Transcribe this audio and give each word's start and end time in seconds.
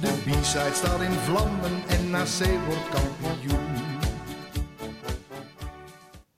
De 0.00 0.12
B-side 0.24 0.70
staat 0.72 1.00
in 1.00 1.10
vlammen 1.10 1.70
en 1.88 2.10
NAC 2.10 2.48
wordt 2.66 2.88
kampioen. 2.90 3.66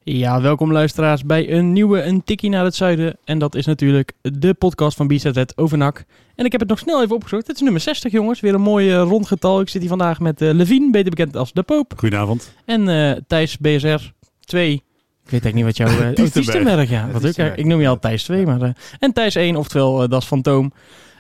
Ja, 0.03 0.41
welkom 0.41 0.73
luisteraars 0.73 1.25
bij 1.25 1.53
een 1.53 1.73
nieuwe 1.73 2.03
Een 2.03 2.25
Tikkie 2.25 2.51
naar 2.51 2.65
het 2.65 2.75
Zuiden. 2.75 3.17
En 3.25 3.39
dat 3.39 3.55
is 3.55 3.67
natuurlijk 3.67 4.13
de 4.23 4.55
podcast 4.55 4.97
van 4.97 5.07
BZZ 5.07 5.43
over 5.57 5.79
NAC. 5.79 6.05
En 6.35 6.45
ik 6.45 6.53
heb 6.53 6.61
het 6.61 6.71
nog 6.71 6.79
snel 6.79 7.03
even 7.03 7.15
opgezocht. 7.15 7.47
Het 7.47 7.57
is 7.57 7.63
nummer 7.63 7.81
60 7.81 8.13
jongens, 8.13 8.41
weer 8.41 8.55
een 8.55 8.61
mooi 8.61 8.91
eh, 8.91 9.03
rond 9.03 9.27
getal. 9.27 9.61
Ik 9.61 9.69
zit 9.69 9.81
hier 9.81 9.91
vandaag 9.91 10.21
met 10.21 10.41
eh 10.43 10.51
Levine, 10.53 10.91
beter 10.91 11.11
bekend 11.11 11.37
als 11.37 11.53
De 11.53 11.63
Poop. 11.63 11.93
Goedenavond. 11.97 12.53
En 12.65 12.89
eh, 12.89 13.17
Thijs 13.27 13.59
BSR 13.59 14.01
2. 14.41 14.73
Ik 14.73 15.31
weet 15.31 15.45
eigenlijk 15.45 15.55
niet 15.55 15.65
wat 15.65 15.77
jouw... 15.77 15.87
Tieftenberg. 16.15 16.31
Tieftenberg, 16.33 16.91
ja. 16.91 17.07
Wat 17.07 17.15
ook, 17.15 17.21
Tieftenberg. 17.23 17.57
ik 17.57 17.65
noem 17.65 17.81
je 17.81 17.89
al 17.89 17.99
Thijs 17.99 18.23
2, 18.23 18.47
maar... 18.47 18.63
eh, 18.63 18.71
en 18.99 19.13
Thijs 19.13 19.35
1, 19.35 19.57
oftewel 19.57 20.03
eh, 20.03 20.09
Das 20.09 20.27
Fantoom. 20.27 20.73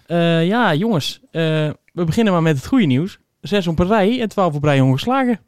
Eh 0.06 0.46
ja, 0.46 0.74
jongens. 0.74 1.20
We 1.92 2.04
beginnen 2.04 2.32
maar 2.32 2.42
met 2.42 2.56
het 2.56 2.66
goede 2.66 2.84
nieuws. 2.86 3.18
Zes 3.40 3.66
op 3.66 3.78
een 3.78 3.86
rij 3.86 4.20
en 4.20 4.28
twaalf 4.28 4.54
op 4.54 4.64
rij 4.64 4.80
ongeslagen. 4.80 5.40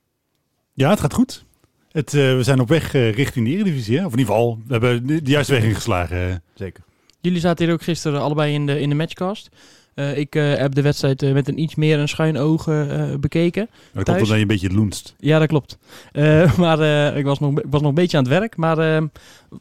Ja, 0.74 0.91
het 0.91 1.00
gaat 1.00 1.14
goed. 1.14 1.45
Het, 1.91 2.14
eh, 2.14 2.20
we 2.36 2.42
zijn 2.42 2.61
op 2.61 2.69
weg 2.69 2.94
eh, 2.94 3.12
richting 3.12 3.47
de 3.47 3.53
Eredivisie. 3.53 3.98
Hè? 3.98 4.05
Of 4.06 4.12
in 4.12 4.19
ieder 4.19 4.34
geval, 4.34 4.58
we 4.67 4.72
hebben 4.72 5.06
de, 5.06 5.22
de 5.22 5.30
juiste 5.30 5.52
weg 5.52 5.64
ingeslagen. 5.64 6.28
eh. 6.30 6.34
Zeker. 6.55 6.83
Jullie 7.20 7.41
zaten 7.41 7.64
hier 7.64 7.75
ook 7.75 7.83
gisteren 7.83 8.20
allebei 8.20 8.55
in 8.55 8.67
de, 8.67 8.80
in 8.80 8.89
de 8.89 8.94
matchcast. 8.94 9.48
Eh, 9.94 10.19
ik 10.19 10.34
eh, 10.34 10.55
heb 10.55 10.75
de 10.75 10.83
wedstrijd 10.83 11.22
eh, 11.22 11.33
met 11.33 11.48
een 11.48 11.58
iets 11.58 11.75
meer 11.75 11.98
een 11.98 12.08
schuin 12.08 12.36
oog 12.39 12.69
eh, 12.69 13.14
bekeken. 13.20 13.69
Dat 13.92 14.05
komt 14.05 14.17
omdat 14.20 14.28
je 14.28 14.34
een 14.42 14.47
beetje 14.47 14.70
loenst. 14.72 15.14
Ja, 15.19 15.39
dat 15.39 15.48
klopt. 15.48 15.78
Eh, 16.12 16.56
maar 16.64 16.80
eh, 16.80 17.17
ik 17.19 17.24
was 17.24 17.39
nog, 17.39 17.58
ik 17.58 17.64
was 17.70 17.80
nog 17.80 17.89
een 17.89 17.95
beetje 17.95 18.17
aan 18.17 18.22
het 18.24 18.33
werk. 18.33 18.56
Maar 18.56 18.78
ehm, 18.78 19.06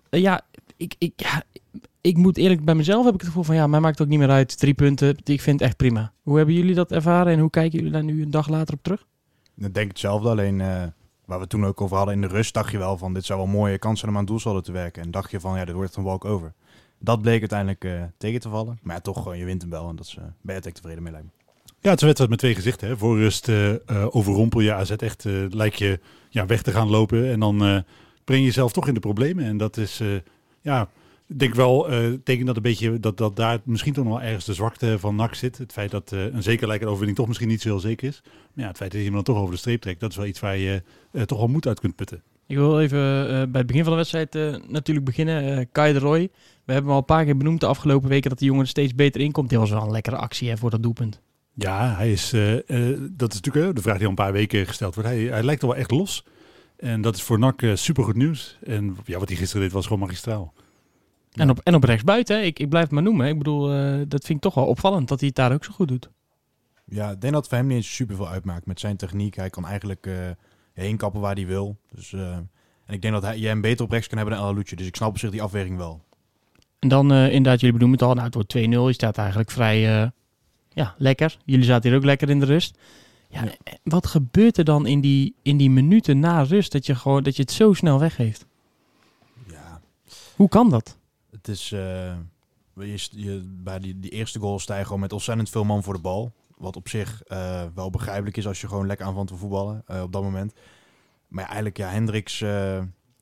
eh, 0.10 0.22
ja, 0.22 0.42
ik, 0.78 0.96
ik, 0.98 1.12
ja, 1.16 1.44
ik 2.02 2.18
moet 2.18 2.38
eerlijk 2.38 2.66
bij 2.66 2.76
mezelf 2.76 3.06
heb 3.06 3.14
ik 3.14 3.20
het 3.20 3.30
gevoel 3.30 3.44
van 3.44 3.56
ja, 3.56 3.68
mij 3.68 3.80
maakt 3.80 3.98
het 3.98 4.08
ook 4.08 4.12
niet 4.12 4.20
meer 4.20 4.30
uit. 4.30 4.58
Drie 4.60 4.74
punten, 4.74 5.18
ik 5.24 5.42
vind 5.42 5.60
het 5.60 5.70
echt 5.70 5.78
prima. 5.78 6.14
Hoe 6.22 6.38
hebben 6.38 6.56
jullie 6.56 6.76
dat 6.76 6.92
ervaren 6.92 7.34
en 7.34 7.40
hoe 7.40 7.50
kijken 7.50 7.78
jullie 7.78 7.94
daar 7.94 8.04
nu 8.04 8.22
een 8.22 8.32
dag 8.32 8.48
later 8.48 8.74
op 8.74 8.84
terug? 8.84 9.06
Ik 9.58 9.74
denk 9.74 9.88
hetzelfde, 9.88 10.30
alleen 10.30 10.62
eh, 10.62 10.68
waar 11.26 11.38
we 11.38 11.40
het 11.40 11.50
toen 11.50 11.66
ook 11.66 11.82
over 11.82 11.98
hadden 11.98 12.16
in 12.16 12.22
de 12.22 12.28
rust, 12.28 12.54
dacht 12.54 12.72
je 12.72 12.78
wel 12.78 12.98
van 12.98 13.14
dit 13.14 13.26
zou 13.26 13.40
wel 13.40 13.48
een 13.48 13.56
mooie 13.56 13.78
kans 13.78 14.00
zijn 14.00 14.12
om 14.12 14.18
aan 14.18 14.26
doelsaldo 14.26 14.62
te 14.62 14.72
werken. 14.72 15.04
En 15.04 15.12
dacht 15.12 15.32
je 15.32 15.40
van 15.40 15.58
ja, 15.58 15.66
dit 15.66 15.76
wordt 15.76 15.96
een 15.96 16.04
walk-over. 16.04 16.54
Dat 17.00 17.22
bleek 17.22 17.40
uiteindelijk 17.40 17.84
eh, 17.84 18.04
tegen 18.18 18.40
te 18.40 18.50
vallen. 18.50 18.80
Maar 18.82 18.96
ja, 18.96 19.02
toch 19.02 19.18
gewoon, 19.18 19.38
je 19.38 19.46
wint 19.46 19.62
hem 19.62 19.72
wel 19.72 19.90
en 19.90 19.96
dat 19.96 20.06
is, 20.06 20.12
eh 20.12 20.18
ben 20.18 20.56
je 20.56 20.62
uiteindelijk 20.62 20.76
tevreden 20.76 21.04
mee 21.04 21.12
lijkt 21.12 21.28
me. 21.28 21.34
Ja, 21.82 21.90
het 21.90 21.96
is 21.96 22.02
een 22.02 22.06
wedstrijd 22.08 22.30
met 22.30 22.40
twee 22.40 22.56
gezichten. 22.56 22.88
Hè? 22.88 22.98
Voor 22.98 23.18
rust 23.18 23.50
eh, 23.50 23.72
eh, 23.74 24.16
overrompel 24.16 24.60
je 24.60 24.74
AZ 24.74 24.92
echt, 24.92 25.26
eh, 25.26 25.34
lijkt 25.50 25.78
je 25.78 26.00
ja, 26.30 26.46
weg 26.46 26.62
te 26.62 26.72
gaan 26.72 26.90
lopen. 26.90 27.32
En 27.32 27.40
dan 27.40 27.64
eh, 27.64 27.78
breng 28.24 28.40
je 28.40 28.46
jezelf 28.46 28.72
toch 28.72 28.88
in 28.88 28.94
de 28.94 29.00
problemen. 29.00 29.46
En 29.46 29.58
dat 29.58 29.78
is, 29.78 30.00
eh, 30.00 30.08
ja, 30.62 30.90
ik 31.32 31.40
denk 31.40 31.56
wel, 31.56 31.90
eh 31.90 32.14
tekent 32.24 32.48
dat 32.48 32.56
een 32.56 32.62
beetje 32.62 33.00
dat, 33.00 33.18
dat 33.18 33.36
daar 33.36 33.60
misschien 33.64 33.94
toch 33.94 34.04
nog 34.04 34.14
wel 34.14 34.28
ergens 34.28 34.46
de 34.46 34.54
zwakte 34.54 35.00
van 35.00 35.16
NAC 35.16 35.36
zit. 35.36 35.58
Het 35.58 35.72
feit 35.72 35.92
dat 35.92 36.12
eh, 36.12 36.24
een 36.24 36.44
zekerlijke 36.44 36.86
overwinning 36.86 37.18
toch 37.18 37.28
misschien 37.28 37.48
niet 37.48 37.62
zo 37.62 37.70
heel 37.70 37.80
zeker 37.80 38.08
is. 38.08 38.22
Maar 38.24 38.64
ja, 38.64 38.68
het 38.68 38.78
feit 38.78 38.92
dat 38.92 39.00
je 39.00 39.06
hem 39.06 39.16
dan 39.16 39.24
toch 39.24 39.38
over 39.38 39.52
de 39.52 39.60
streep 39.60 39.82
trekt, 39.82 40.00
dat 40.00 40.10
is 40.10 40.18
wel 40.18 40.26
iets 40.26 40.40
waar 40.40 40.58
je 40.58 40.84
eh, 41.12 41.22
toch 41.22 41.38
wel 41.38 41.48
moed 41.48 41.68
uit 41.68 41.80
kunt 41.80 41.96
putten. 41.96 42.24
Ik 42.48 42.58
wil 42.58 42.80
even 42.80 43.00
bij 43.52 43.62
het 43.62 43.66
begin 43.66 43.84
van 43.84 43.92
de 43.92 43.98
wedstrijd 43.98 44.34
natuurlijk 44.68 45.06
beginnen. 45.06 45.72
Kai 45.72 45.94
de 45.94 46.00
Roy. 46.00 46.20
We 46.66 46.74
hebben 46.74 46.84
hem 46.84 46.92
al 46.92 46.98
een 46.98 47.06
paar 47.06 47.26
keer 47.26 47.38
benoemd 47.38 47.60
de 47.60 47.66
afgelopen 47.66 48.10
weken 48.10 48.30
dat 48.30 48.40
die 48.40 48.48
jongen 48.48 48.64
er 48.64 48.70
steeds 48.70 48.96
beter 48.96 49.22
in 49.22 49.32
komt. 49.32 49.50
Dit 49.50 49.60
was 49.60 49.70
wel 49.70 49.82
een 49.82 49.92
lekkere 49.92 50.16
actie 50.16 50.50
hè, 50.50 50.58
voor 50.58 50.70
dat 50.70 50.84
doelpunt. 50.84 51.22
Ja, 51.54 51.96
hij 51.96 52.12
is, 52.12 52.30
dat 53.12 53.30
is 53.30 53.42
natuurlijk 53.42 53.76
de 53.76 53.82
vraag 53.82 53.96
die 53.96 54.04
al 54.04 54.10
een 54.10 54.16
paar 54.16 54.32
weken 54.32 54.68
gesteld 54.68 54.96
wordt. 54.96 55.10
Hij, 55.10 55.20
hij 55.20 55.44
lijkt 55.44 55.64
al 55.64 55.70
wel 55.70 55.78
echt 55.78 55.92
los. 55.92 56.26
En 56.78 57.02
dat 57.02 57.16
is 57.16 57.22
voor 57.22 57.40
NAC 57.40 57.62
supergoed 57.74 58.16
nieuws. 58.16 58.58
En 58.64 58.98
ja, 59.06 59.20
wat 59.20 59.28
hij 59.28 59.38
gisteren 59.38 59.62
deed 59.62 59.72
was 59.72 59.84
gewoon 59.84 60.02
magistraal. 60.02 60.54
En, 61.32 61.50
op, 61.50 61.60
en 61.60 61.76
op 61.76 61.84
rechtsbuiten, 61.84 62.46
ik, 62.46 62.60
ik 62.60 62.70
blijf 62.70 62.84
het 62.84 62.94
maar 62.94 63.04
noemen. 63.04 63.28
Ik 63.28 63.38
bedoel, 63.38 63.72
eh, 63.72 64.02
dat 64.08 64.26
vind 64.26 64.38
ik 64.38 64.42
toch 64.44 64.54
wel 64.54 64.66
opvallend 64.66 65.08
dat 65.08 65.20
hij 65.20 65.28
het 65.28 65.38
daar 65.38 65.54
ook 65.54 65.64
zo 65.64 65.72
goed 65.72 65.88
doet. 65.88 66.10
Ja, 66.86 67.12
ik 67.12 67.22
denk 67.22 67.34
dat 67.34 67.42
het 67.42 67.48
voor 67.48 67.58
hem 67.58 67.68
niet 67.68 67.78
eens 67.78 67.96
super 67.96 68.16
veel 68.16 68.28
uitmaakt 68.28 68.66
met 68.66 68.80
zijn 68.80 68.98
techniek. 68.98 69.36
Hij 69.36 69.50
kan 69.50 69.66
eigenlijk 69.66 70.08
eh, 70.08 70.14
heen 70.74 70.98
kappen 70.98 71.22
waar 71.22 71.36
hij 71.36 71.46
wil. 71.46 71.78
Dus, 71.96 72.14
eh, 72.14 72.36
en 72.86 72.94
ik 72.94 73.02
denk 73.02 73.14
dat 73.14 73.24
hij, 73.24 73.38
jij 73.38 73.50
hem 73.50 73.62
beter 73.62 73.86
op 73.86 73.92
rechts 73.92 74.08
kan 74.08 74.18
hebben 74.18 74.38
dan 74.38 74.46
Alucci. 74.46 74.76
Dus 74.76 74.88
ik 74.88 74.96
snap 74.96 75.10
op 75.10 75.18
zich 75.18 75.32
die 75.32 75.42
afweging 75.42 75.78
wel. 75.78 76.02
En 76.80 76.90
dan 76.90 77.12
inderdaad, 77.12 77.60
jullie 77.60 77.78
benoemen 77.78 78.00
het 78.00 78.08
al, 78.08 78.14
nou 78.14 78.26
het 78.26 78.34
wordt 78.34 78.58
2-0. 78.58 78.88
Je 78.88 78.94
staat 78.94 79.18
eigenlijk 79.18 79.52
vrij 79.52 80.12
ja, 80.74 80.96
lekker. 80.98 81.38
Jullie 81.46 81.66
zaten 81.66 81.90
hier 81.90 81.98
ook 81.98 82.06
lekker 82.06 82.30
in 82.30 82.40
de 82.40 82.46
rust. 82.46 82.78
Ja, 83.32 83.44
eh, 83.44 83.74
wat 83.84 84.08
gebeurt 84.08 84.58
er 84.58 84.64
dan 84.64 84.86
in 84.86 85.02
die, 85.02 85.36
in 85.42 85.58
die 85.58 85.70
minuten 85.70 86.20
na 86.20 86.42
rust 86.42 86.72
dat 86.72 86.86
je, 86.86 86.96
gewoon, 86.96 87.24
dat 87.24 87.36
je 87.36 87.42
het 87.42 87.52
zo 87.52 87.74
snel 87.74 88.00
weggeeft? 88.00 88.46
Ja, 89.48 89.82
Hoe 90.36 90.50
kan 90.50 90.70
dat? 90.70 90.98
Het 91.42 91.48
is 91.50 91.72
eh, 91.72 92.14
je, 92.74 93.08
je, 93.12 93.42
bij 93.46 93.80
die, 93.80 94.00
die 94.00 94.12
eerste 94.12 94.40
goal 94.40 94.60
sta 94.60 94.78
je 94.78 94.84
gewoon 94.86 95.00
met 95.00 95.14
ontzettend 95.14 95.50
veel 95.50 95.64
man 95.64 95.84
voor 95.84 95.94
de 95.94 96.00
bal. 96.00 96.32
Wat 96.58 96.76
op 96.76 96.90
zich 96.90 97.24
eh, 97.24 97.64
wel 97.76 97.90
begrijpelijk 97.90 98.38
is 98.38 98.48
als 98.48 98.62
je 98.62 98.68
gewoon 98.68 98.88
lekker 98.88 99.06
aanvalt 99.06 99.28
te 99.28 99.36
voetballen 99.36 99.84
eh, 99.88 100.02
op 100.02 100.12
dat 100.12 100.24
moment. 100.24 100.54
Maar 101.28 101.46
eigenlijk, 101.46 101.78
ja, 101.78 101.90
Hendricks. 101.90 102.40
het 102.40 102.50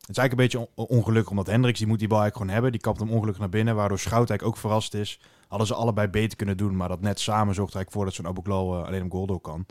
is 0.07 0.18
eigenlijk 0.18 0.31
een 0.31 0.35
beetje 0.35 0.68
on- 0.75 0.85
ongelukkig, 0.88 1.30
omdat 1.31 1.47
Hendricks 1.47 1.80
die 1.80 1.88
moet 1.88 2.00
die 2.00 2.07
bal 2.07 2.22
eigenlijk 2.22 2.52
gewoon 2.52 2.53
hebben. 2.63 2.72
Die 2.72 2.81
kapt 2.91 3.00
hem 3.00 3.16
ongelukkig 3.18 3.40
naar 3.41 3.50
binnen, 3.50 3.75
waardoor 3.75 4.00
Schout 4.00 4.30
eigenlijk 4.30 4.44
ook 4.50 4.57
verrast 4.57 4.94
is. 4.94 5.19
Hadden 5.47 5.68
ze 5.68 5.74
allebei 5.74 6.07
beter 6.07 6.38
kunnen 6.38 6.57
doen, 6.57 6.75
maar 6.75 6.88
dat 6.88 7.01
net 7.01 7.19
samen 7.19 7.56
zorgt 7.56 7.75
eigenlijk 7.75 7.91
voor 7.91 8.06
dat 8.06 8.13
zo'n 8.13 8.28
Abu 8.28 8.41
Klal 8.41 8.78
eh, 8.80 8.88
alleen 8.88 9.03
op 9.03 9.12
goal 9.12 9.25
door 9.25 9.40
kan. 9.41 9.66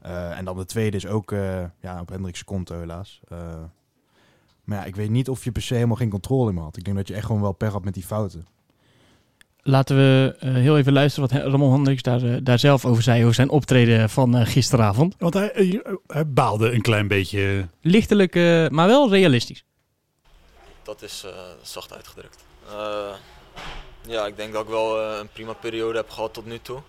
En 0.00 0.44
dan 0.44 0.56
de 0.56 0.64
tweede 0.64 0.96
is 0.96 1.06
ook 1.06 1.30
ja, 1.80 2.00
op 2.00 2.08
Hendricks 2.08 2.44
konto 2.44 2.78
helaas. 2.78 3.20
Maar 4.68 4.78
ja, 4.78 4.84
ik 4.84 4.96
weet 4.96 5.10
niet 5.10 5.28
of 5.28 5.44
je 5.44 5.52
per 5.52 5.62
se 5.62 5.74
helemaal 5.74 5.96
geen 5.96 6.10
controle 6.10 6.52
meer 6.52 6.62
had. 6.62 6.76
Ik 6.76 6.84
denk 6.84 6.96
dat 6.96 7.08
je 7.08 7.14
echt 7.14 7.26
gewoon 7.26 7.40
wel 7.40 7.52
per 7.52 7.70
had 7.70 7.84
met 7.84 7.94
die 7.94 8.02
fouten. 8.02 8.46
Laten 9.62 9.96
we 9.96 10.36
eh, 10.38 10.52
heel 10.52 10.78
even 10.78 10.92
luisteren 10.92 11.28
wat 11.28 11.42
Ramon 11.42 11.72
Hendricks 11.72 12.02
daar, 12.02 12.22
eh, 12.22 12.36
daar 12.42 12.58
zelf 12.58 12.84
over 12.84 13.02
zei, 13.02 13.22
over 13.22 13.34
zijn 13.34 13.48
optreden 13.48 14.10
van 14.10 14.36
eh, 14.36 14.46
gisteravond. 14.46 15.14
Want 15.18 15.34
hij, 15.34 15.50
hij, 15.54 15.82
hij 16.06 16.26
baalde 16.26 16.70
een 16.70 16.82
klein 16.82 17.08
beetje. 17.08 17.68
Lichtelijk, 17.80 18.34
eh, 18.34 18.68
maar 18.68 18.86
wel 18.86 19.10
realistisch. 19.10 19.64
Dat 20.82 21.02
is 21.02 21.24
eh, 21.24 21.32
zacht 21.62 21.92
uitgedrukt. 21.92 22.44
Eh, 22.68 23.14
ja, 24.06 24.26
ik 24.26 24.36
denk 24.36 24.52
dat 24.52 24.62
ik 24.62 24.68
wel 24.68 25.00
een 25.00 25.28
prima 25.28 25.52
periode 25.52 25.98
heb 25.98 26.10
gehad 26.10 26.34
tot 26.34 26.46
nu 26.46 26.58
toe. 26.62 26.80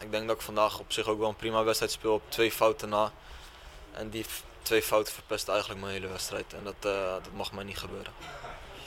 Ik 0.00 0.10
denk 0.10 0.26
dat 0.26 0.36
ik 0.36 0.42
vandaag 0.42 0.78
op 0.78 0.92
zich 0.92 1.06
ook 1.06 1.18
wel 1.18 1.28
een 1.28 1.36
prima 1.36 1.64
wedstrijd 1.64 1.92
speel 1.92 2.12
op 2.12 2.22
twee 2.28 2.50
fouten 2.50 2.88
na. 2.88 3.12
En 3.92 4.10
die 4.10 4.24
twee 4.64 4.82
fouten 4.82 5.12
verpesten 5.12 5.52
eigenlijk 5.52 5.82
mijn 5.82 5.92
hele 5.92 6.08
wedstrijd. 6.08 6.52
En 6.52 6.64
dat, 6.64 6.74
eh, 6.80 7.12
dat 7.12 7.32
mag 7.34 7.52
mij 7.52 7.64
niet 7.64 7.78
gebeuren. 7.78 8.12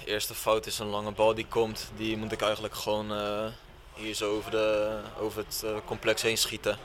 De 0.03 0.11
eerste 0.11 0.35
fout 0.35 0.65
is 0.65 0.79
een 0.79 0.87
lange 0.87 1.11
bal 1.11 1.33
die 1.33 1.47
komt. 1.47 1.91
Die 1.95 2.17
moet 2.17 2.31
ik 2.31 2.41
eigenlijk 2.41 2.75
gewoon 2.75 3.11
eh, 3.11 3.45
hier 3.93 4.13
zo 4.13 4.35
over, 4.35 4.51
de, 4.51 4.99
over 5.19 5.37
het 5.45 5.61
eh, 5.65 5.71
complex 5.85 6.21
heen 6.21 6.37
schieten. 6.37 6.77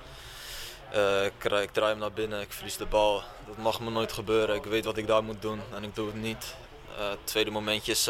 Ik, 1.24 1.44
ik 1.44 1.72
draai 1.72 1.90
hem 1.90 1.98
naar 1.98 2.12
binnen, 2.12 2.40
ik 2.40 2.52
verlies 2.52 2.76
de 2.76 2.86
bal. 2.86 3.22
Dat 3.46 3.56
mag 3.56 3.80
me 3.80 3.90
nooit 3.90 4.12
gebeuren. 4.12 4.56
Ik 4.56 4.64
weet 4.64 4.84
wat 4.84 4.96
ik 4.96 5.06
daar 5.06 5.24
moet 5.24 5.42
doen 5.42 5.60
en 5.74 5.84
ik 5.84 5.94
doe 5.94 6.06
het 6.06 6.14
niet. 6.14 6.54
Het 6.94 7.18
tweede 7.24 7.50
momentje 7.50 7.92
is, 7.92 8.08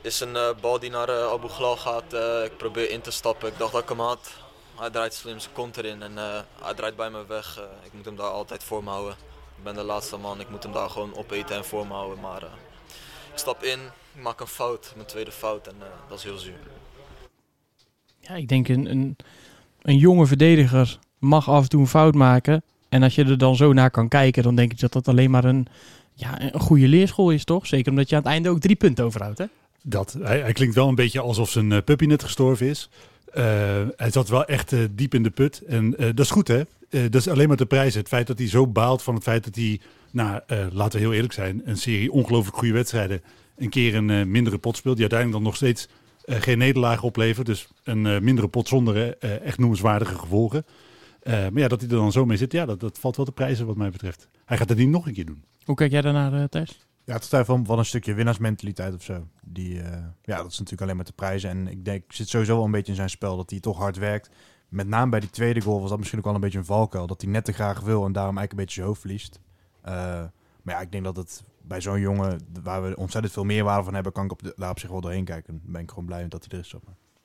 is 0.00 0.20
een 0.20 0.56
bal 0.60 0.78
die 0.78 0.90
naar 0.90 1.30
Abu 1.30 1.48
Ghlal 1.48 1.76
gaat. 1.76 2.12
Ik 2.44 2.56
probeer 2.56 2.90
in 2.90 3.00
te 3.00 3.10
stappen. 3.10 3.48
Ik 3.48 3.58
dacht 3.58 3.72
dat 3.72 3.82
ik 3.82 3.88
hem 3.88 4.00
had. 4.00 4.30
Hij 4.80 4.90
draait 4.90 5.14
slim 5.14 5.38
zijn 5.38 5.54
kont 5.54 5.76
erin 5.76 6.02
en 6.02 6.18
eh, 6.18 6.40
hij 6.62 6.74
draait 6.74 6.96
bij 6.96 7.10
me 7.10 7.24
weg. 7.26 7.58
Eh, 7.58 7.86
ik 7.86 7.92
moet 7.92 8.04
hem 8.04 8.16
daar 8.16 8.30
altijd 8.30 8.64
voor 8.64 8.84
me 8.84 8.90
houden. 8.90 9.14
Ik 9.56 9.66
ben 9.66 9.74
de 9.74 9.82
laatste 9.82 10.16
man. 10.16 10.40
Ik 10.40 10.50
moet 10.50 10.62
hem 10.62 10.72
daar 10.72 10.90
gewoon 10.90 11.16
opeten 11.16 11.56
en 11.56 11.64
voor 11.64 11.86
me 11.86 11.92
houden. 11.92 12.20
Maar 12.20 12.42
eh, 12.42 12.48
ik 13.32 13.38
stap 13.38 13.62
in, 13.62 13.78
ik 14.14 14.22
maak 14.22 14.40
een 14.40 14.46
fout, 14.46 14.92
mijn 14.94 15.06
tweede 15.06 15.32
fout 15.32 15.66
en 15.66 15.74
eh, 15.78 15.86
dat 16.08 16.18
is 16.18 16.24
heel 16.24 16.38
zuur. 16.38 16.60
Ja, 18.20 18.34
ik 18.34 18.48
denk 18.48 18.68
een, 18.68 18.90
een, 18.90 19.16
een 19.82 19.96
jonge 19.96 20.26
verdediger 20.26 20.98
mag 21.18 21.48
af 21.48 21.62
en 21.62 21.68
toe 21.68 21.80
een 21.80 21.86
fout 21.86 22.14
maken. 22.14 22.62
En 22.88 23.02
als 23.02 23.14
je 23.14 23.24
er 23.24 23.38
dan 23.38 23.56
zo 23.56 23.72
naar 23.72 23.90
kan 23.90 24.08
kijken, 24.08 24.42
dan 24.42 24.54
denk 24.54 24.72
ik 24.72 24.80
dat 24.80 24.92
dat 24.92 25.08
alleen 25.08 25.30
maar 25.30 25.44
een, 25.44 25.66
ja, 26.14 26.52
een 26.52 26.60
goede 26.60 26.88
leerschool 26.88 27.30
is, 27.30 27.44
toch? 27.44 27.66
Zeker 27.66 27.90
omdat 27.90 28.08
je 28.08 28.16
aan 28.16 28.22
het 28.22 28.30
einde 28.30 28.48
ook 28.48 28.60
drie 28.60 28.76
punten 28.76 29.04
overhoudt, 29.04 29.38
hè? 29.38 29.44
Dat, 29.82 30.16
hij, 30.20 30.40
hij 30.40 30.52
klinkt 30.52 30.74
wel 30.74 30.88
een 30.88 30.94
beetje 30.94 31.20
alsof 31.20 31.50
zijn 31.50 31.84
puppy 31.84 32.06
net 32.06 32.22
gestorven 32.22 32.66
is. 32.66 32.88
Eh, 33.32 33.82
hij 33.96 34.10
zat 34.10 34.28
wel 34.28 34.44
echt 34.44 34.72
eh, 34.72 34.80
diep 34.90 35.14
in 35.14 35.22
de 35.22 35.30
put. 35.30 35.62
En 35.66 35.96
eh, 35.96 36.06
dat 36.06 36.24
is 36.24 36.30
goed, 36.30 36.48
hè? 36.48 36.62
Dat 36.90 37.14
is 37.14 37.28
alleen 37.28 37.48
maar 37.48 37.56
te 37.56 37.66
prijzen. 37.66 38.00
Het 38.00 38.08
feit 38.08 38.26
dat 38.26 38.38
hij 38.38 38.48
zo 38.48 38.66
baalt 38.66 39.02
van 39.02 39.14
het 39.14 39.22
feit 39.22 39.44
dat 39.44 39.54
hij, 39.54 39.80
nou, 40.10 40.40
laten 40.72 40.98
we 40.98 41.04
heel 41.04 41.14
eerlijk 41.14 41.32
zijn, 41.32 41.62
een 41.64 41.76
serie 41.76 42.12
ongelooflijk 42.12 42.56
goede 42.56 42.74
wedstrijden, 42.74 43.22
een 43.56 43.68
keer 43.68 43.94
een 43.94 44.30
mindere 44.30 44.58
pot 44.58 44.76
speelt, 44.76 44.96
die 44.96 45.08
uiteindelijk 45.10 45.32
dan 45.32 45.42
nog 45.42 45.56
steeds 45.56 45.88
geen 46.24 46.58
nederlaag 46.58 47.02
oplevert. 47.02 47.46
Dus 47.46 47.68
een 47.84 48.02
mindere 48.02 48.48
pot 48.48 48.68
zonder 48.68 49.18
echt 49.18 49.58
noemenswaardige 49.58 50.14
gevolgen. 50.14 50.64
Maar 51.24 51.50
ja, 51.54 51.68
dat 51.68 51.80
hij 51.80 51.90
er 51.90 51.96
dan 51.96 52.12
zo 52.12 52.26
mee 52.26 52.36
zit, 52.36 52.52
ja, 52.52 52.66
dat, 52.66 52.80
dat 52.80 52.98
valt 52.98 53.16
wel 53.16 53.24
te 53.24 53.32
prijzen 53.32 53.66
wat 53.66 53.76
mij 53.76 53.90
betreft. 53.90 54.28
Hij 54.44 54.56
gaat 54.56 54.68
het 54.68 54.78
niet 54.78 54.88
nog 54.88 55.06
een 55.06 55.14
keer 55.14 55.26
doen. 55.26 55.44
Hoe 55.64 55.76
kijk 55.76 55.90
jij 55.90 56.00
daarnaar, 56.00 56.48
Thijs? 56.48 56.78
Ja, 57.10 57.16
het 57.16 57.32
is 57.32 57.44
van, 57.46 57.78
een 57.78 57.84
stukje 57.84 58.14
winnaarsmentaliteit 58.14 58.94
of 58.94 59.02
zo. 59.02 59.26
Die, 59.44 59.82
eh, 59.82 59.90
ja, 60.22 60.36
dat 60.36 60.50
is 60.50 60.58
natuurlijk 60.58 60.82
alleen 60.82 60.96
maar 60.96 61.04
te 61.04 61.12
prijzen. 61.12 61.50
En 61.50 61.68
ik 61.68 61.84
denk, 61.84 62.12
zit 62.12 62.28
sowieso 62.28 62.54
wel 62.54 62.64
een 62.64 62.70
beetje 62.70 62.90
in 62.90 62.96
zijn 62.96 63.10
spel 63.10 63.36
dat 63.36 63.50
hij 63.50 63.60
toch 63.60 63.78
hard 63.78 63.96
werkt. 63.96 64.30
Met 64.68 64.88
name 64.88 65.10
bij 65.10 65.20
die 65.20 65.30
tweede 65.30 65.60
goal 65.60 65.80
was 65.80 65.88
dat 65.88 65.98
misschien 65.98 66.18
ook 66.18 66.24
wel 66.24 66.34
een 66.34 66.40
beetje 66.40 66.58
een 66.58 66.64
valkuil. 66.64 67.06
Dat 67.06 67.20
hij 67.20 67.30
net 67.30 67.44
te 67.44 67.52
graag 67.52 67.80
wil 67.80 68.04
en 68.04 68.12
daarom 68.12 68.38
eigenlijk 68.38 68.50
een 68.50 68.56
beetje 68.56 68.74
zijn 68.74 68.86
hoofd 68.86 69.00
verliest. 69.00 69.40
Eh, 69.82 69.92
maar 70.62 70.74
ja, 70.74 70.80
ik 70.80 70.92
denk 70.92 71.04
dat 71.04 71.16
het 71.16 71.44
bij 71.62 71.80
zo'n 71.80 72.00
jongen, 72.00 72.40
waar 72.62 72.82
we 72.82 72.96
ontzettend 72.96 73.32
veel 73.32 73.44
meerwaarde 73.44 73.84
van 73.84 73.94
hebben, 73.94 74.12
kan 74.12 74.24
ik 74.24 74.32
op 74.32 74.42
de, 74.42 74.52
daar 74.56 74.70
op 74.70 74.78
zich 74.78 74.90
wel 74.90 75.00
doorheen 75.00 75.24
kijken. 75.24 75.60
Dan 75.62 75.72
ben 75.72 75.82
ik 75.82 75.88
gewoon 75.88 76.06
blij 76.06 76.28
dat 76.28 76.44
hij 76.44 76.58
er 76.58 76.64
is. 76.64 76.68
Zeg. 76.68 76.80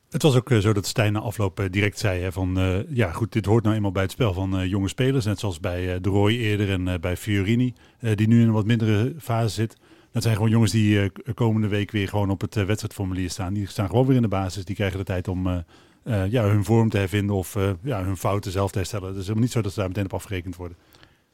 Het 0.09 0.21
was 0.21 0.35
ook 0.35 0.51
eh, 0.51 0.57
zo 0.57 0.73
dat 0.73 0.85
Stijn 0.85 1.13
na 1.13 1.19
afloop 1.19 1.59
eh, 1.59 1.65
direct 1.69 1.99
zei 1.99 2.21
hè, 2.21 2.31
van... 2.31 2.59
eh, 2.59 2.77
ja, 2.89 3.11
goed, 3.11 3.31
dit 3.31 3.45
hoort 3.45 3.63
nou 3.63 3.75
eenmaal 3.75 3.91
bij 3.91 4.01
het 4.03 4.11
spel 4.11 4.33
van 4.33 4.69
jonge 4.69 4.87
spelers. 4.87 5.25
Net 5.25 5.39
zoals 5.39 5.59
bij 5.59 5.93
eh, 5.93 6.01
De 6.01 6.09
Roy 6.09 6.31
eerder 6.31 6.69
en 6.69 7.01
bij 7.01 7.17
Fiorini, 7.17 7.73
die 8.15 8.27
nu 8.27 8.41
in 8.41 8.47
een 8.47 8.53
wat 8.53 8.65
mindere 8.65 9.13
fase 9.19 9.53
zit. 9.53 9.77
Dat 10.11 10.23
zijn 10.23 10.35
gewoon 10.35 10.49
jongens 10.49 10.71
die 10.71 11.11
komende 11.33 11.67
week 11.67 11.91
weer 11.91 12.07
gewoon 12.07 12.29
op 12.29 12.41
het 12.41 12.55
wedstrijdformulier 12.55 13.29
staan. 13.29 13.53
Die 13.53 13.67
staan 13.67 13.89
gewoon 13.89 14.05
weer 14.05 14.15
in 14.15 14.21
de 14.21 14.27
basis. 14.27 14.65
Die 14.65 14.75
krijgen 14.75 14.97
de 14.97 15.03
tijd 15.05 15.27
om 15.27 15.63
ja, 16.03 16.43
hun 16.43 16.63
vorm 16.63 16.89
te 16.89 16.97
hervinden 16.97 17.35
of 17.35 17.57
ja, 17.83 18.03
hun 18.03 18.17
fouten 18.17 18.51
zelf 18.51 18.71
te 18.71 18.77
herstellen. 18.77 19.07
Het 19.07 19.15
is 19.15 19.21
helemaal 19.21 19.43
niet 19.43 19.51
zo 19.51 19.61
dat 19.61 19.73
ze 19.73 19.79
daar 19.79 19.87
meteen 19.87 20.05
op 20.05 20.13
afgerekend 20.13 20.55
worden. 20.55 20.77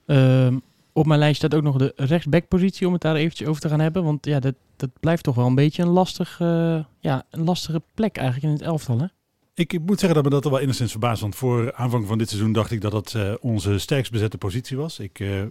Ehm, 0.06 0.58
op 0.94 1.06
mijn 1.06 1.20
lijst 1.20 1.38
staat 1.38 1.56
ook 1.56 1.64
nog 1.64 1.78
de 1.78 1.94
rechtsbackpositie 1.96 2.88
om 2.88 2.94
het 2.94 3.02
daar 3.02 3.16
eventjes 3.16 3.48
over 3.48 3.62
te 3.62 3.70
gaan 3.70 3.80
hebben. 3.80 4.04
Want 4.04 4.26
ja, 4.26 4.40
dat, 4.40 4.56
dat 4.76 4.90
blijft 5.00 5.24
toch 5.24 5.36
wel 5.36 5.46
een 5.46 5.56
beetje 5.56 5.82
een, 5.82 5.90
lastig, 5.90 6.38
eh, 6.40 6.84
ja, 7.00 7.24
een 7.30 7.44
lastige 7.44 7.82
plek 7.94 8.18
eigenlijk 8.18 8.48
in 8.48 8.60
het 8.60 8.68
elftal. 8.68 9.00
Hè? 9.00 9.06
Ik, 9.54 9.80
moet 9.86 10.00
zeggen 10.00 10.14
dat 10.14 10.24
me 10.24 10.30
dat 10.30 10.46
er 10.46 10.52
wel 10.52 10.60
enigszins 10.60 10.92
verbaast. 10.92 11.22
Want 11.22 11.36
voor 11.36 11.74
aanvang 11.74 12.08
van 12.08 12.18
dit 12.18 12.30
seizoen 12.30 12.52
dacht 12.52 12.72
ik 12.72 12.82
dat 12.82 12.92
dat 12.92 13.14
eh, 13.14 13.34
onze 13.40 13.78
sterkst 13.78 14.12
bezette 14.12 14.38
positie 14.38 14.78
was. 14.78 15.00
Ik 15.00 15.20
eh, 15.20 15.42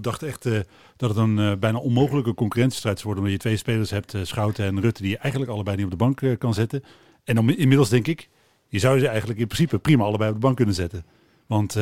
dacht 0.00 0.22
echt 0.22 0.42
dat 0.96 1.08
het 1.08 1.18
een 1.18 1.58
bijna 1.58 1.78
onmogelijke 1.78 2.34
concurrentiestrijd 2.34 2.98
zou 2.98 3.14
worden. 3.14 3.24
Omdat 3.24 3.42
je 3.42 3.48
twee 3.48 3.58
spelers 3.58 3.90
hebt, 3.90 4.14
Schouten 4.22 4.64
en 4.64 4.80
Rutte, 4.80 5.02
die 5.02 5.10
je 5.10 5.18
eigenlijk 5.18 5.52
allebei 5.52 5.76
niet 5.76 5.84
op 5.84 5.90
de 5.90 5.96
bank 5.96 6.38
kan 6.38 6.54
zetten. 6.54 6.84
En 7.24 7.34
dan, 7.34 7.50
inmiddels 7.50 7.88
denk 7.88 8.06
ik, 8.06 8.28
je 8.68 8.78
zou 8.78 8.98
ze 8.98 9.08
eigenlijk 9.08 9.40
in 9.40 9.46
principe 9.46 9.78
prima 9.78 10.04
allebei 10.04 10.28
op 10.28 10.34
de 10.34 10.42
bank 10.42 10.56
kunnen 10.56 10.74
zetten. 10.74 11.04
Want 11.46 11.76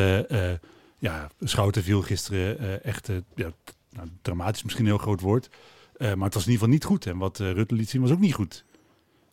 ja, 1.03 1.31
Schouten 1.41 1.83
viel 1.83 2.03
gisteren 2.03 2.59
eh, 2.59 2.85
echt, 2.85 3.09
eh, 3.09 3.17
ja, 3.35 3.53
nou, 3.91 4.09
dramatisch 4.23 4.63
misschien 4.63 4.85
een 4.85 4.91
heel 4.91 5.01
groot 5.01 5.21
woord. 5.21 5.49
Eh, 5.97 6.15
maar 6.15 6.25
het 6.25 6.35
was 6.35 6.47
in 6.47 6.51
ieder 6.51 6.53
geval 6.53 6.69
niet 6.69 6.85
goed. 6.85 7.07
En 7.07 7.19
wat 7.19 7.41
eh, 7.41 7.53
Rutte 7.53 7.75
liet 7.75 7.91
zien 7.91 8.01
was 8.01 8.11
ook 8.11 8.19
niet 8.19 8.35
goed. 8.35 8.65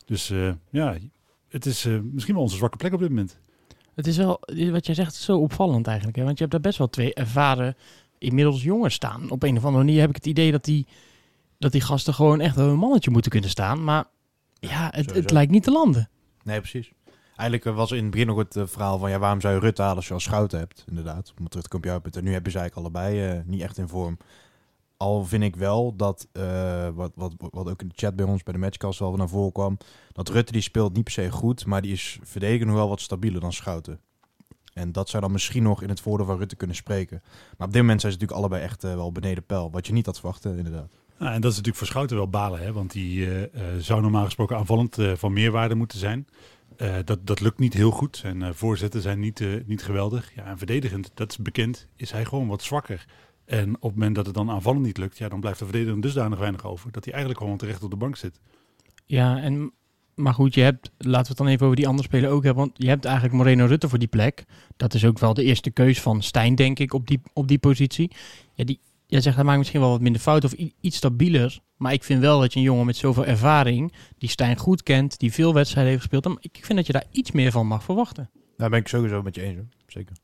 Dus 0.06 0.30
eh, 0.30 0.52
ja, 0.70 0.98
het 1.48 1.66
is 1.66 1.86
eh, 1.86 2.00
misschien 2.00 2.34
wel 2.34 2.44
onze 2.44 2.56
zwakke 2.56 2.78
plek 2.78 2.94
op 2.94 3.00
dit 3.00 3.10
moment. 3.10 3.38
Het 3.96 4.08
is 4.08 4.18
wel, 4.18 4.40
wat 4.72 4.86
jij 4.86 4.96
zegt, 4.96 5.16
zo 5.16 5.38
opvallend 5.38 5.88
eigenlijk. 5.88 6.18
Hè? 6.18 6.24
Want 6.24 6.36
je 6.38 6.44
hebt 6.44 6.52
daar 6.52 6.62
best 6.62 6.78
wel 6.78 6.90
twee 6.90 7.14
ervaren, 7.14 7.76
inmiddels 8.18 8.64
jongens 8.64 8.94
staan. 8.94 9.30
Op 9.30 9.44
een 9.44 9.58
of 9.58 9.66
andere 9.66 9.84
manier 9.84 10.00
heb 10.00 10.10
ik 10.10 10.16
het 10.16 10.26
idee 10.26 10.52
dat 10.52 10.64
die, 10.64 10.88
dat 11.58 11.72
die 11.72 11.82
gasten 11.82 12.14
gewoon 12.14 12.40
echt 12.40 12.58
een 12.58 12.76
mannetje 12.76 13.12
moeten 13.12 13.32
kunnen 13.32 13.50
staan. 13.50 13.84
Maar 13.84 14.06
ja, 14.60 14.90
het, 14.96 15.14
het 15.14 15.32
lijkt 15.32 15.52
niet 15.52 15.64
te 15.64 15.72
landen. 15.72 16.10
Nee, 16.44 16.60
precies. 16.60 16.92
Eigenlijk 17.40 17.78
was 17.78 17.92
in 17.92 18.02
het 18.02 18.12
begin 18.12 18.28
nog 18.28 18.38
het 18.38 18.56
eh, 18.56 18.64
verhaal 18.66 18.98
van 18.98 19.10
ja, 19.10 19.20
waarom 19.20 19.42
zou 19.42 19.54
je 19.54 19.60
Rutte 19.60 19.82
halen 19.82 19.98
als 19.98 20.08
je 20.08 20.14
al 20.14 20.20
Schouten 20.20 20.60
hebt, 20.60 20.86
inderdaad. 20.88 21.34
Om 21.40 21.50
terug 21.50 21.64
te 21.64 21.70
komen 21.70 21.88
op 21.88 21.94
jouw 21.94 22.02
punt. 22.02 22.16
En 22.16 22.24
nu 22.24 22.34
hebben 22.34 22.52
ze 22.52 22.60
eigenlijk 22.60 22.88
allebei 22.88 23.30
eh, 23.30 23.40
niet 23.46 23.62
echt 23.62 23.78
in 23.78 23.88
vorm. 23.88 24.18
Al 24.98 25.26
vind 25.26 25.44
ik 25.44 25.56
wel 25.56 25.96
dat, 25.96 26.28
eh, 26.32 26.90
wat, 26.94 27.12
wat, 27.16 27.34
wat 27.38 27.70
ook 27.70 27.82
in 27.82 27.88
de 27.88 27.94
chat 27.98 28.16
bij 28.16 28.26
ons 28.26 28.44
bij 28.44 28.54
de 28.54 28.60
matchcast 28.60 29.00
wel 29.00 29.16
naar 29.16 29.30
voren 29.30 29.52
kwam, 29.52 29.78
dat 30.12 30.30
Rutte 30.30 30.52
die 30.52 30.62
speelt 30.62 30.94
niet 30.94 31.04
per 31.04 31.14
se 31.14 31.32
goed, 31.32 31.66
maar 31.66 31.82
die 31.82 31.92
is 31.92 32.20
verdedigend 32.22 32.72
wel 32.72 32.90
wat 32.90 33.02
stabieler 33.02 33.42
dan 33.42 33.54
Schouten. 33.54 34.00
En 34.74 34.92
dat 34.92 35.10
zou 35.10 35.24
dan 35.24 35.32
misschien 35.32 35.64
nog 35.64 35.82
in 35.82 35.90
het 35.90 36.02
voordeel 36.02 36.26
van 36.26 36.38
Rutte 36.38 36.56
kunnen 36.56 36.76
spreken. 36.76 37.22
Maar 37.58 37.68
op 37.68 37.74
dit 37.74 37.82
moment 37.82 38.02
zijn 38.02 38.14
ze 38.14 38.20
natuurlijk 38.20 38.40
allebei 38.40 38.64
echt 38.64 38.84
wel 38.84 39.12
beneden 39.12 39.46
pijl. 39.46 39.72
Wat 39.72 39.88
je 39.88 39.94
niet 39.94 40.06
had 40.06 40.20
verwachten, 40.20 40.58
inderdaad. 40.58 40.90
Nou, 41.18 41.34
en 41.34 41.42
dat 41.42 41.52
is 41.52 41.58
natuurlijk 41.58 41.78
voor 41.78 41.88
Schouten 41.88 42.18
wel 42.18 42.30
balen, 42.30 42.60
hè? 42.60 42.74
want 42.74 42.92
die 42.92 43.50
zou 43.80 44.02
normaal 44.02 44.26
gesproken 44.26 44.58
aanvallend 44.58 44.98
van 45.14 45.34
meerwaarde 45.34 45.76
moeten 45.76 46.00
zijn. 46.00 46.28
Eh, 46.80 46.96
dat, 47.06 47.28
dat 47.28 47.40
lukt 47.40 47.60
niet 47.60 47.74
heel 47.74 47.92
goed. 47.92 48.18
Zijn 48.18 48.42
eh, 48.42 48.50
voorzetten 48.54 49.02
zijn 49.02 49.20
niet, 49.20 49.42
eh, 49.42 49.48
niet 49.66 49.84
geweldig. 49.84 50.32
Ja, 50.36 50.46
en 50.46 50.58
verdedigend, 50.58 51.12
dat 51.14 51.32
is 51.32 51.38
bekend, 51.38 51.88
is 51.96 52.12
hij 52.12 52.26
gewoon 52.26 52.48
wat 52.48 52.64
zwakker. 52.64 53.06
En 53.46 53.76
op 53.76 53.82
het 53.82 53.94
moment 53.94 54.16
dat 54.16 54.26
het 54.26 54.36
dan 54.36 54.50
aanvallend 54.50 54.86
niet 54.86 54.98
lukt, 54.98 55.18
ja, 55.18 55.30
dan 55.30 55.40
blijft 55.40 55.60
de 55.60 55.66
verdediger 55.66 56.02
dusdanig 56.02 56.40
weinig 56.40 56.66
over 56.66 56.92
dat 56.92 57.04
hij 57.04 57.14
eigenlijk 57.14 57.44
gewoon 57.44 57.58
terecht 57.58 57.84
op 57.84 57.90
de 57.90 57.96
bank 57.96 58.16
zit. 58.16 58.40
Ja, 59.06 59.38
en, 59.42 59.72
maar 60.16 60.34
goed, 60.34 60.54
je 60.54 60.62
hebt, 60.62 60.92
laten 60.98 61.22
we 61.22 61.28
het 61.28 61.38
dan 61.38 61.48
even 61.48 61.64
over 61.66 61.78
die 61.78 61.88
andere 61.88 62.08
spelen 62.08 62.30
ook 62.30 62.44
hebben. 62.44 62.64
Want 62.64 62.78
je 62.78 62.88
hebt 62.88 63.06
eigenlijk 63.06 63.36
Moreno 63.36 63.66
Rutte 63.66 63.90
voor 63.90 64.00
die 64.00 64.08
plek. 64.08 64.46
Dat 64.78 64.94
is 64.94 65.06
ook 65.06 65.20
wel 65.20 65.34
de 65.34 65.44
eerste 65.44 65.72
keus 65.72 66.02
van 66.02 66.24
Stijn, 66.24 66.56
denk 66.56 66.80
ik, 66.80 66.94
op 66.94 67.08
die, 67.08 67.22
op 67.34 67.48
die 67.48 67.60
positie. 67.60 68.12
Ja, 68.54 68.64
die, 68.64 68.80
jij 69.10 69.22
zegt, 69.22 69.36
hij 69.36 69.46
maakt 69.46 69.58
misschien 69.58 69.80
wel 69.80 69.90
wat 69.90 70.02
minder 70.02 70.22
fout 70.22 70.44
of 70.44 70.54
iets 70.82 70.98
stabieler. 70.98 71.60
Maar 71.78 71.94
ik 71.94 72.04
vind 72.04 72.22
wel 72.22 72.40
dat 72.40 72.54
je 72.54 72.60
een 72.60 72.66
jongen 72.66 72.86
met 72.86 72.96
zoveel 72.98 73.26
ervaring, 73.26 73.94
die 74.18 74.30
Stijn 74.30 74.58
goed 74.58 74.84
kent, 74.84 75.20
die 75.20 75.34
veel 75.34 75.54
wedstrijden 75.54 75.92
heeft 75.92 76.02
gespeeld. 76.04 76.24
dan- 76.24 76.38
Ik 76.42 76.60
vind 76.66 76.78
dat 76.78 76.88
je 76.88 76.94
daar 76.94 77.06
iets 77.12 77.32
meer 77.32 77.52
van 77.52 77.68
mag 77.68 77.84
verwachten. 77.84 78.30
Daar 78.58 78.70
ben 78.70 78.80
ik 78.80 78.88
sowieso 78.88 79.22
met 79.22 79.36
je 79.36 79.42
eens. 79.42 79.56
hoor. 79.56 79.68
Zeker. 79.88 80.16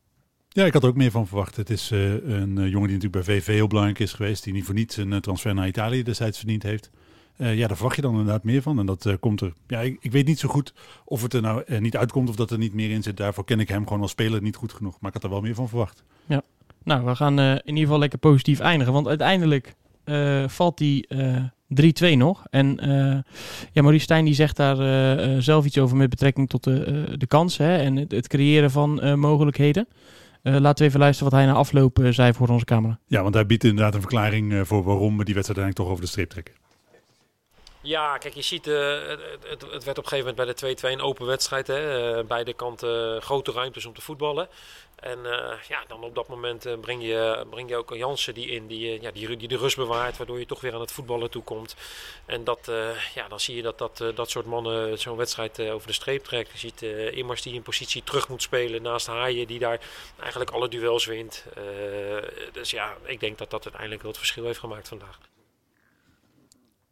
Ja, 0.50 0.66
ik 0.66 0.74
had 0.74 0.84
er 0.84 0.90
ook 0.90 0.96
meer 0.96 1.12
van 1.12 1.28
verwacht. 1.28 1.56
Het 1.56 1.70
is 1.70 1.92
eh, 1.92 2.12
een 2.14 2.58
eh, 2.58 2.70
jongen 2.70 2.88
die 2.88 2.98
natuurlijk 2.98 3.12
bij 3.12 3.24
VV 3.24 3.48
heel 3.48 3.68
belangrijk 3.68 4.00
is 4.00 4.14
geweest. 4.14 4.44
Die 4.44 4.54
niet 4.54 4.66
voor 4.66 4.74
niets 4.76 4.98
een 4.98 5.14
eh, 5.14 5.20
transfer 5.20 5.54
naar 5.54 5.68
Italië 5.68 6.04
destijds 6.04 6.38
verdiend 6.38 6.64
heeft. 6.64 6.90
Eh, 7.38 7.58
ja, 7.58 7.68
daar 7.68 7.76
verwacht 7.76 7.96
je 7.96 8.02
dan 8.02 8.12
inderdaad 8.12 8.44
meer 8.44 8.62
van. 8.62 8.80
En 8.80 8.86
dat 8.86 9.18
komt 9.20 9.42
er. 9.42 9.54
Ja, 9.68 9.80
ik, 9.82 9.98
ik 10.00 10.12
weet 10.12 10.26
niet 10.28 10.40
zo 10.40 10.50
goed 10.50 10.74
of 11.06 11.22
het 11.22 11.34
er 11.34 11.42
nou 11.42 11.80
niet 11.80 11.98
uitkomt 11.98 12.30
of 12.30 12.36
dat 12.36 12.52
er 12.52 12.58
niet 12.58 12.74
meer 12.74 12.92
in 12.92 13.04
zit. 13.04 13.18
Daarvoor 13.18 13.46
ken 13.46 13.60
ik 13.60 13.68
hem 13.70 13.88
gewoon 13.88 14.02
als 14.02 14.12
speler 14.12 14.42
niet 14.42 14.56
goed 14.56 14.74
genoeg. 14.74 15.00
Maar 15.00 15.08
ik 15.10 15.14
had 15.16 15.24
er 15.24 15.30
wel 15.30 15.42
meer 15.42 15.56
van 15.56 15.68
verwacht. 15.70 16.04
Nou, 16.86 17.06
we 17.06 17.16
gaan 17.16 17.40
eh, 17.40 17.52
in 17.52 17.60
ieder 17.66 17.84
geval 17.84 18.00
lekker 18.00 18.20
positief 18.20 18.60
eindigen. 18.60 18.94
Want 18.94 19.08
uiteindelijk 19.08 19.74
eh, 20.04 20.44
valt 20.48 20.78
die 20.78 21.08
eh 21.08 21.44
3-2 22.14 22.18
nog. 22.18 22.44
En 22.50 22.80
eh, 22.80 23.18
ja, 23.72 23.82
Maurice 23.82 24.04
Stijn 24.04 24.26
die 24.26 24.34
zegt 24.34 24.56
daar 24.56 24.80
eh, 24.80 25.36
eh, 25.36 25.42
zelf 25.42 25.66
iets 25.66 25.78
over 25.78 25.98
met 25.98 26.10
betrekking 26.10 26.50
tot 26.50 26.64
de, 26.64 26.84
eh, 26.84 27.18
de 27.18 27.28
kansen 27.28 27.66
hè, 27.66 27.78
en 27.78 27.96
het, 27.96 28.28
creëren 28.28 28.72
van 28.72 29.02
eh, 29.02 29.14
mogelijkheden. 29.14 29.88
Eh, 30.42 30.56
laten 30.60 30.84
we 30.84 30.90
even 30.90 31.00
luisteren 31.00 31.32
wat 31.32 31.40
hij 31.42 31.50
na 31.50 31.58
afloop 31.58 32.00
eh, 32.00 32.12
zei 32.12 32.34
voor 32.34 32.48
onze 32.48 32.66
camera. 32.66 33.00
Ja, 33.08 33.22
want 33.24 33.34
hij 33.34 33.46
biedt 33.46 33.64
inderdaad 33.64 33.94
een 33.94 34.00
verklaring 34.00 34.54
eh, 34.54 34.62
voor 34.64 34.84
waarom 34.84 35.18
we 35.18 35.24
die 35.24 35.34
wedstrijd 35.34 35.60
eigenlijk 35.60 35.76
toch 35.76 35.88
over 35.88 36.02
de 36.02 36.08
streep 36.10 36.30
trekken. 36.30 36.54
Ja, 37.86 38.18
kijk, 38.18 38.34
je 38.34 38.42
ziet, 38.42 38.68
eh, 38.68 39.08
het, 39.08 39.62
het, 39.72 39.84
werd 39.84 39.98
op 39.98 40.04
een 40.04 40.10
gegeven 40.10 40.36
moment 40.36 40.36
bij 40.36 40.46
de 40.46 40.78
2-2 40.78 40.92
een 40.92 41.02
open 41.02 41.26
wedstrijd. 41.26 41.68
Hè? 41.68 42.18
Eh, 42.18 42.26
beide 42.26 42.54
kanten 42.54 43.22
grote 43.22 43.52
ruimtes 43.52 43.86
om 43.86 43.94
te 43.94 44.02
voetballen. 44.02 44.50
En 44.96 45.26
eh, 45.26 45.60
ja, 45.68 45.84
dan 45.88 46.04
op 46.04 46.16
dat 46.16 46.28
moment 46.28 46.66
eh, 46.66 46.80
breng, 46.80 47.02
je, 47.02 47.46
breng 47.50 47.70
je 47.70 47.76
ook 47.76 47.96
Jansen 47.96 48.34
die 48.34 48.48
in, 48.48 48.68
die, 48.68 48.96
eh, 48.96 49.02
ja, 49.02 49.12
die, 49.12 49.38
die 49.38 49.48
de 49.48 49.58
rust 49.58 49.76
bewaart, 49.76 50.18
waardoor 50.18 50.40
je 50.40 50.46
toch 50.46 50.62
weer 50.62 50.74
aan 50.74 50.80
het 50.80 50.92
voetballen 50.92 51.30
toekomt. 51.30 51.76
En 52.26 52.44
dat, 52.44 52.68
eh, 52.68 53.14
ja, 53.14 53.28
dan 53.28 53.40
zie 53.40 53.56
je 53.56 53.62
dat 53.62 53.78
dat, 53.78 54.02
eh, 54.02 54.16
dat 54.16 54.30
soort 54.30 54.46
mannen 54.46 55.00
zo'n 55.00 55.18
wedstrijd 55.18 55.60
eh, 55.60 55.74
over 55.74 55.88
de 55.88 55.94
streep 55.94 56.24
trekt. 56.24 56.52
Je 56.52 56.58
ziet 56.58 56.82
eh, 56.82 57.18
Immers 57.18 57.42
die 57.42 57.54
in 57.54 57.62
positie 57.62 58.04
terug 58.04 58.30
moet 58.30 58.42
spelen 58.42 58.82
naast 58.82 59.08
Haaien, 59.08 59.48
die 59.48 59.60
daar 59.60 59.80
eigenlijk 60.20 60.52
alle 60.52 60.68
duels 60.68 61.06
wint. 61.06 61.46
Eh, 61.56 61.64
dus 62.52 62.72
ja, 62.72 62.98
ik 63.04 63.20
denk 63.20 63.38
dat 63.38 63.50
dat 63.50 63.64
uiteindelijk 63.64 64.02
wel 64.02 64.12
het 64.12 64.20
verschil 64.20 64.46
heeft 64.46 64.60
gemaakt 64.60 64.88
vandaag. 64.88 65.18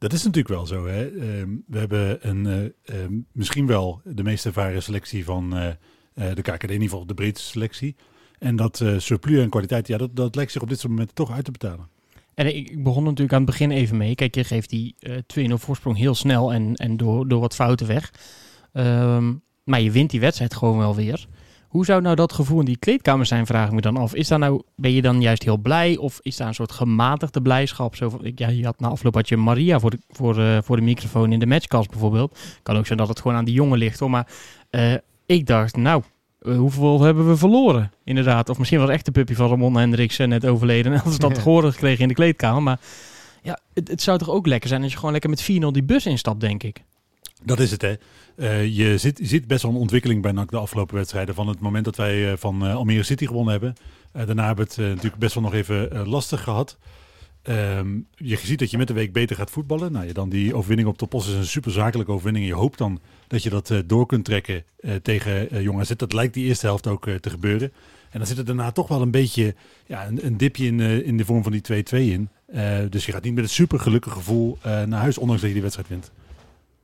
Dat 0.03 0.13
is 0.13 0.23
natuurlijk 0.23 0.55
wel 0.55 0.65
zo. 0.65 0.87
Hè? 0.87 1.07
Ehm, 1.07 1.49
we 1.67 1.79
hebben 1.79 2.29
een, 2.29 2.45
eh, 2.45 3.01
ehm, 3.01 3.13
misschien 3.31 3.67
wel 3.67 4.01
de 4.03 4.23
meest 4.23 4.45
ervaren 4.45 4.83
selectie 4.83 5.25
van 5.25 5.55
eh, 5.55 5.67
eh, 6.13 6.35
de 6.35 6.41
KKD, 6.41 6.63
in 6.63 6.71
ieder 6.71 6.89
geval 6.89 7.05
de 7.05 7.13
breedste 7.13 7.47
selectie. 7.47 7.95
En 8.39 8.55
dat 8.55 8.83
surplus 8.97 9.39
en 9.39 9.49
kwaliteit, 9.49 9.87
ja, 9.87 9.97
dat, 9.97 10.15
dat 10.15 10.35
lijkt 10.35 10.51
zich 10.51 10.61
op 10.61 10.69
dit 10.69 10.79
soort 10.79 10.91
momenten 10.91 11.15
toch 11.15 11.31
uit 11.31 11.45
te 11.45 11.51
betalen. 11.51 11.89
En 12.33 12.55
ik, 12.55 12.83
begon 12.83 13.03
natuurlijk 13.03 13.33
aan 13.33 13.41
het 13.41 13.49
begin 13.49 13.71
even 13.71 13.97
mee. 13.97 14.15
Kijk, 14.15 14.35
je 14.35 14.43
geeft 14.43 14.69
die 14.69 14.95
eh 14.99 15.17
2-0 15.49 15.53
voorsprong 15.53 15.97
heel 15.97 16.15
snel 16.15 16.53
en, 16.53 16.75
en 16.75 16.97
door, 16.97 17.27
door 17.27 17.39
wat 17.39 17.55
fouten 17.55 17.87
weg. 17.87 18.13
Ehm, 18.73 19.33
maar 19.63 19.81
je 19.81 19.91
wint 19.91 20.09
die 20.09 20.19
wedstrijd 20.19 20.55
gewoon 20.55 20.77
wel 20.77 20.95
weer. 20.95 21.27
Hoe 21.73 21.85
zou 21.85 22.01
nou 22.01 22.15
dat 22.15 22.33
gevoel 22.33 22.59
in 22.59 22.65
die 22.65 22.77
kleedkamer 22.77 23.25
zijn, 23.25 23.45
vraag 23.45 23.67
ik 23.67 23.73
me 23.73 23.81
dan 23.81 23.97
af. 23.97 24.13
Is 24.13 24.27
daar 24.27 24.39
nou, 24.39 24.61
ben 24.75 24.91
je 24.91 25.01
dan 25.01 25.21
juist 25.21 25.43
heel 25.43 25.57
blij 25.57 25.97
of 25.97 26.19
is 26.21 26.37
daar 26.37 26.47
een 26.47 26.53
soort 26.53 26.71
gematigde 26.71 27.41
blijdschap? 27.41 27.95
Zo 27.95 28.09
van, 28.09 28.31
ja, 28.35 28.49
je 28.49 28.65
had 28.65 28.79
na 28.79 28.87
afloop 28.87 29.13
had 29.13 29.29
je 29.29 29.37
Maria 29.37 29.79
voor 29.79 29.89
de, 29.89 29.99
voor, 30.09 30.39
eh, 30.39 30.57
voor 30.63 30.75
de 30.75 30.81
microfoon 30.81 31.31
in 31.31 31.39
de 31.39 31.45
matchcast 31.45 31.89
bijvoorbeeld. 31.89 32.39
Kan 32.63 32.77
ook 32.77 32.85
zijn 32.85 32.97
dat 32.97 33.07
het 33.07 33.19
gewoon 33.19 33.37
aan 33.37 33.45
die 33.45 33.53
jongen 33.53 33.77
ligt 33.77 33.99
hoor. 33.99 34.09
Maar 34.09 34.27
eh, 34.69 34.93
ik 35.25 35.45
dacht, 35.45 35.75
nou, 35.75 36.03
eh, 36.39 36.57
hoeveel 36.57 37.01
hebben 37.01 37.27
we 37.27 37.37
verloren? 37.37 37.91
Inderdaad. 38.03 38.49
Of 38.49 38.57
misschien 38.57 38.79
was 38.79 38.89
echt 38.89 39.05
de 39.05 39.11
puppy 39.11 39.33
van 39.33 39.49
Ramon 39.49 39.77
Hendricks 39.77 40.17
net 40.17 40.45
overleden. 40.45 40.85
En 40.91 40.97
hadden 40.97 41.13
ze 41.13 41.19
dat 41.19 41.37
horen 41.49 41.71
gekregen 41.71 42.01
in 42.01 42.07
de 42.07 42.13
kleedkamer. 42.13 42.63
Maar 42.63 42.79
ja, 43.41 43.59
het, 43.73 43.87
het 43.87 44.01
zou 44.01 44.17
toch 44.17 44.29
ook 44.29 44.47
lekker 44.47 44.69
zijn 44.69 44.81
als 44.83 44.91
je 44.91 44.97
gewoon 44.97 45.11
lekker 45.11 45.29
met 45.29 45.41
4-0 45.41 45.45
die 45.71 45.83
bus 45.83 46.05
instapt, 46.05 46.39
denk 46.39 46.63
ik. 46.63 46.83
Dat 47.45 47.59
is 47.59 47.71
het, 47.71 47.81
hè. 47.81 47.95
Eh, 48.35 48.75
je, 48.75 48.97
ziet, 48.97 49.17
je 49.17 49.25
ziet 49.25 49.47
best 49.47 49.63
wel 49.63 49.71
een 49.71 49.77
ontwikkeling 49.77 50.21
bij 50.21 50.31
NAC 50.31 50.51
de 50.51 50.57
afgelopen 50.57 50.95
wedstrijden. 50.95 51.35
Van 51.35 51.47
het 51.47 51.59
moment 51.59 51.85
dat 51.85 51.95
wij 51.95 52.31
eh, 52.31 52.37
van 52.37 52.65
eh, 52.65 52.75
Almere 52.75 53.03
City 53.03 53.25
gewonnen 53.25 53.51
hebben. 53.51 53.73
Daarna 54.11 54.45
hebben 54.45 54.65
we 54.65 54.81
het 54.81 54.89
natuurlijk 54.95 55.21
best 55.21 55.33
wel 55.33 55.43
nog 55.43 55.53
even 55.53 56.07
lastig 56.07 56.43
gehad. 56.43 56.77
Ehm, 57.41 57.99
je 58.15 58.37
ziet 58.37 58.59
dat 58.59 58.71
je 58.71 58.77
met 58.77 58.87
de 58.87 58.93
week 58.93 59.13
beter 59.13 59.35
gaat 59.35 59.51
voetballen. 59.51 59.91
Nou, 59.91 60.05
je 60.05 60.13
dan 60.13 60.29
die 60.29 60.55
overwinning 60.55 60.89
op 60.89 60.97
Topos 60.97 61.27
is 61.27 61.33
een 61.33 61.45
super 61.45 61.71
zakelijke 61.71 62.11
overwinning. 62.11 62.45
Je 62.45 62.53
hoopt 62.53 62.77
dan 62.77 62.99
dat 63.27 63.43
je 63.43 63.49
dat 63.49 63.73
door 63.85 64.05
kunt 64.05 64.25
trekken 64.25 64.63
tegen 65.01 65.55
uh, 65.55 65.61
Jong 65.61 65.79
AZ. 65.79 65.89
Dat 65.89 66.13
lijkt 66.13 66.33
die 66.33 66.45
eerste 66.45 66.65
helft 66.65 66.87
ook 66.87 67.09
te 67.19 67.29
gebeuren. 67.29 67.73
En 68.09 68.19
dan 68.19 68.27
zit 68.27 68.37
er 68.37 68.45
daarna 68.45 68.71
toch 68.71 68.87
wel 68.87 69.01
een 69.01 69.11
beetje 69.11 69.55
ja, 69.85 70.07
een, 70.07 70.25
een 70.25 70.37
dipje 70.37 70.65
in, 70.65 70.79
in 70.79 71.17
de 71.17 71.25
vorm 71.25 71.43
van 71.43 71.51
die 71.51 71.83
2-2 71.83 71.97
in. 71.97 72.29
dus 72.89 73.05
je 73.05 73.11
gaat 73.11 73.23
niet 73.23 73.35
met 73.35 73.43
een 73.43 73.49
super 73.49 73.79
gelukkig 73.79 74.13
gevoel 74.13 74.57
naar 74.63 74.99
huis, 74.99 75.17
ondanks 75.17 75.41
dat 75.41 75.49
je 75.49 75.55
die 75.55 75.69
wedstrijd 75.69 75.89
wint. 75.89 76.11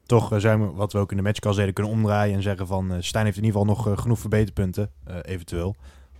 Toch 0.09 0.33
zijn 0.37 0.61
we, 0.61 0.71
wat 0.71 0.93
we 0.93 0.99
ook 0.99 1.11
in 1.11 1.17
de 1.17 1.23
matchcast 1.23 1.57
deden, 1.57 1.73
kunnen 1.73 1.93
omdraaien 1.93 2.35
en 2.35 2.41
zeggen 2.41 2.67
van... 2.67 2.93
Stijn 2.99 3.25
heeft 3.25 3.37
in 3.37 3.43
ieder 3.43 3.59
geval 3.59 3.75
nog 3.75 4.01
genoeg 4.01 4.19
verbeterpunten, 4.19 4.91
eventueel 5.21 5.75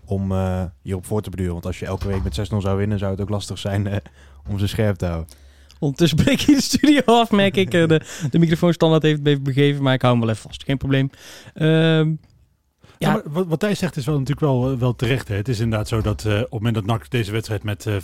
om 0.10 0.32
uh, 0.32 0.64
hierop 0.82 1.06
voor 1.06 1.22
te 1.22 1.30
beduren. 1.30 1.54
Want 1.54 1.66
als 1.66 1.80
je 1.80 1.86
elke 1.86 2.08
week 2.08 2.24
met 2.24 2.52
6-0 2.54 2.58
zou 2.58 2.78
winnen, 2.78 3.00
zou 3.00 3.12
het 3.12 3.22
ook 3.22 3.30
lastig 3.30 3.58
zijn 3.58 3.88
uh, 3.88 3.96
om 4.50 4.60
ze 4.60 4.68
scherp 4.68 4.96
te 4.96 5.06
houden. 5.06 5.30
Ondertussen 5.80 6.18
breek 6.24 6.40
je 6.40 6.56
de 6.56 6.62
studio 6.62 7.02
af, 7.06 7.32
merk 7.32 7.58
ik. 7.58 7.72
De, 7.72 8.02
de 8.32 8.40
microfoonstandaard 8.40 9.04
heeft 9.04 9.26
het 9.26 9.44
begeven, 9.44 9.84
maar 9.84 9.94
ik 9.94 10.02
hou 10.02 10.14
hem 10.14 10.26
wel 10.26 10.34
even 10.34 10.50
vast. 10.50 10.64
Geen 10.64 10.78
probleem. 10.78 11.10
Ehm, 11.54 12.08
ja, 12.98 13.14
ja 13.14 13.22
wat, 13.26 13.48
wat 13.48 13.62
hij 13.62 13.76
zegt 13.76 13.96
is 13.96 14.06
wel 14.06 14.18
natuurlijk 14.18 14.40
wel, 14.40 14.78
wel 14.78 14.96
terecht. 14.96 15.28
Hè. 15.28 15.36
Het 15.36 15.48
is 15.48 15.60
inderdaad 15.60 15.88
zo 15.88 16.02
dat 16.02 16.26
op 16.26 16.32
het 16.32 16.52
moment 16.52 16.76
dat 16.76 16.86
NAC 16.86 17.10
deze 17.10 17.32
wedstrijd 17.32 17.64
met 17.64 17.86
5-0 17.90 17.96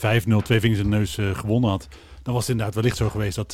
twee 0.43 0.59
vingers 0.59 0.81
in 0.81 0.89
de 0.89 0.97
neus 0.97 1.17
gewonnen 1.33 1.69
had, 1.69 1.87
dan 2.21 2.33
was 2.33 2.41
het 2.41 2.51
inderdaad 2.51 2.75
wellicht 2.75 2.97
zo 2.97 3.09
geweest 3.09 3.35
dat 3.35 3.51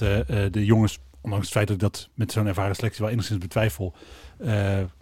de 0.52 0.66
jongens, 0.66 1.00
ondanks 1.22 1.46
het 1.46 1.56
feit 1.56 1.68
dat 1.68 1.76
ik 1.76 1.82
dat 1.82 2.10
met 2.14 2.32
zo'n 2.32 2.48
ervaren 2.48 2.76
selectie 2.76 3.04
wel 3.04 3.12
enigszins 3.12 3.40
betwijfel, 3.40 3.96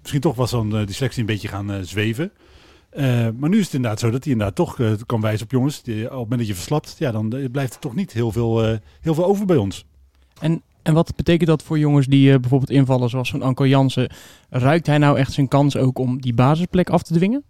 misschien 0.01 0.21
toch 0.21 0.35
was 0.35 0.51
dan 0.51 0.69
die 0.69 0.95
selectie 0.95 1.19
een 1.19 1.25
beetje 1.25 1.47
gaan 1.47 1.85
zweven. 1.85 2.31
Uh, 2.93 3.27
maar 3.37 3.49
nu 3.49 3.57
is 3.57 3.65
het 3.65 3.73
inderdaad 3.73 3.99
zo 3.99 4.09
dat 4.09 4.23
hij 4.23 4.31
inderdaad 4.31 4.55
toch 4.55 4.77
uh, 4.77 4.91
kan 5.05 5.21
wijzen 5.21 5.45
op 5.45 5.51
jongens. 5.51 5.81
Die, 5.81 6.03
op 6.03 6.09
het 6.09 6.19
moment 6.19 6.39
dat 6.39 6.47
je 6.47 6.55
verslapt, 6.55 6.95
ja, 6.97 7.11
dan 7.11 7.35
uh, 7.35 7.49
blijft 7.51 7.73
er 7.73 7.79
toch 7.79 7.95
niet 7.95 8.13
heel 8.13 8.31
veel, 8.31 8.79
heel 9.01 9.13
veel 9.13 9.25
over 9.25 9.45
bij 9.45 9.57
ons. 9.57 9.85
En, 10.39 10.61
en 10.81 10.93
wat 10.93 11.15
betekent 11.15 11.49
dat 11.49 11.63
voor 11.63 11.79
jongens 11.79 12.07
die 12.07 12.39
bijvoorbeeld 12.39 12.69
invallen, 12.69 13.09
zoals 13.09 13.29
zo'n 13.29 13.41
Anko 13.41 13.67
Jansen? 13.67 14.11
Ruikt 14.49 14.87
hij 14.87 14.97
nou 14.97 15.17
echt 15.17 15.33
zijn 15.33 15.47
kans 15.47 15.77
ook 15.77 15.97
om 15.97 16.21
die 16.21 16.33
basisplek 16.33 16.89
af 16.89 17.03
te 17.03 17.13
dwingen? 17.13 17.43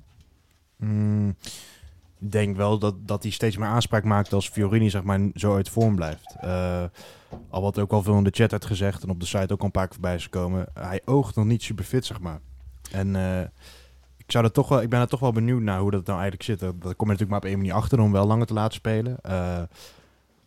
Mm, 0.78 1.36
ik 2.20 2.32
denk 2.32 2.56
wel 2.56 2.80
dat, 2.80 3.08
dat 3.08 3.24
hij 3.24 3.32
steeds 3.32 3.58
meer 3.58 3.68
aanspraak 3.68 4.04
maakt 4.04 4.34
als 4.34 4.50
Fiorini 4.50 4.90
zeg 4.90 5.04
maar, 5.04 5.20
zo 5.34 5.56
uit 5.56 5.70
vorm 5.70 5.96
blijft. 5.96 6.36
Al 7.50 7.62
wat 7.62 7.80
ook 7.80 7.92
al 7.92 8.04
veel 8.04 8.18
in 8.18 8.24
de 8.24 8.30
chat 8.34 8.52
werd 8.52 8.66
gezegd 8.66 9.04
en 9.04 9.10
op 9.10 9.20
de 9.20 9.26
site 9.26 9.54
ook 9.54 9.60
al 9.60 9.66
een 9.66 9.72
paar 9.72 9.86
keer 9.86 9.94
voorbij 9.94 10.16
is 10.16 10.24
gekomen. 10.24 10.68
Hij 10.74 11.02
oogt 11.06 11.36
nog 11.36 11.46
niet 11.46 11.64
super 11.64 11.86
fit, 11.86 12.06
zeg 12.06 12.20
maar. 12.20 12.40
En 12.92 13.16
ik, 14.18 14.32
zou 14.32 14.44
dat 14.44 14.54
toch 14.54 14.70
wel, 14.70 14.82
ik 14.82 14.90
ben 14.90 15.00
er 15.00 15.08
toch 15.08 15.20
wel 15.20 15.32
benieuwd 15.32 15.62
naar 15.62 15.80
hoe 15.80 15.92
dat 15.92 16.06
nou 16.06 16.20
eigenlijk 16.20 16.44
zit. 16.44 16.60
Dat 16.60 16.72
kom 16.80 16.82
je 16.84 16.96
natuurlijk 16.96 17.30
maar 17.30 17.40
op 17.40 17.46
één 17.46 17.58
manier 17.58 17.74
achter 17.74 18.00
om 18.00 18.12
wel 18.12 18.28
langer 18.28 18.46
te 18.46 18.54
laten 18.54 18.74
spelen. 18.74 19.18
Uh, 19.26 19.62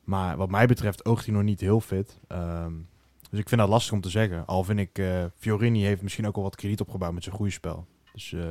maar 0.04 0.36
wat 0.36 0.50
mij 0.50 0.66
betreft 0.66 1.04
oogt 1.04 1.24
hij 1.24 1.34
nog 1.34 1.42
niet 1.42 1.60
heel 1.60 1.80
fit. 1.80 2.18
Ehm, 2.28 2.72
dus 3.30 3.40
ik 3.40 3.48
vind 3.48 3.60
dat 3.60 3.70
lastig 3.70 3.92
om 3.92 4.00
te 4.00 4.10
zeggen. 4.10 4.46
Al 4.46 4.64
vind 4.64 4.78
ik, 4.78 4.98
uh, 4.98 5.24
Fiorini 5.38 5.84
heeft 5.84 6.02
misschien 6.02 6.26
ook 6.26 6.36
al 6.36 6.42
wat 6.42 6.56
krediet 6.56 6.80
opgebouwd 6.80 7.12
met 7.12 7.22
zijn 7.22 7.36
goede 7.36 7.52
spel. 7.52 7.86
Dus, 8.12 8.32
uh, 8.32 8.42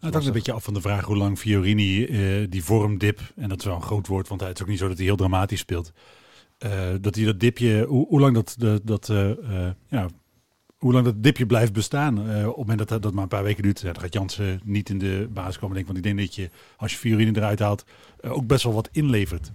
het 0.00 0.12
hangt 0.12 0.26
een 0.26 0.32
beetje 0.32 0.52
af 0.52 0.64
van 0.64 0.74
de 0.74 0.80
vraag 0.80 1.04
hoe 1.04 1.16
lang 1.16 1.38
Fiorini 1.38 2.06
die 2.48 2.64
vormdip, 2.64 3.20
en 3.36 3.48
dat 3.48 3.58
is 3.58 3.64
wel 3.64 3.74
een 3.74 3.82
groot 3.82 4.06
woord, 4.06 4.28
want 4.28 4.40
het 4.40 4.56
is 4.56 4.62
ook 4.62 4.68
niet 4.68 4.78
zo 4.78 4.88
dat 4.88 4.96
hij 4.96 5.06
heel 5.06 5.16
dramatisch 5.16 5.60
speelt. 5.60 5.92
Dat 7.00 7.14
hij 7.14 7.24
dat 7.24 7.40
dipje, 7.40 7.84
hoe, 7.84 8.06
hoe 8.06 8.20
lang 8.20 8.34
dat, 8.34 8.54
dat, 8.58 8.86
dat 8.86 9.06
ja, 9.88 10.08
hoe 10.84 10.92
lang 10.92 11.04
dat 11.04 11.22
dipje 11.22 11.46
blijft 11.46 11.72
bestaan. 11.72 12.18
Uh, 12.18 12.38
op 12.38 12.46
het 12.46 12.56
moment 12.56 12.88
dat 12.88 13.02
dat 13.02 13.12
maar 13.12 13.22
een 13.22 13.28
paar 13.28 13.42
weken 13.42 13.62
duurt, 13.62 13.82
dan 13.82 14.00
gaat 14.00 14.12
Jansen 14.12 14.60
niet 14.64 14.88
in 14.88 14.98
de 14.98 15.28
basis 15.32 15.58
komen. 15.58 15.74
Denk, 15.74 15.86
want 15.86 15.98
ik 15.98 16.04
denk 16.04 16.18
dat 16.18 16.34
je, 16.34 16.50
als 16.76 16.92
je 16.92 16.98
Fiorini 16.98 17.30
eruit 17.30 17.58
haalt, 17.58 17.84
uh, 18.20 18.32
ook 18.32 18.46
best 18.46 18.64
wel 18.64 18.72
wat 18.72 18.88
inlevert. 18.92 19.52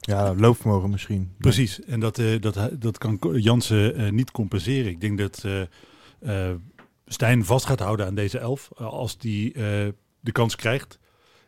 Ja, 0.00 0.34
loopvermogen 0.34 0.90
misschien. 0.90 1.32
Precies, 1.38 1.84
en 1.84 2.00
dat, 2.00 2.18
uh, 2.18 2.40
dat, 2.40 2.70
dat 2.78 2.98
kan 2.98 3.18
Jansen 3.32 4.14
niet 4.14 4.30
compenseren. 4.30 4.90
Ik 4.90 5.00
denk 5.00 5.18
dat 5.18 5.44
Stijn 7.06 7.44
vast 7.44 7.66
gaat 7.66 7.80
houden 7.80 8.06
aan 8.06 8.14
deze 8.14 8.38
elf. 8.38 8.70
als 8.74 9.18
die 9.18 9.52
de 10.20 10.32
kans 10.32 10.56
krijgt. 10.56 10.98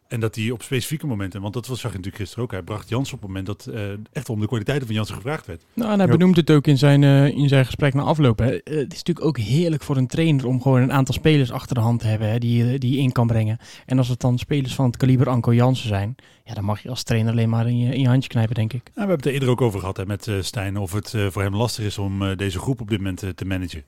En 0.08 0.20
dat 0.20 0.34
hij 0.34 0.50
op 0.50 0.62
specifieke 0.62 1.06
momenten, 1.06 1.40
want 1.40 1.54
dat 1.54 1.66
was, 1.66 1.80
zag 1.80 1.90
je 1.90 1.96
natuurlijk 1.96 2.22
gisteren 2.22 2.44
ook, 2.44 2.50
hij 2.50 2.62
bracht 2.62 2.88
Jans 2.88 3.12
op 3.12 3.18
het 3.18 3.28
moment 3.28 3.46
dat 3.46 3.68
uh, 3.70 3.82
echt 4.12 4.28
om 4.28 4.40
de 4.40 4.46
kwaliteiten 4.46 4.86
van 4.86 4.96
Jansen 4.96 5.14
gevraagd 5.14 5.46
werd. 5.46 5.64
Nou, 5.74 5.92
en 5.92 5.98
hij 5.98 6.08
benoemt 6.08 6.36
het 6.36 6.50
ook 6.50 6.66
in 6.66 6.78
zijn, 6.78 7.02
uh, 7.02 7.26
in 7.26 7.48
zijn 7.48 7.64
gesprek 7.64 7.94
na 7.94 8.02
afloop. 8.02 8.38
Hè. 8.38 8.52
Uh, 8.52 8.58
het 8.64 8.92
is 8.92 9.02
natuurlijk 9.02 9.26
ook 9.26 9.38
heerlijk 9.38 9.82
voor 9.82 9.96
een 9.96 10.06
trainer 10.06 10.46
om 10.46 10.62
gewoon 10.62 10.82
een 10.82 10.92
aantal 10.92 11.14
spelers 11.14 11.52
achter 11.52 11.74
de 11.74 11.80
hand 11.80 12.00
te 12.00 12.06
hebben 12.06 12.28
hè, 12.28 12.38
die, 12.38 12.78
die 12.78 12.92
je 12.92 12.98
in 12.98 13.12
kan 13.12 13.26
brengen. 13.26 13.58
En 13.86 13.98
als 13.98 14.08
het 14.08 14.20
dan 14.20 14.38
spelers 14.38 14.74
van 14.74 14.86
het 14.86 14.96
kaliber 14.96 15.28
Anko 15.28 15.54
Jansen 15.54 15.88
zijn, 15.88 16.14
ja, 16.44 16.54
dan 16.54 16.64
mag 16.64 16.82
je 16.82 16.88
als 16.88 17.02
trainer 17.02 17.32
alleen 17.32 17.48
maar 17.48 17.68
in 17.68 17.78
je, 17.78 17.94
in 17.94 18.00
je 18.00 18.08
handje 18.08 18.28
knijpen, 18.28 18.54
denk 18.54 18.72
ik. 18.72 18.82
Nou, 18.82 18.92
we 18.94 18.98
hebben 19.00 19.16
het 19.16 19.26
er 19.26 19.32
eerder 19.32 19.48
ook 19.48 19.60
over 19.60 19.80
gehad 19.80 19.96
hè, 19.96 20.06
met 20.06 20.30
Stijn, 20.40 20.76
of 20.76 20.92
het 20.92 21.14
voor 21.30 21.42
hem 21.42 21.56
lastig 21.56 21.84
is 21.84 21.98
om 21.98 22.36
deze 22.36 22.58
groep 22.58 22.80
op 22.80 22.88
dit 22.88 22.98
moment 22.98 23.24
te 23.34 23.44
managen. 23.44 23.82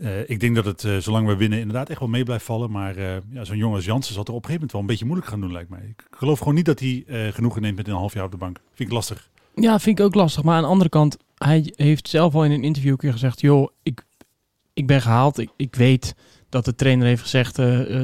Uh, 0.00 0.28
ik 0.28 0.40
denk 0.40 0.54
dat 0.54 0.64
het, 0.64 0.82
uh, 0.82 0.96
zolang 0.96 1.26
we 1.26 1.36
winnen, 1.36 1.58
inderdaad 1.58 1.88
echt 1.90 1.98
wel 1.98 2.08
mee 2.08 2.22
blijft 2.22 2.44
vallen. 2.44 2.70
Maar 2.70 2.96
uh, 2.98 3.16
ja, 3.30 3.44
zo'n 3.44 3.56
jongen 3.56 3.76
als 3.76 3.84
Jansen 3.84 4.14
zal 4.14 4.24
er 4.24 4.32
op 4.32 4.36
een 4.36 4.44
gegeven 4.44 4.52
moment 4.54 4.72
wel 4.72 4.80
een 4.80 4.86
beetje 4.86 5.04
moeilijk 5.04 5.28
gaan 5.28 5.40
doen, 5.40 5.52
lijkt 5.52 5.70
mij. 5.70 5.94
Ik 5.96 6.06
geloof 6.10 6.38
gewoon 6.38 6.54
niet 6.54 6.64
dat 6.64 6.80
hij 6.80 7.04
genoegen 7.32 7.62
neemt 7.62 7.76
met 7.76 7.88
een 7.88 7.94
half 7.94 8.14
jaar 8.14 8.24
op 8.24 8.30
de 8.30 8.36
bank. 8.36 8.60
Vind 8.74 8.88
ik 8.88 8.94
lastig. 8.94 9.30
Ja, 9.54 9.78
vind 9.78 9.98
ik 9.98 10.04
ook 10.04 10.14
lastig. 10.14 10.42
Maar 10.42 10.56
aan 10.56 10.62
de 10.62 10.68
andere 10.68 10.90
kant, 10.90 11.16
hij 11.34 11.72
heeft 11.76 12.08
zelf 12.08 12.34
al 12.34 12.44
in 12.44 12.50
een 12.50 12.64
interview 12.64 12.92
een 12.92 12.98
keer 12.98 13.12
gezegd... 13.12 13.40
joh, 13.40 13.68
ik, 13.82 14.04
ik 14.72 14.86
ben 14.86 15.00
gehaald. 15.00 15.38
Ik, 15.38 15.50
ik 15.56 15.74
weet 15.74 16.14
dat 16.48 16.64
de 16.64 16.74
trainer 16.74 17.06
heeft 17.06 17.22
gezegd 17.22 17.56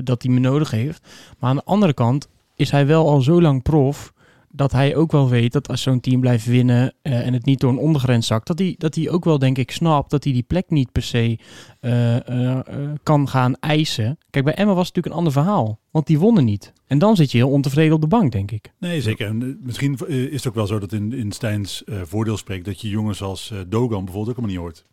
dat 0.06 0.22
hij 0.22 0.32
me 0.32 0.40
nodig 0.40 0.70
heeft. 0.70 1.08
Maar 1.38 1.50
aan 1.50 1.56
de 1.56 1.64
andere 1.64 1.92
kant 1.92 2.28
is 2.54 2.70
hij 2.70 2.86
wel 2.86 3.08
al 3.08 3.20
zo 3.20 3.40
lang 3.40 3.62
prof 3.62 4.12
dat 4.56 4.72
hij 4.72 4.96
ook 4.96 5.12
wel 5.12 5.28
weet 5.28 5.52
dat 5.52 5.68
als 5.68 5.82
zo'n 5.82 6.00
team 6.00 6.20
blijft 6.20 6.46
winnen 6.46 6.94
uh, 7.02 7.26
en 7.26 7.32
het 7.32 7.44
niet 7.44 7.60
door 7.60 7.70
een 7.70 7.78
ondergrens 7.78 8.26
zakt, 8.26 8.46
dat 8.46 8.58
hij, 8.58 8.74
dat 8.78 8.94
hij 8.94 9.10
ook 9.10 9.24
wel, 9.24 9.38
denk 9.38 9.58
ik, 9.58 9.70
snapt 9.70 10.10
dat 10.10 10.24
hij 10.24 10.32
die 10.32 10.42
plek 10.42 10.70
niet 10.70 10.92
per 10.92 11.02
se 11.02 11.38
uh, 11.80 12.16
uh, 12.16 12.58
kan 13.02 13.28
gaan 13.28 13.56
eisen. 13.56 14.18
Kijk, 14.30 14.44
bij 14.44 14.54
Emma 14.54 14.74
was 14.74 14.86
het 14.86 14.94
natuurlijk 14.96 15.14
een 15.14 15.18
ander 15.18 15.32
verhaal, 15.32 15.80
want 15.90 16.06
die 16.06 16.18
wonnen 16.18 16.44
niet. 16.44 16.72
En 16.86 16.98
dan 16.98 17.16
zit 17.16 17.30
je 17.30 17.38
heel 17.38 17.50
ontevreden 17.50 17.94
op 17.94 18.00
de 18.00 18.06
bank, 18.06 18.32
denk 18.32 18.50
ik. 18.50 18.72
Nee, 18.78 19.02
zeker. 19.02 19.26
En 19.26 19.58
misschien 19.62 19.98
is 20.08 20.32
het 20.32 20.48
ook 20.48 20.54
wel 20.54 20.66
zo 20.66 20.78
dat 20.78 20.92
in, 20.92 21.12
in 21.12 21.32
Stijns 21.32 21.82
voordeel 21.86 22.36
spreekt 22.36 22.64
dat 22.64 22.80
je 22.80 22.88
jongens 22.88 23.22
als 23.22 23.52
Dogan 23.68 24.04
bijvoorbeeld 24.04 24.38
ook 24.38 24.44
helemaal 24.44 24.72
niet 24.72 24.84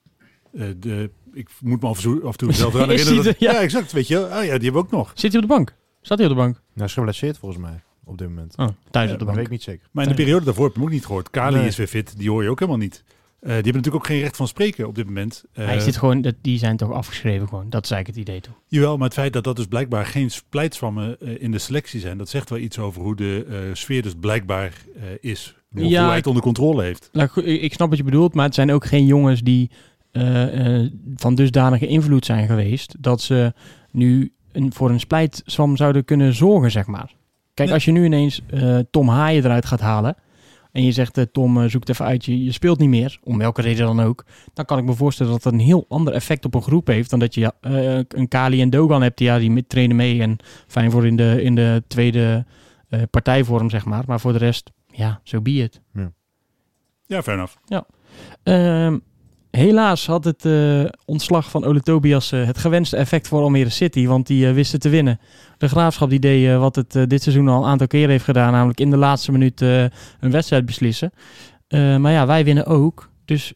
hoort. 0.54 0.80
de, 0.80 1.12
ik 1.34 1.50
moet 1.60 1.82
me 1.82 1.88
af 1.88 2.06
en 2.06 2.38
toe 2.38 2.54
zelf 2.54 2.74
herinneren. 2.88 3.36
ja. 3.38 3.52
ja. 3.52 3.60
exact. 3.60 3.92
Weet 3.92 4.08
je, 4.08 4.28
ah, 4.28 4.30
ja, 4.30 4.40
die 4.40 4.50
hebben 4.50 4.72
we 4.72 4.78
ook 4.78 4.92
nog. 4.92 5.12
Zit 5.16 5.32
hij 5.32 5.42
op 5.42 5.48
de 5.48 5.54
bank? 5.54 5.76
Staat 6.02 6.18
hij 6.18 6.28
op 6.28 6.34
de 6.34 6.40
bank? 6.40 6.62
Nou, 6.74 6.88
is 6.88 6.94
geblesseerd 6.94 7.38
volgens 7.38 7.62
mij 7.62 7.82
op 8.04 8.18
dit 8.18 8.28
moment. 8.28 8.58
Oh, 8.58 8.68
thuis 8.92 9.12
op 9.12 9.20
de 9.20 9.26
bank. 9.26 9.38
weet 9.38 9.46
ik 9.46 9.52
niet 9.52 9.64
zeker. 9.64 9.88
Maar 9.92 10.04
in 10.04 10.10
de 10.10 10.16
periode 10.16 10.46
daarvoor 10.46 10.64
heb 10.64 10.74
ik 10.74 10.78
hem 10.78 10.88
ook 10.88 10.94
niet 10.94 11.06
gehoord. 11.06 11.30
Kali 11.30 11.60
is 11.60 11.76
weer 11.76 11.88
fit, 11.88 12.18
die 12.18 12.30
hoor 12.30 12.44
je 12.44 12.50
ook 12.50 12.60
helemaal 12.60 12.82
niet. 12.82 13.04
Uh, 13.42 13.48
die 13.48 13.54
hebben 13.54 13.74
natuurlijk 13.74 14.04
ook 14.04 14.10
geen 14.10 14.20
recht 14.22 14.36
van 14.36 14.48
spreken 14.48 14.88
op 14.88 14.96
dit 14.96 15.06
moment. 15.06 15.44
Uh, 15.54 15.66
Hij 15.66 15.80
zit 15.80 15.98
gewoon, 15.98 16.34
die 16.42 16.58
zijn 16.58 16.78
toch 16.78 16.92
afgeschreven 16.92 17.48
gewoon. 17.48 17.70
Dat 17.70 17.84
is 17.84 17.92
eigenlijk 17.92 18.20
het 18.20 18.30
idee 18.30 18.42
toch? 18.42 18.62
Jawel, 18.68 18.98
maar 18.98 19.06
het 19.06 19.18
feit 19.18 19.34
dat 19.34 19.44
dat 19.44 19.56
dus 19.56 19.66
blijkbaar 19.66 20.06
geen 20.06 20.32
splijtswammen 20.32 21.18
uh, 21.20 21.42
in 21.42 21.52
de 21.52 21.58
selectie 21.58 22.00
zijn, 22.00 22.18
dat 22.18 22.30
zegt 22.30 22.50
wel 22.50 22.60
iets 22.60 22.80
over 22.80 23.02
hoe 23.02 23.16
de 23.16 23.70
sfeer 23.74 24.02
dus 24.02 24.14
blijkbaar 24.20 24.74
is. 25.20 25.56
Of 25.76 25.82
ja, 25.82 26.00
hoe 26.00 26.08
hij 26.08 26.18
het 26.18 26.28
onder 26.28 26.44
controle 26.44 26.84
heeft. 26.84 27.10
Nou, 27.12 27.42
ik 27.44 27.74
snap 27.74 27.90
wat 27.90 27.98
je 27.98 28.04
bedoelt, 28.04 28.34
maar 28.34 28.46
het 28.46 28.56
zijn 28.56 28.72
ook 28.72 28.86
geen 28.86 29.06
jongens 29.06 29.42
die 29.42 29.70
van 31.16 31.36
dusdanige 31.36 31.88
invloed 31.88 32.26
zijn 32.26 32.48
geweest 32.48 32.96
dat 33.00 33.22
ze 33.22 33.54
nu 33.92 34.34
een, 34.52 34.74
voor 34.74 34.90
een 34.90 35.00
splijtswam 35.00 35.78
zouden 35.78 36.06
kunnen 36.06 36.34
zorgen, 36.34 36.72
zeg 36.72 36.86
maar. 36.88 37.14
Kijk, 37.54 37.72
als 37.72 37.86
je 37.86 37.92
nu 37.92 38.06
ineens 38.06 38.42
uh, 38.54 38.80
Tom 38.92 39.08
Haaien 39.08 39.44
eruit 39.44 39.66
gaat 39.66 39.80
halen. 39.80 40.16
En 40.72 40.84
je 40.84 40.92
zegt, 40.92 41.18
uh, 41.18 41.24
Tom, 41.32 41.58
uh, 41.58 41.70
zoek 41.70 41.80
het 41.80 41.90
even 41.90 42.06
uit, 42.06 42.26
je, 42.26 42.44
je, 42.44 42.52
speelt 42.52 42.80
niet 42.80 42.90
meer. 42.90 43.20
Om 43.24 43.38
welke 43.38 43.62
reden 43.62 43.86
dan 43.86 44.02
ook. 44.02 44.26
Dan 44.54 44.66
kan 44.66 44.78
ik 44.78 44.84
me 44.84 44.94
voorstellen 44.94 45.32
dat 45.32 45.44
dat 45.44 45.54
een 45.54 45.60
heel 45.60 45.86
ander 45.90 46.14
effect 46.14 46.46
op 46.46 46.56
een 46.56 46.62
groep 46.62 46.88
heeft. 46.88 47.10
Dan 47.10 47.20
dat 47.20 47.36
je 47.36 47.54
een 48.08 48.28
Kali 48.28 48.62
en 48.62 48.70
Dogan 48.70 49.02
hebt. 49.02 49.18
Die, 49.18 49.28
ja, 49.28 49.40
die 49.40 49.68
trainen 49.68 49.96
mee 49.96 50.22
en 50.22 50.38
fijn 50.68 50.92
voor 50.92 51.06
in 51.06 51.16
de, 51.16 51.44
in 51.44 51.56
de 51.56 51.84
tweede 51.88 52.46
partijvorm, 53.10 53.70
zeg 53.70 53.86
maar. 53.86 54.04
Maar 54.08 54.20
voor 54.20 54.32
de 54.32 54.38
rest, 54.38 54.72
ja, 54.88 55.20
zo 55.24 55.36
so 55.36 55.42
be 55.42 55.52
it. 55.52 55.82
Ja, 55.94 56.12
ja 57.06 57.24
fair 57.24 57.38
enough. 57.38 57.56
Ja. 57.66 57.86
Ehm, 58.44 58.98
Helaas 59.52 60.06
had 60.06 60.24
het 60.24 60.46
uh, 60.46 60.86
ontslag 61.06 61.50
van 61.50 61.64
Ole 61.64 61.82
Tobias 61.82 62.32
uh, 62.32 62.46
het 62.46 62.58
gewenste 62.58 62.98
effect 62.98 63.28
voor 63.28 63.42
Almere 63.42 63.70
City, 63.70 64.08
want 64.08 64.28
die 64.28 64.48
uh, 64.48 64.54
wisten 64.54 64.80
te 64.80 64.90
winnen. 64.90 65.20
De 65.62 65.70
Graafschap 65.70 66.10
die 66.10 66.20
deed 66.20 66.58
wat 66.58 66.76
het 66.76 66.92
dit 67.10 67.22
seizoen 67.22 67.48
al 67.48 67.64
een 67.64 67.70
aantal 67.70 67.88
keren 67.88 68.10
heeft 68.10 68.24
gedaan, 68.24 68.52
namelijk 68.52 68.80
in 68.80 68.90
de 68.90 68.98
laatste 68.98 69.32
minuut 69.32 69.62
een 69.62 70.32
wedstrijd 70.32 70.66
beslissen. 70.66 71.12
maar 71.70 72.12
ja, 72.12 72.28
wij 72.28 72.44
winnen 72.44 72.66
ook. 72.66 73.10
Dus 73.26 73.54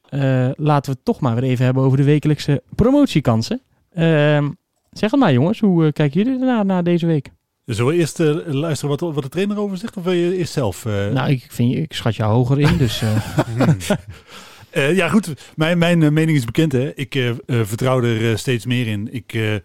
laten 0.56 0.92
we 0.92 0.98
het 0.98 1.06
toch 1.06 1.20
maar 1.20 1.36
weer 1.36 1.44
even 1.44 1.66
hebben 1.66 1.84
over 1.84 1.98
de 1.98 2.04
wekelijkse 2.04 2.64
promotiekansen. 2.76 3.62
Ehm, 3.94 4.50
zeg 4.92 5.12
het 5.12 5.20
maar 5.20 5.34
jongens, 5.34 5.60
hoe 5.60 5.92
kijken 5.92 6.24
jullie 6.24 6.40
ernaar 6.40 6.66
na 6.66 6.82
deze 6.82 7.06
week? 7.06 7.32
Zullen 7.66 7.92
we 7.92 7.98
eerst 7.98 8.20
luisteren 8.46 8.90
wat, 8.90 9.14
wat 9.14 9.24
de 9.24 9.30
trainer 9.30 9.60
over 9.60 9.78
zegt, 9.78 9.98
of 9.98 10.04
wil 10.04 10.14
je 10.14 10.38
eerst 10.38 10.54
zelf? 10.54 10.86
Nou, 10.86 11.30
ik, 11.30 11.48
vind, 11.50 11.76
ik 11.76 11.94
schat 11.94 12.16
je 12.16 12.24
hoger 12.24 12.60
in, 12.60 12.78
dus... 12.78 13.02
Uh, 13.02 14.96
ja, 15.00 15.10
goed. 15.10 15.34
Mijn, 15.56 15.78
mijn 15.78 16.02
uh, 16.02 16.10
mening 16.10 16.38
is 16.38 16.46
bekend. 16.46 16.72
Hè. 16.72 16.92
Ik 16.96 17.16
uh, 17.16 17.32
vertrouw 17.46 18.04
er 18.04 18.38
steeds 18.38 18.66
meer 18.66 18.88
in. 18.88 19.14
Ik 19.14 19.34
Eh, 19.34 19.56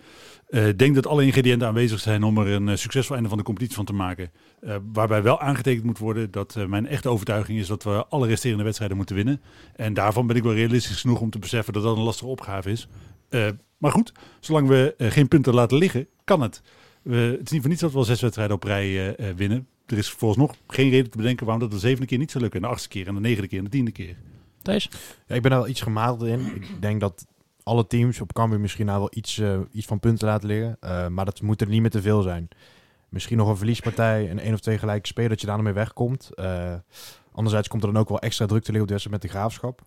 Ik 0.50 0.78
denk 0.78 0.94
dat 0.94 1.06
alle 1.06 1.24
ingrediënten 1.24 1.68
aanwezig 1.68 2.00
zijn 2.00 2.22
om 2.22 2.38
er 2.38 2.46
een 2.46 2.68
eh, 2.68 2.76
succesvol 2.76 3.14
einde 3.14 3.28
van 3.28 3.38
de 3.38 3.44
competitie 3.44 3.76
van 3.76 3.84
te 3.84 3.92
maken. 3.92 4.30
Eh, 4.60 4.76
waarbij 4.92 5.22
wel 5.22 5.40
aangetekend 5.40 5.84
moet 5.84 5.98
worden 5.98 6.30
dat 6.30 6.56
eh, 6.56 6.64
mijn 6.64 6.86
echte 6.86 7.08
overtuiging 7.08 7.58
is 7.58 7.66
dat 7.66 7.82
we 7.82 8.06
alle 8.06 8.26
resterende 8.26 8.64
wedstrijden 8.64 8.96
moeten 8.96 9.16
winnen. 9.16 9.40
En 9.76 9.94
daarvan 9.94 10.26
ben 10.26 10.36
ik 10.36 10.42
wel 10.42 10.54
realistisch 10.54 11.00
genoeg 11.00 11.20
om 11.20 11.30
te 11.30 11.38
beseffen 11.38 11.72
dat 11.72 11.82
dat 11.82 11.96
een 11.96 12.02
lastige 12.02 12.30
opgave 12.30 12.70
is. 12.70 12.88
Eh, 13.28 13.48
maar 13.80 13.92
goed, 13.92 14.12
zolang 14.40 14.68
we 14.68 14.94
eh, 14.98 15.10
geen 15.10 15.28
punten 15.28 15.54
laten 15.54 15.78
liggen, 15.78 16.06
kan 16.24 16.40
het. 16.40 16.62
We, 17.02 17.16
het 17.16 17.42
is 17.42 17.50
niet 17.50 17.60
voor 17.60 17.68
niets 17.68 17.80
dat 17.80 17.92
we 17.92 17.98
al 17.98 18.04
zes 18.04 18.20
wedstrijden 18.20 18.56
op 18.56 18.62
rij 18.62 18.86
eh, 18.86 19.28
eh, 19.28 19.36
winnen. 19.36 19.66
Er 19.86 19.98
is 19.98 20.10
volgens 20.10 20.40
nog 20.40 20.56
geen 20.66 20.90
reden 20.90 21.10
te 21.10 21.16
bedenken 21.16 21.46
waarom 21.46 21.68
dat 21.68 21.72
de 21.72 21.86
zevende 21.86 22.06
keer 22.06 22.18
niet 22.18 22.30
zou 22.30 22.42
lukken. 22.42 22.60
En 22.60 22.66
de 22.66 22.72
achtste 22.72 22.88
keer 22.88 23.06
en 23.06 23.14
de 23.14 23.20
negende 23.20 23.48
keer 23.48 23.58
en 23.58 23.64
de 23.64 23.70
tiende 23.70 23.90
keer. 23.90 24.16
Thijs? 24.62 24.88
Ja, 25.26 25.34
ik 25.34 25.42
ben 25.42 25.50
er 25.50 25.58
wel 25.58 25.68
iets 25.68 25.80
gematigd 25.80 26.22
in. 26.22 26.54
Ik 26.54 26.66
denk 26.80 27.00
dat 27.00 27.26
alle 27.62 27.86
teams 27.86 28.20
op 28.20 28.32
Cambuur 28.32 28.60
misschien 28.60 28.86
nou 28.86 28.98
wel 28.98 29.08
iets, 29.12 29.38
eh, 29.38 29.58
iets 29.72 29.86
van 29.86 30.00
punten 30.00 30.26
laten 30.26 30.48
liggen. 30.48 30.76
Eh, 30.80 31.06
maar 31.06 31.24
dat 31.24 31.42
moet 31.42 31.60
er 31.60 31.68
niet 31.68 31.80
meer 31.80 31.90
te 31.90 32.02
veel 32.02 32.22
zijn. 32.22 32.48
Misschien 33.08 33.36
nog 33.36 33.48
een 33.48 33.56
verliespartij, 33.56 34.30
een 34.30 34.38
één 34.38 34.52
of 34.52 34.60
twee 34.60 34.78
gelijke 34.78 35.06
spelen, 35.06 35.30
dat 35.30 35.40
je 35.40 35.46
daar 35.46 35.56
nog 35.56 35.64
mee 35.64 35.74
wegkomt. 35.74 36.34
Eh, 36.34 36.74
anderzijds 37.32 37.68
komt 37.68 37.82
er 37.82 37.92
dan 37.92 38.00
ook 38.00 38.08
wel 38.08 38.18
extra 38.18 38.46
druk 38.46 38.62
te 38.62 38.72
liggen 38.72 38.96
op 38.96 39.02
de 39.02 39.08
met 39.10 39.22
de 39.22 39.28
graafschap. 39.28 39.82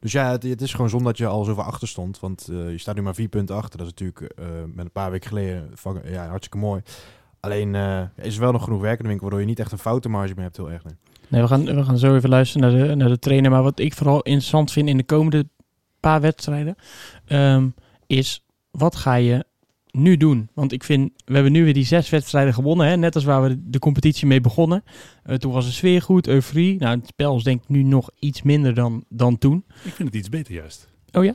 Dus 0.00 0.12
ja, 0.12 0.30
het, 0.30 0.62
is 0.62 0.72
gewoon 0.72 0.90
zonde 0.90 1.04
dat 1.04 1.18
je 1.18 1.26
al 1.26 1.44
zoveel 1.44 1.62
achter 1.62 1.88
stond. 1.88 2.20
Want 2.20 2.44
je 2.46 2.78
staat 2.78 2.94
nu 2.94 3.02
maar 3.02 3.14
vier 3.14 3.28
punten 3.28 3.56
achter. 3.56 3.78
Dat 3.78 3.86
is 3.86 3.92
natuurlijk 3.92 4.34
met 4.74 4.84
een 4.84 4.92
paar 4.92 5.10
weken 5.10 5.28
geleden 5.28 5.70
ja, 6.04 6.26
hartstikke 6.26 6.58
mooi. 6.58 6.82
Alleen 7.40 7.74
is 8.16 8.34
er 8.34 8.40
wel 8.40 8.52
nog 8.52 8.64
genoeg 8.64 8.80
werk 8.80 8.96
in 8.96 9.02
de 9.02 9.08
winkel, 9.08 9.26
waardoor 9.26 9.40
je 9.40 9.50
niet 9.50 9.60
echt 9.60 9.72
een 9.72 9.78
foutenmarge 9.78 10.34
meer 10.34 10.44
hebt, 10.44 10.56
heel 10.56 10.70
erg. 10.70 10.82
Nee, 11.28 11.42
we 11.42 11.48
gaan, 11.48 11.64
we 11.64 11.84
gaan 11.84 11.98
zo 11.98 12.14
even 12.14 12.28
luisteren 12.28 12.72
naar 12.72 12.88
de, 12.88 12.94
naar 12.94 13.08
de 13.08 13.18
trainer. 13.18 13.50
Maar 13.50 13.62
wat 13.62 13.78
ik 13.78 13.94
vooral 13.94 14.22
interessant 14.22 14.72
vind 14.72 14.88
in 14.88 14.96
de 14.96 15.04
komende 15.04 15.46
paar 16.00 16.20
wedstrijden, 16.20 16.76
ehm, 17.26 17.68
is 18.06 18.44
wat 18.70 18.96
ga 18.96 19.14
je 19.14 19.44
nu 19.90 20.16
doen? 20.16 20.48
Want 20.54 20.72
ik 20.72 20.84
vind, 20.84 21.10
we 21.24 21.34
hebben 21.34 21.52
nu 21.52 21.64
weer 21.64 21.74
die 21.74 21.84
zes 21.84 22.10
wedstrijden 22.10 22.54
gewonnen, 22.54 22.86
hè? 22.86 22.96
net 22.96 23.14
als 23.14 23.24
waar 23.24 23.42
we 23.42 23.60
de 23.70 23.78
competitie 23.78 24.26
mee 24.26 24.40
begonnen. 24.40 24.84
Eh, 25.22 25.36
toen 25.36 25.52
was 25.52 25.64
de 25.66 25.72
sfeer 25.72 26.02
goed, 26.02 26.26
euforie. 26.28 26.78
Nou, 26.78 26.96
het 26.98 27.06
spel 27.06 27.36
is 27.36 27.42
denk 27.42 27.62
ik 27.62 27.68
nu 27.68 27.82
nog 27.82 28.10
iets 28.18 28.42
minder 28.42 28.74
dan, 28.74 29.04
dan 29.08 29.38
toen. 29.38 29.64
Ik 29.84 29.92
vind 29.92 30.08
het 30.08 30.16
iets 30.16 30.28
beter 30.28 30.54
juist. 30.54 30.88
Oh, 31.12 31.24
Ja. 31.24 31.34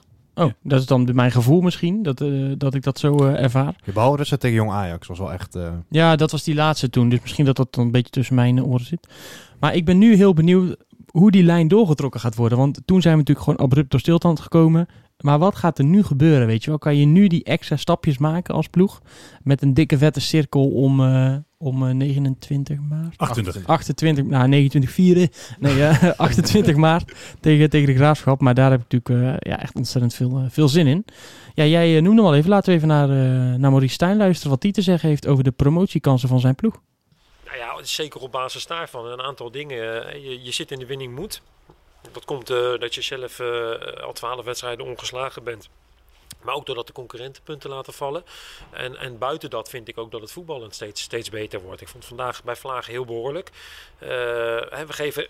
dat 0.63 0.79
is 0.79 0.85
dan 0.85 1.05
de- 1.05 1.13
mijn 1.13 1.31
gevoel 1.31 1.61
misschien, 1.61 2.03
dat, 2.03 2.21
eh, 2.21 2.51
dat 2.57 2.73
ik 2.73 2.83
dat 2.83 2.99
zo 2.99 3.15
eh, 3.17 3.43
ervaar. 3.43 3.75
Behalve 3.85 4.11
de 4.11 4.15
wedstrijd 4.17 4.41
tegen 4.41 4.55
Jong 4.57 4.71
Ajax 4.71 5.07
was 5.07 5.19
wel 5.19 5.33
echt... 5.33 5.55
eh, 5.55 5.73
Ja, 5.89 6.15
dat 6.15 6.31
was 6.31 6.43
die 6.43 6.55
laatste 6.55 6.89
toen. 6.89 7.09
Dus 7.09 7.21
misschien 7.21 7.45
dat 7.45 7.55
dat 7.55 7.73
dan 7.73 7.85
een 7.85 7.91
beetje 7.91 8.09
tussen 8.11 8.35
mijn 8.35 8.63
oren 8.63 8.85
zit. 8.85 9.07
Maar 9.59 9.75
ik 9.75 9.85
ben 9.85 9.97
nu 9.97 10.15
heel 10.15 10.33
benieuwd 10.33 10.77
hoe 11.19 11.31
die 11.31 11.43
lijn 11.43 11.67
doorgetrokken 11.67 12.19
gaat 12.19 12.35
worden. 12.35 12.57
Want 12.57 12.81
toen 12.85 13.01
zijn 13.01 13.13
we 13.13 13.19
natuurlijk 13.19 13.45
gewoon 13.45 13.65
abrupt 13.65 13.91
door 13.91 13.99
stilstand 13.99 14.39
gekomen. 14.39 14.87
Maar 15.19 15.39
wat 15.39 15.55
gaat 15.55 15.77
er 15.77 15.85
nu 15.85 16.03
gebeuren, 16.03 16.47
weet 16.47 16.63
je 16.63 16.69
wel? 16.69 16.79
Kan 16.79 16.97
je 16.97 17.05
nu 17.05 17.27
die 17.27 17.43
extra 17.43 17.75
stapjes 17.75 18.17
maken 18.17 18.55
als 18.55 18.67
ploeg? 18.67 19.01
Met 19.43 19.61
een 19.61 19.73
dikke 19.73 19.97
vette 19.97 20.19
cirkel 20.19 20.69
om, 20.69 20.99
eh, 21.01 21.35
om 21.57 21.87
eh, 21.87 21.93
29 21.93 22.79
maart? 22.89 23.17
28. 23.17 23.65
28, 23.65 24.25
nou 24.25 24.47
29 24.47 24.91
vieren. 24.91 25.29
Nee, 25.59 25.83
eh, 25.83 26.11
28 26.17 26.75
maart 26.75 27.13
tegen, 27.39 27.69
tegen 27.69 27.87
de 27.87 27.95
Graafschap. 27.95 28.41
Maar 28.41 28.53
daar 28.53 28.71
heb 28.71 28.81
ik 28.81 28.91
natuurlijk 28.91 29.41
eh, 29.43 29.51
ja, 29.51 29.61
echt 29.61 29.75
ontzettend 29.75 30.13
veel, 30.13 30.37
eh, 30.37 30.45
veel 30.49 30.67
zin 30.67 30.87
in. 30.87 31.05
Ja, 31.53 31.65
jij 31.65 31.95
eh, 31.95 32.01
noemde 32.01 32.21
hem 32.21 32.29
al 32.29 32.35
even. 32.35 32.49
Laten 32.49 32.69
we 32.69 32.75
even 32.75 32.87
naar, 32.87 33.09
eh, 33.09 33.59
naar 33.59 33.71
Maurice 33.71 33.93
Stijn 33.93 34.17
luisteren. 34.17 34.51
Wat 34.51 34.63
hij 34.63 34.71
te 34.71 34.81
zeggen 34.81 35.09
heeft 35.09 35.27
over 35.27 35.43
de 35.43 35.51
promotiekansen 35.51 36.29
van 36.29 36.39
zijn 36.39 36.55
ploeg. 36.55 36.81
Ja, 37.57 37.83
zeker 37.83 38.21
op 38.21 38.31
basis 38.31 38.67
daarvan. 38.67 39.05
Een 39.05 39.21
aantal 39.21 39.51
dingen. 39.51 39.77
Je, 40.21 40.43
je 40.43 40.51
zit 40.51 40.71
in 40.71 40.79
de 40.79 40.85
winning 40.85 41.15
moed. 41.15 41.41
Dat 42.11 42.25
komt 42.25 42.49
eh, 42.49 42.77
dat 42.77 42.95
je 42.95 43.01
zelf 43.01 43.39
eh, 43.39 44.03
al 44.03 44.13
twaalf 44.13 44.45
wedstrijden 44.45 44.85
ongeslagen 44.85 45.43
bent. 45.43 45.69
Maar 46.45 46.55
ook 46.55 46.65
doordat 46.65 46.87
de 46.87 46.93
concurrenten 46.93 47.43
punten 47.43 47.69
laten 47.69 47.93
vallen. 47.93 48.23
En, 48.71 48.97
en 48.97 49.17
buiten 49.17 49.49
dat 49.49 49.69
vind 49.69 49.87
ik 49.87 49.97
ook 49.97 50.11
dat 50.11 50.21
het 50.21 50.31
voetballen 50.31 50.71
steeds, 50.71 51.01
steeds 51.01 51.29
beter 51.29 51.61
wordt. 51.61 51.81
Ik 51.81 51.87
vond 51.87 52.05
vandaag 52.05 52.43
bij 52.43 52.55
Vlagen 52.55 52.91
heel 52.91 53.05
behoorlijk. 53.05 53.51
Eh, 53.97 54.07
we 54.07 54.93
geven 54.93 55.27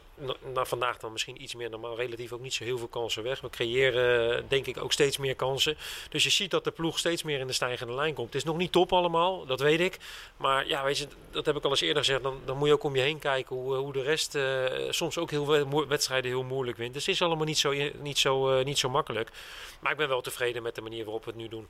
na, 0.54 0.66
vandaag 0.66 0.98
dan 0.98 1.12
misschien 1.12 1.42
iets 1.42 1.56
meer 1.56 1.70
normaal. 1.70 1.96
Relatief 1.96 2.32
ook 2.32 2.42
niet 2.42 2.54
zo 2.54 2.64
heel 2.64 2.78
veel 2.78 2.88
kansen 2.88 3.24
weg. 3.24 3.42
We 3.42 3.50
creëren 3.50 4.38
eh, 4.38 4.44
denk 4.48 4.66
ik 4.66 4.84
ook 4.84 4.92
steeds 4.92 5.18
meer 5.18 5.36
kansen. 5.36 5.78
Dus 6.10 6.24
je 6.24 6.30
ziet 6.30 6.52
dat 6.52 6.64
de 6.64 6.72
ploeg 6.72 7.00
steeds 7.00 7.24
meer 7.24 7.40
in 7.40 7.48
de 7.48 7.54
stijgende 7.54 7.94
lijn 7.94 8.14
komt. 8.14 8.28
Het 8.28 8.36
is 8.36 8.44
nog 8.44 8.58
niet 8.58 8.72
top 8.72 8.94
allemaal, 8.94 9.46
dat 9.46 9.60
weet 9.60 9.80
ik. 9.80 9.98
Maar 10.38 10.68
ja, 10.68 10.84
weet 10.84 10.98
je, 10.98 11.08
dat 11.32 11.46
heb 11.46 11.56
ik 11.56 11.64
al 11.64 11.70
eens 11.70 11.82
eerder 11.82 12.04
gezegd. 12.04 12.24
Dan, 12.24 12.40
dan 12.46 12.58
moet 12.58 12.68
je 12.68 12.74
ook 12.74 12.84
om 12.84 12.96
je 12.96 13.02
heen 13.02 13.20
kijken 13.20 13.56
hoe, 13.56 13.76
hoe 13.76 13.94
de 13.94 14.02
rest 14.02 14.36
eh, 14.36 14.64
soms 14.90 15.18
ook 15.18 15.32
heel 15.32 15.88
wedstrijden 15.88 16.32
heel 16.32 16.44
moeilijk 16.44 16.78
wint. 16.78 16.94
Dus 16.94 17.06
het 17.06 17.16
is 17.16 17.22
allemaal 17.22 17.46
niet 17.46 17.58
zo, 17.58 17.74
niet, 18.02 18.18
zo, 18.18 18.58
eh, 18.58 18.66
niet 18.66 18.78
zo 18.78 18.90
makkelijk. 18.90 19.32
Maar 19.80 19.92
ik 19.92 19.98
ben 19.98 20.08
wel 20.08 20.22
tevreden 20.22 20.64
met 20.64 20.76
de 20.76 20.82
manier 20.82 21.05
waarop 21.06 21.26
we 21.26 21.32
het 21.32 21.40
nu 21.40 21.48
doen. 21.48 21.66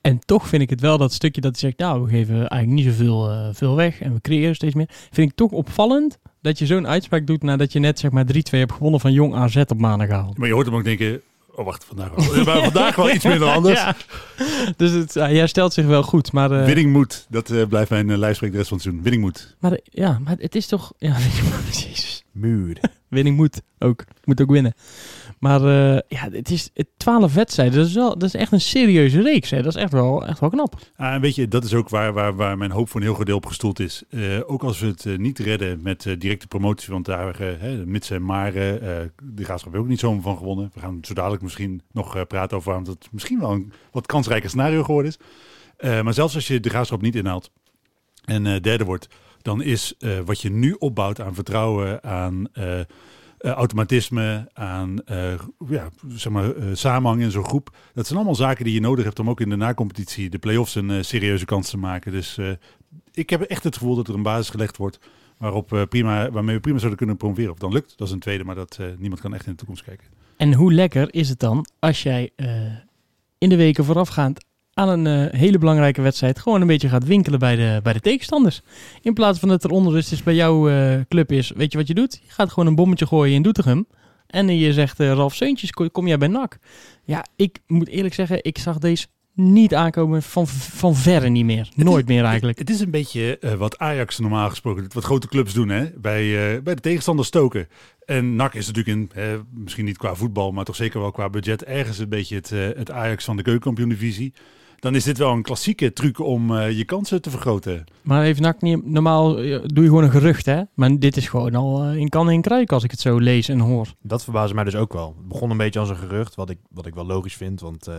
En 0.00 0.18
toch 0.24 0.48
vind 0.48 0.62
ik 0.62 0.70
het 0.70 0.80
wel 0.80 0.98
dat 0.98 1.12
stukje 1.12 1.40
dat 1.40 1.50
hij 1.50 1.60
zegt, 1.60 1.78
nou, 1.78 2.02
we 2.02 2.10
geven 2.10 2.34
eigenlijk 2.34 2.70
niet 2.70 2.84
zoveel 2.84 3.30
uh, 3.30 3.48
veel 3.52 3.76
weg 3.76 4.00
en 4.00 4.14
we 4.14 4.20
creëren 4.20 4.54
steeds 4.54 4.74
meer. 4.74 4.88
Vind 5.10 5.30
ik 5.30 5.36
toch 5.36 5.50
opvallend 5.50 6.18
dat 6.40 6.58
je 6.58 6.66
zo'n 6.66 6.86
uitspraak 6.86 7.26
doet 7.26 7.42
nadat 7.42 7.72
je 7.72 7.78
net 7.78 7.98
zeg 7.98 8.10
maar 8.10 8.24
3-2 8.24 8.28
hebt 8.50 8.72
gewonnen 8.72 9.00
van 9.00 9.12
Jong 9.12 9.34
AZ 9.34 9.56
op 9.56 9.78
maandagavond. 9.78 10.38
Maar 10.38 10.48
je 10.48 10.54
hoort 10.54 10.66
hem 10.66 10.74
ook 10.74 10.84
denken, 10.84 11.22
oh 11.54 11.64
wacht, 11.64 11.84
vandaag 11.84 12.10
wel, 12.14 12.44
maar 12.44 12.62
vandaag 12.62 12.96
wel 12.96 13.10
iets 13.10 13.24
minder 13.24 13.48
anders. 13.48 13.80
Ja. 13.80 13.96
Dus 14.76 14.90
het, 14.90 15.16
uh, 15.16 15.22
hij 15.22 15.46
stelt 15.46 15.72
zich 15.72 15.86
wel 15.86 16.02
goed. 16.02 16.32
Maar, 16.32 16.52
uh, 16.52 16.64
Winning 16.64 16.92
moet, 16.92 17.26
dat 17.28 17.50
uh, 17.50 17.66
blijft 17.66 17.90
mijn 17.90 18.08
uh, 18.08 18.16
lijfspreek 18.16 18.50
de 18.50 18.56
rest 18.56 18.68
van 18.68 18.76
het 18.76 18.86
seizoen. 18.86 19.04
Winning 19.04 19.24
moet. 19.24 19.56
Maar 19.60 19.78
ja, 19.84 20.18
maar 20.24 20.36
het 20.38 20.54
is 20.54 20.66
toch... 20.66 20.92
Ja, 20.98 21.16
jezus. 21.66 22.24
Muur. 22.32 22.80
Winning 23.08 23.36
moet 23.36 23.62
ook. 23.78 24.04
Moet 24.24 24.40
ook 24.40 24.50
winnen. 24.50 24.74
Maar 25.38 25.60
uh, 25.60 25.98
ja, 26.08 26.28
het 26.30 26.50
is 26.50 26.70
12 26.96 27.34
wedstrijden. 27.34 27.78
Dat 27.78 27.86
is, 27.86 27.94
wel, 27.94 28.18
dat 28.18 28.22
is 28.22 28.34
echt 28.34 28.52
een 28.52 28.60
serieuze 28.60 29.22
reeks. 29.22 29.50
Hè. 29.50 29.62
Dat 29.62 29.76
is 29.76 29.82
echt 29.82 29.92
wel, 29.92 30.26
echt 30.26 30.40
wel 30.40 30.50
knap. 30.50 30.78
Ah, 30.96 31.20
weet 31.20 31.34
je, 31.34 31.48
dat 31.48 31.64
is 31.64 31.74
ook 31.74 31.88
waar, 31.88 32.12
waar, 32.12 32.36
waar 32.36 32.58
mijn 32.58 32.70
hoop 32.70 32.88
voor 32.88 33.00
een 33.00 33.06
heel 33.06 33.14
groot 33.14 33.26
deel 33.26 33.36
op 33.36 33.46
gestoeld 33.46 33.80
is. 33.80 34.02
Uh, 34.10 34.40
ook 34.46 34.62
als 34.62 34.80
we 34.80 34.86
het 34.86 35.04
uh, 35.04 35.18
niet 35.18 35.38
redden 35.38 35.82
met 35.82 36.02
directe 36.18 36.46
promotie, 36.46 36.92
want 36.92 37.04
daar, 37.04 37.36
mits 37.84 38.10
en 38.10 38.24
maar, 38.24 38.52
de 38.52 39.10
graafschap 39.36 39.72
heeft 39.72 39.84
ook 39.84 39.90
niet 39.90 40.00
zomaar 40.00 40.22
van 40.22 40.36
gewonnen. 40.36 40.70
We 40.74 40.80
gaan 40.80 40.98
zo 41.02 41.14
dadelijk 41.14 41.42
misschien 41.42 41.82
nog 41.92 42.26
praten 42.26 42.56
over 42.56 42.68
waarom 42.68 42.84
dat 42.84 43.08
misschien 43.10 43.40
wel 43.40 43.50
een 43.50 43.72
wat 43.92 44.06
kansrijker 44.06 44.48
scenario 44.48 44.82
geworden 44.82 45.10
is. 45.10 45.18
Eh, 45.76 46.02
maar 46.02 46.14
zelfs 46.14 46.34
als 46.34 46.46
je 46.46 46.60
de 46.60 46.68
graafschap 46.68 47.02
niet 47.02 47.16
inhaalt 47.16 47.50
en 48.24 48.62
derde 48.62 48.84
wordt, 48.84 49.08
dan 49.42 49.62
is 49.62 49.94
wat 50.24 50.40
je 50.40 50.50
nu 50.50 50.76
opbouwt 50.78 51.20
aan 51.20 51.34
vertrouwen, 51.34 52.02
aan 52.04 52.46
uh, 53.40 53.50
automatisme, 53.50 54.48
aan 54.52 55.00
uh, 55.10 55.32
ja, 55.68 55.88
zeg 56.08 56.32
maar, 56.32 56.56
uh, 56.56 56.74
samenhang 56.74 57.22
in 57.22 57.30
zo'n 57.30 57.44
groep. 57.44 57.76
Dat 57.94 58.06
zijn 58.06 58.18
allemaal 58.18 58.36
zaken 58.36 58.64
die 58.64 58.74
je 58.74 58.80
nodig 58.80 59.04
hebt 59.04 59.18
om 59.18 59.30
ook 59.30 59.40
in 59.40 59.48
de 59.48 59.56
nacompetitie 59.56 60.30
de 60.30 60.38
play-offs 60.38 60.74
een 60.74 61.04
serieuze 61.04 61.44
kans 61.44 61.70
te 61.70 61.78
maken. 61.78 62.12
Dus 62.12 62.38
ik 63.12 63.30
heb 63.30 63.40
echt 63.40 63.64
het 63.64 63.76
gevoel 63.76 63.94
dat 63.94 64.08
er 64.08 64.14
een 64.14 64.22
basis 64.22 64.50
gelegd 64.50 64.76
wordt 64.76 64.98
waarop, 65.38 65.86
prima, 65.88 66.30
waarmee 66.30 66.54
we 66.54 66.60
prima 66.60 66.78
zouden 66.78 66.98
kunnen 66.98 67.16
promoveren. 67.16 67.52
Of 67.52 67.58
dan 67.58 67.72
lukt, 67.72 67.94
dat 67.96 68.06
is 68.06 68.12
een 68.12 68.20
tweede, 68.20 68.44
maar 68.44 68.54
dat, 68.54 68.78
niemand 68.98 69.20
kan 69.20 69.34
echt 69.34 69.46
in 69.46 69.50
de 69.50 69.58
toekomst 69.58 69.84
kijken. 69.84 70.06
En 70.36 70.54
hoe 70.54 70.72
lekker 70.72 71.14
is 71.14 71.28
het 71.28 71.40
dan 71.40 71.66
als 71.78 72.02
jij 72.02 72.30
in 73.38 73.48
de 73.48 73.56
weken 73.56 73.84
voorafgaand 73.84 74.44
aan 74.78 74.88
een 74.88 75.24
uh, 75.32 75.40
hele 75.40 75.58
belangrijke 75.58 76.02
wedstrijd 76.02 76.38
gewoon 76.38 76.60
een 76.60 76.66
beetje 76.66 76.88
gaat 76.88 77.04
winkelen 77.04 77.38
bij 77.38 77.56
de, 77.56 77.80
bij 77.82 77.92
de 77.92 78.00
tegenstanders. 78.00 78.60
In 79.02 79.12
plaats 79.12 79.38
van 79.38 79.48
dat 79.48 79.64
er 79.64 79.70
onrust 79.70 80.12
is 80.12 80.22
bij 80.22 80.34
jouw 80.34 80.70
uh, 80.70 81.00
club 81.08 81.32
is, 81.32 81.50
weet 81.56 81.72
je 81.72 81.78
wat 81.78 81.86
je 81.86 81.94
doet? 81.94 82.20
Je 82.22 82.30
gaat 82.30 82.50
gewoon 82.50 82.68
een 82.68 82.74
bommetje 82.74 83.06
gooien 83.06 83.34
in 83.34 83.42
Doetinchem. 83.42 83.86
En 84.26 84.58
je 84.58 84.72
zegt, 84.72 85.00
uh, 85.00 85.12
Ralf 85.12 85.34
Seuntjes, 85.34 85.70
kom 85.70 86.06
jij 86.06 86.18
bij 86.18 86.28
NAC? 86.28 86.58
Ja, 87.04 87.26
ik 87.36 87.58
moet 87.66 87.88
eerlijk 87.88 88.14
zeggen, 88.14 88.44
ik 88.44 88.58
zag 88.58 88.78
deze 88.78 89.06
niet 89.34 89.74
aankomen 89.74 90.22
van, 90.22 90.46
van 90.46 90.94
verre 90.94 91.28
niet 91.28 91.44
meer. 91.44 91.68
Nooit 91.74 92.08
is, 92.08 92.14
meer 92.14 92.24
eigenlijk. 92.24 92.58
Het 92.58 92.70
is 92.70 92.80
een 92.80 92.90
beetje 92.90 93.38
uh, 93.40 93.52
wat 93.52 93.78
Ajax 93.78 94.18
normaal 94.18 94.48
gesproken 94.48 94.82
doet. 94.82 94.94
Wat 94.94 95.04
grote 95.04 95.28
clubs 95.28 95.54
doen 95.54 95.68
hè? 95.68 95.90
Bij, 95.96 96.24
uh, 96.24 96.62
bij 96.62 96.74
de 96.74 96.80
tegenstander 96.80 97.24
stoken. 97.24 97.68
En 98.04 98.36
NAC 98.36 98.54
is 98.54 98.66
natuurlijk 98.66 98.96
in, 98.96 99.10
misschien 99.54 99.84
niet 99.84 99.98
qua 99.98 100.14
voetbal, 100.14 100.52
maar 100.52 100.64
toch 100.64 100.76
zeker 100.76 101.00
wel 101.00 101.10
qua 101.10 101.30
budget, 101.30 101.64
ergens 101.64 101.98
een 101.98 102.08
beetje 102.08 102.34
het, 102.34 102.50
het 102.50 102.90
Ajax 102.90 103.24
van 103.24 103.36
de 103.36 103.42
keukenkampioen-divisie 103.42 104.32
dan 104.78 104.94
is 104.94 105.04
dit 105.04 105.18
wel 105.18 105.32
een 105.32 105.42
klassieke 105.42 105.92
truc 105.92 106.18
om 106.18 106.50
uh, 106.50 106.70
je 106.70 106.84
kansen 106.84 107.22
te 107.22 107.30
vergroten. 107.30 107.84
Maar 108.02 108.24
even 108.24 108.42
nak 108.42 108.60
niet. 108.62 108.86
Normaal 108.86 109.34
doe 109.34 109.82
je 109.82 109.84
gewoon 109.84 110.04
een 110.04 110.10
gerucht, 110.10 110.46
hè? 110.46 110.62
Maar 110.74 110.98
dit 110.98 111.16
is 111.16 111.28
gewoon 111.28 111.54
al 111.54 111.84
uh, 111.84 111.96
in 111.96 112.08
kan 112.08 112.30
en 112.30 112.40
kruik 112.40 112.72
als 112.72 112.84
ik 112.84 112.90
het 112.90 113.00
zo 113.00 113.18
lees 113.18 113.48
en 113.48 113.58
hoor. 113.58 113.94
Dat 114.02 114.24
verbaasde 114.24 114.54
mij 114.54 114.64
dus 114.64 114.76
ook 114.76 114.92
wel. 114.92 115.14
Het 115.18 115.28
begon 115.28 115.50
een 115.50 115.56
beetje 115.56 115.80
als 115.80 115.88
een 115.88 115.96
gerucht, 115.96 116.34
wat 116.34 116.50
ik, 116.50 116.58
wat 116.70 116.86
ik 116.86 116.94
wel 116.94 117.06
logisch 117.06 117.36
vind. 117.36 117.60
Want 117.60 117.88
uh, 117.88 117.94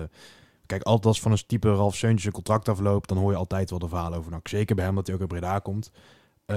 kijk, 0.66 0.84
altijd 0.84 1.06
als 1.06 1.22
van 1.22 1.32
een 1.32 1.44
type 1.48 1.76
Ralf 1.76 1.96
Seuntjes 1.96 2.26
een 2.26 2.32
contract 2.32 2.70
afloopt, 2.70 3.10
dan 3.10 3.18
hoor 3.18 3.32
je 3.32 3.38
altijd 3.38 3.70
wel 3.70 3.80
de 3.80 3.88
verhalen 3.88 4.18
over 4.20 4.32
NAC. 4.32 4.48
Zeker 4.48 4.76
bij 4.76 4.86
hem 4.86 4.96
dat 4.96 5.06
hij 5.06 5.16
ook 5.16 5.22
uit 5.22 5.30
Breda 5.30 5.60
komt. 5.60 5.92
Uh, 6.46 6.56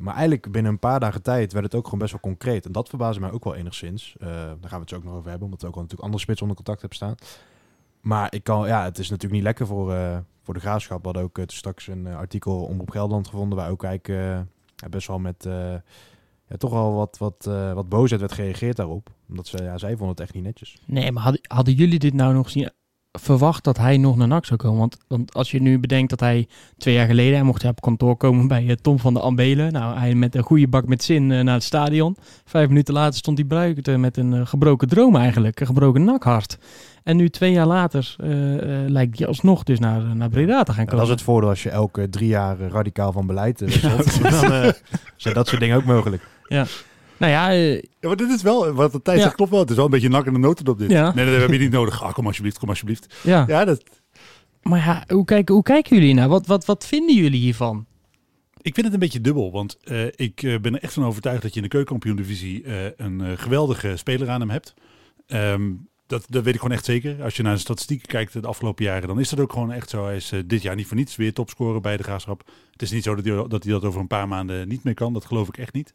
maar 0.00 0.14
eigenlijk 0.14 0.52
binnen 0.52 0.72
een 0.72 0.78
paar 0.78 1.00
dagen 1.00 1.22
tijd 1.22 1.52
werd 1.52 1.64
het 1.64 1.74
ook 1.74 1.84
gewoon 1.84 1.98
best 1.98 2.12
wel 2.12 2.20
concreet. 2.20 2.66
En 2.66 2.72
dat 2.72 2.88
verbaasde 2.88 3.20
mij 3.20 3.30
ook 3.30 3.44
wel 3.44 3.54
enigszins. 3.54 4.14
Uh, 4.18 4.28
daar 4.28 4.56
gaan 4.60 4.70
we 4.70 4.78
het 4.78 4.88
zo 4.88 4.96
ook 4.96 5.04
nog 5.04 5.14
over 5.14 5.28
hebben, 5.28 5.44
omdat 5.44 5.60
we 5.60 5.68
ook 5.68 5.74
al 5.74 5.80
natuurlijk 5.80 6.06
andere 6.06 6.22
spits 6.22 6.40
onder 6.40 6.56
contact 6.56 6.80
hebben 6.80 6.98
staan. 6.98 7.14
Maar 8.00 8.34
ik 8.34 8.44
kan, 8.44 8.66
ja, 8.66 8.84
het 8.84 8.98
is 8.98 9.08
natuurlijk 9.08 9.34
niet 9.34 9.42
lekker 9.42 9.66
voor, 9.66 9.92
uh, 9.92 10.18
voor 10.42 10.54
de 10.54 10.60
graafschap. 10.60 10.98
We 10.98 11.04
hadden 11.04 11.22
ook 11.22 11.38
uh, 11.38 11.44
straks 11.46 11.86
een 11.86 12.06
uh, 12.06 12.16
artikel 12.16 12.64
om 12.64 12.80
op 12.80 12.90
Gelderland 12.90 13.28
gevonden, 13.28 13.58
waar 13.58 13.70
ook 13.70 13.82
eigenlijk 13.82 14.46
best 14.90 15.06
wel 15.06 15.18
met 15.18 15.46
ja, 16.48 16.56
toch 16.56 16.72
al 16.72 16.94
wat, 16.94 17.18
wat, 17.18 17.44
wat 17.74 17.88
boosheid 17.88 18.20
werd 18.20 18.32
gereageerd 18.32 18.76
daarop. 18.76 19.10
Omdat 19.28 19.46
ze, 19.46 19.62
ja, 19.62 19.78
zij 19.78 19.90
vonden 19.90 20.08
het 20.08 20.20
echt 20.20 20.34
niet 20.34 20.42
netjes. 20.42 20.76
Nee, 20.86 21.12
maar 21.12 21.22
hadden, 21.22 21.40
hadden 21.42 21.74
jullie 21.74 21.98
dit 21.98 22.14
nou 22.14 22.34
nog 22.34 22.50
zien 22.50 22.70
verwacht 23.12 23.64
dat 23.64 23.76
hij 23.76 23.96
nog 23.96 24.16
naar 24.16 24.28
NAC 24.28 24.46
zou 24.46 24.58
komen. 24.58 24.78
Want, 24.78 24.96
want 25.08 25.34
als 25.34 25.50
je 25.50 25.60
nu 25.60 25.78
bedenkt 25.78 26.10
dat 26.10 26.20
hij 26.20 26.48
twee 26.76 26.94
jaar 26.94 27.06
geleden... 27.06 27.34
hij 27.34 27.42
mocht 27.42 27.62
hij 27.62 27.70
op 27.70 27.80
kantoor 27.80 28.16
komen 28.16 28.48
bij 28.48 28.68
eh, 28.68 28.74
Tom 28.74 28.98
van 28.98 29.14
de 29.14 29.20
Ambelen. 29.20 29.72
Nou, 29.72 29.98
hij 29.98 30.14
met 30.14 30.34
een 30.34 30.42
goede 30.42 30.68
bak 30.68 30.86
met 30.86 31.02
zin 31.02 31.32
eh, 31.32 31.40
naar 31.40 31.54
het 31.54 31.62
stadion. 31.62 32.16
Vijf 32.44 32.68
minuten 32.68 32.94
later 32.94 33.18
stond 33.18 33.38
hij 33.38 33.46
buiten 33.46 34.00
met 34.00 34.16
een 34.16 34.32
eh, 34.32 34.46
gebroken 34.46 34.88
droom 34.88 35.16
eigenlijk. 35.16 35.60
Een 35.60 35.66
gebroken 35.66 36.04
nakhart. 36.04 36.58
En 37.08 37.16
nu 37.16 37.28
twee 37.28 37.52
jaar 37.52 37.66
later 37.66 38.14
eh, 38.18 38.82
eh, 38.84 38.90
lijkt 38.90 39.18
hij 39.18 39.26
alsnog 39.28 39.62
dus 39.62 39.78
naar, 39.78 40.16
naar 40.16 40.28
Breda 40.28 40.62
te 40.62 40.72
gaan 40.72 40.80
Ja, 40.84 40.90
komen. 40.90 40.96
dat 40.98 41.04
is 41.06 41.10
het 41.20 41.22
voordeel 41.22 41.48
als 41.48 41.62
je 41.62 41.70
elke 41.70 42.08
drie 42.08 42.28
jaar 42.28 42.60
eh, 42.60 42.68
radicaal 42.70 43.12
van 43.12 43.26
beleid 43.26 43.62
eh, 43.62 43.68
wisselt. 43.68 44.22
dan 44.22 44.52
eh, 44.52 44.68
zijn 45.16 45.34
dat 45.34 45.48
soort 45.48 45.60
dingen 45.60 45.76
ook 45.76 45.84
mogelijk. 45.84 46.22
Nou 46.48 46.66
ja, 47.32 47.50
eh, 47.50 47.74
Ja, 47.74 47.80
maar 48.00 48.16
dit 48.16 48.30
is 48.30 48.42
wel, 48.42 48.72
wat 48.72 48.92
de 48.92 49.02
tijd 49.02 49.16
Ja. 49.16 49.22
zegt 49.22 49.34
klopt 49.34 49.50
wel. 49.50 49.60
Het 49.60 49.70
is 49.70 49.76
wel 49.76 49.84
een 49.84 49.90
beetje 49.90 50.08
nak 50.08 50.26
in 50.26 50.32
de 50.32 50.38
noten 50.38 50.66
op 50.68 50.78
dit. 50.78 50.90
Ja. 50.90 51.14
Nee, 51.14 51.24
nee, 51.24 51.32
dat 51.34 51.42
heb 51.42 51.52
je 51.52 51.58
niet 51.58 51.70
nodig. 51.72 52.02
Ah, 52.02 52.12
kom 52.12 52.26
alsjeblieft, 52.26 52.58
kom 52.58 52.68
alsjeblieft. 52.68 53.14
ja. 53.22 53.44
Ja, 53.46 53.64
dat, 53.64 53.82
Maar 54.62 54.78
ja, 54.78 55.04
hoe 55.14 55.24
kijken, 55.24 55.54
hoe 55.54 55.62
kijken 55.62 55.96
jullie 55.96 56.14
naar? 56.14 56.28
Wat, 56.28 56.46
wat, 56.46 56.64
wat 56.64 56.86
vinden 56.86 57.14
jullie 57.16 57.40
hiervan? 57.40 57.86
Ik 58.62 58.74
vind 58.74 58.86
het 58.86 58.94
een 58.94 59.00
beetje 59.00 59.20
dubbel, 59.20 59.52
want 59.52 59.76
eh, 59.84 60.06
ik 60.06 60.42
eh, 60.42 60.58
ben 60.60 60.74
er 60.74 60.82
echt 60.82 60.92
van 60.92 61.04
overtuigd 61.04 61.42
dat 61.42 61.50
je 61.50 61.56
in 61.56 61.62
de 61.62 61.68
keukenkampioen-divisie 61.68 62.62
eh, 62.64 62.74
een 62.96 63.20
eh, 63.20 63.32
geweldige 63.36 63.96
speler 63.96 64.28
aan 64.28 64.40
hem 64.40 64.50
hebt. 64.50 64.74
Ehm, 65.26 65.62
dat, 66.08 66.26
dat 66.28 66.44
weet 66.44 66.54
ik 66.54 66.60
gewoon 66.60 66.76
echt 66.76 66.84
zeker. 66.84 67.22
Als 67.22 67.36
je 67.36 67.42
naar 67.42 67.54
de 67.54 67.60
statistieken 67.60 68.08
kijkt 68.08 68.32
de 68.32 68.46
afgelopen 68.46 68.84
jaren, 68.84 69.08
dan 69.08 69.20
is 69.20 69.28
dat 69.28 69.40
ook 69.40 69.52
gewoon 69.52 69.72
echt 69.72 69.90
zo. 69.90 70.04
Hij 70.04 70.16
is 70.16 70.32
eh, 70.32 70.40
dit 70.46 70.62
jaar 70.62 70.74
niet 70.74 70.86
voor 70.86 70.96
niets 70.96 71.16
weer 71.16 71.32
topscorer 71.32 71.80
bij 71.80 71.96
de 71.96 72.02
Graafschap. 72.02 72.50
Het 72.72 72.82
is 72.82 72.90
niet 72.90 73.02
zo 73.02 73.14
dat 73.14 73.24
hij, 73.24 73.72
dat 73.72 73.84
over 73.84 74.00
een 74.00 74.06
paar 74.06 74.28
maanden 74.28 74.68
niet 74.68 74.84
meer 74.84 74.94
kan. 74.94 75.12
Dat 75.12 75.24
geloof 75.24 75.48
ik 75.48 75.58
echt 75.58 75.72
niet. 75.72 75.94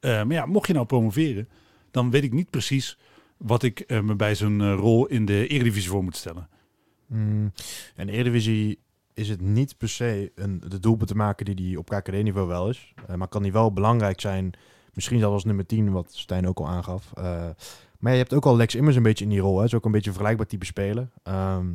Eh, 0.00 0.10
maar 0.10 0.32
ja, 0.32 0.46
mocht 0.46 0.66
je 0.66 0.72
nou 0.72 0.86
promoveren, 0.86 1.48
dan 1.90 2.10
weet 2.10 2.22
ik 2.22 2.32
niet 2.32 2.50
precies 2.50 2.98
wat 3.36 3.62
ik 3.62 3.80
eh, 3.80 4.00
me 4.00 4.14
bij 4.14 4.34
zijn 4.34 4.74
rol 4.74 5.06
in 5.06 5.24
de 5.24 5.46
Eredivisie 5.46 5.90
voor 5.90 6.04
moet 6.04 6.16
stellen. 6.16 6.48
En 7.94 8.06
de 8.06 8.12
Eredivisie 8.12 8.78
is 9.14 9.28
het 9.28 9.40
niet 9.40 9.78
per 9.78 9.88
se 9.88 10.32
een, 10.34 10.62
de 10.68 10.78
doelpunt 10.78 11.08
te 11.08 11.16
maken 11.16 11.44
die 11.44 11.54
die 11.54 11.78
op 11.78 11.88
KKD-niveau 11.88 12.46
wel 12.46 12.68
is. 12.68 12.94
Maar 13.16 13.28
kan 13.28 13.42
die 13.42 13.52
wel 13.52 13.72
belangrijk 13.72 14.20
zijn. 14.20 14.52
Misschien 14.92 15.18
zelfs 15.18 15.44
nummer 15.44 15.66
10, 15.66 15.90
wat 15.90 16.12
Stijn 16.14 16.48
ook 16.48 16.58
al 16.58 16.68
aangaf. 16.68 17.12
Maar 18.00 18.12
je 18.12 18.18
hebt 18.18 18.34
ook 18.34 18.46
al 18.46 18.56
Lex 18.56 18.74
Immers 18.74 18.96
een 18.96 19.02
beetje 19.02 19.24
in 19.24 19.30
die 19.30 19.40
rol. 19.40 19.58
Hè. 19.58 19.64
is 19.64 19.74
ook 19.74 19.84
een 19.84 19.90
beetje 19.90 20.06
een 20.06 20.16
vergelijkbaar 20.16 20.46
type 20.46 20.64
speler. 20.64 21.08
Ehm, 21.22 21.66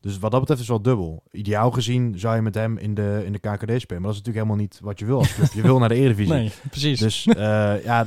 dus 0.00 0.18
wat 0.18 0.30
dat 0.30 0.40
betreft 0.40 0.60
is 0.60 0.68
het 0.68 0.76
wel 0.76 0.94
dubbel. 0.94 1.22
Ideaal 1.30 1.70
gezien 1.70 2.18
zou 2.18 2.36
je 2.36 2.42
met 2.42 2.54
hem 2.54 2.78
in 2.78 2.94
de, 2.94 3.22
in 3.24 3.32
de 3.32 3.38
KKD 3.38 3.80
spelen. 3.80 4.02
Maar 4.02 4.12
dat 4.12 4.20
is 4.20 4.22
natuurlijk 4.22 4.26
helemaal 4.26 4.56
niet 4.56 4.80
wat 4.82 4.98
je 4.98 5.04
wil 5.04 5.18
als 5.18 5.34
club. 5.34 5.52
Je 5.52 5.62
wil 5.62 5.78
naar 5.78 5.88
de 5.88 5.94
Eredivisie. 5.94 6.34
Nee, 6.34 6.52
precies. 6.70 6.98
Dus 6.98 7.26
eh, 7.26 7.84
ja, 7.84 8.06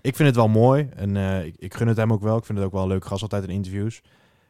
ik 0.00 0.16
vind 0.16 0.28
het 0.28 0.36
wel 0.36 0.48
mooi. 0.48 0.88
En 0.96 1.16
eh, 1.16 1.44
ik, 1.44 1.54
ik 1.58 1.74
gun 1.74 1.88
het 1.88 1.96
hem 1.96 2.12
ook 2.12 2.22
wel. 2.22 2.36
Ik 2.36 2.44
vind 2.44 2.58
het 2.58 2.66
ook 2.66 2.72
wel 2.72 2.82
een 2.82 2.88
leuk 2.88 3.04
gast 3.04 3.22
altijd 3.22 3.42
in 3.42 3.50
interviews. 3.50 4.02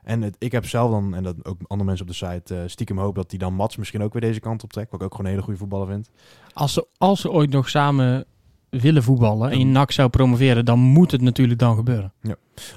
En 0.03 0.23
het, 0.23 0.37
ik 0.39 0.53
heb 0.53 0.67
zelf 0.67 0.91
dan, 0.91 1.15
en 1.15 1.23
dat 1.23 1.45
ook 1.45 1.61
andere 1.67 1.89
mensen 1.89 2.07
op 2.07 2.13
de 2.13 2.27
site, 2.27 2.55
eh, 2.55 2.63
stiekem 2.67 2.99
hoop 2.99 3.15
dat 3.15 3.31
hij 3.31 3.39
dan 3.39 3.55
Mats 3.55 3.77
misschien 3.77 4.03
ook 4.03 4.13
weer 4.13 4.23
deze 4.23 4.41
kant 4.41 4.63
op 4.63 4.73
trekt. 4.73 4.91
Wat 4.91 5.01
ik 5.01 5.07
ook 5.07 5.13
gewoon 5.13 5.27
een 5.27 5.33
hele 5.33 5.45
goede 5.45 5.59
voetballer 5.59 5.87
vind. 5.87 6.11
als, 6.53 6.73
ze, 6.73 6.87
als 6.99 7.21
ze 7.21 7.31
ooit 7.31 7.51
nog 7.51 7.69
samen 7.69 8.27
willen 8.69 9.03
voetballen 9.03 9.51
en 9.51 9.59
je 9.59 9.65
NAC 9.65 9.91
zou 9.93 10.09
promoveren, 10.09 10.65
dan 10.65 10.79
moet 10.79 11.11
het 11.11 11.21
natuurlijk 11.21 11.59
dan 11.59 11.77
gebeuren. 11.77 12.13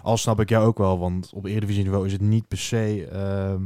Al 0.03 0.17
snap 0.17 0.39
ik 0.39 0.49
jou 0.49 0.65
ook 0.65 0.77
wel, 0.77 0.99
want 0.99 1.31
op 1.33 1.45
Eredivisie 1.45 1.83
niveau 1.83 2.05
is 2.05 2.11
het 2.11 2.21
niet 2.21 2.47
per 2.47 2.57
se... 2.57 3.07
ehm, 3.11 3.61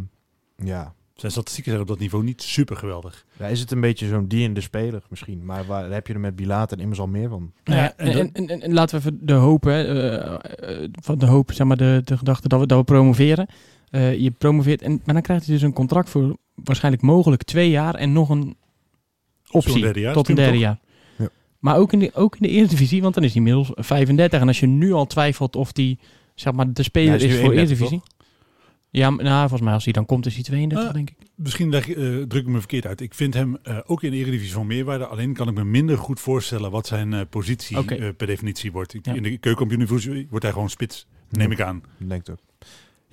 ja, 0.67 0.93
Zijn 1.13 1.31
statistieken 1.31 1.71
zijn 1.71 1.83
op 1.83 1.89
dat 1.89 1.99
niveau 1.99 2.23
niet 2.23 2.41
super 2.41 2.75
geweldig. 2.75 3.25
ja, 3.39 3.45
is 3.47 3.59
het 3.59 3.71
een 3.71 3.81
beetje 3.81 4.07
zo'n 4.07 4.27
dienende 4.27 4.62
speler 4.62 5.03
misschien. 5.09 5.45
Maar 5.45 5.65
waar 5.65 5.91
heb 5.91 6.07
je 6.07 6.13
er 6.13 6.19
met 6.19 6.36
Bilaat 6.36 6.71
en 6.71 6.79
Immers 6.79 6.99
al 6.99 7.07
meer 7.07 7.29
van? 7.29 7.51
Nou 7.63 7.79
ja, 7.79 7.83
Ja, 7.83 7.93
en 7.97 8.07
en, 8.07 8.13
dat- 8.17 8.29
en, 8.33 8.47
en, 8.47 8.62
en 8.62 8.73
laten 8.73 8.95
we 9.01 9.05
even 9.07 9.25
de 9.25 9.33
hoop, 9.33 9.63
hè, 9.63 9.83
eh, 9.83 10.81
eh, 10.83 10.89
van 11.01 11.17
de 11.17 11.25
hoop, 11.25 11.51
zeg 11.51 11.67
maar, 11.67 11.77
de, 11.77 12.01
de 12.03 12.17
gedachte 12.17 12.47
dat 12.47 12.59
we, 12.59 12.65
dat 12.65 12.77
we 12.77 12.83
promoveren. 12.83 13.47
Eh, 13.89 14.17
je 14.19 14.31
promoveert, 14.31 14.81
en, 14.81 15.01
maar 15.05 15.13
dan 15.13 15.23
krijgt 15.23 15.45
hij 15.45 15.53
dus 15.53 15.63
een 15.63 15.73
contract 15.73 16.09
voor 16.09 16.38
waarschijnlijk 16.55 17.03
mogelijk 17.03 17.43
twee 17.43 17.69
jaar 17.69 17.95
en 17.95 18.13
nog 18.13 18.29
een 18.29 18.55
optie 19.51 19.71
Zo'n 19.71 19.81
derde 19.81 19.99
jaar, 19.99 20.13
tot 20.13 20.29
een 20.29 20.36
derde 20.36 20.57
jaar. 20.57 20.79
Maar 21.63 21.78
ook 21.78 21.93
in, 21.93 21.99
de, 21.99 22.12
ook 22.13 22.34
in 22.36 22.41
de 22.41 22.47
Eredivisie, 22.54 23.02
want 23.02 23.13
dan 23.13 23.23
is 23.23 23.30
hij 23.34 23.38
inmiddels 23.38 23.71
35. 23.76 24.39
En 24.41 24.47
als 24.47 24.60
je 24.60 24.65
nu 24.67 24.91
al 24.91 25.06
twijfelt 25.06 25.56
of 25.56 25.71
die 25.71 25.99
zeg 26.36 26.54
maar, 26.54 26.73
de 26.73 26.84
speler 26.84 27.15
is 27.15 27.23
is, 27.23 27.30
voor 27.39 27.52
31, 27.52 27.58
Eredivisie. 27.80 28.02
Ja, 28.89 29.10
nou, 29.10 29.39
volgens 29.39 29.62
mij 29.62 29.73
als 29.73 29.84
hij 29.84 29.93
dan 29.93 30.06
komt 30.06 30.26
is 30.26 30.34
hij 30.34 30.43
32, 30.43 30.88
Ah. 30.88 30.93
denk 30.93 31.10
ik. 31.10 31.15
Misschien 31.36 31.69
leg, 31.69 31.89
eh, 31.89 31.95
druk 32.04 32.34
ik 32.34 32.47
me 32.47 32.58
verkeerd 32.60 32.86
uit. 32.88 33.02
Ik 33.02 33.13
vind 33.13 33.34
hem 33.34 33.58
eh, 33.63 33.78
ook 33.86 34.04
in 34.04 34.12
de 34.12 34.17
Eredivisie 34.17 34.54
van 34.54 34.67
meerwaarde. 34.67 35.06
Alleen 35.06 35.34
kan 35.34 35.47
ik 35.47 35.54
me 35.54 35.63
minder 35.63 35.97
goed 35.97 36.19
voorstellen 36.19 36.71
wat 36.71 36.88
zijn 36.88 37.13
eh, 37.13 37.21
positie 37.30 37.78
eh, 37.78 38.10
per 38.17 38.28
definitie 38.28 38.71
wordt. 38.71 38.93
Ik- 38.93 39.06
Ja. 39.06 39.13
In 39.13 39.23
de 39.23 39.38
keukenkampioen 39.38 39.88
wordt 40.30 40.43
hij 40.45 40.52
gewoon 40.54 40.69
spits, 40.69 41.08
neem 41.30 41.52
ik 41.52 41.62
aan. 41.62 41.84
Denk 41.97 42.30
ook. 42.30 42.38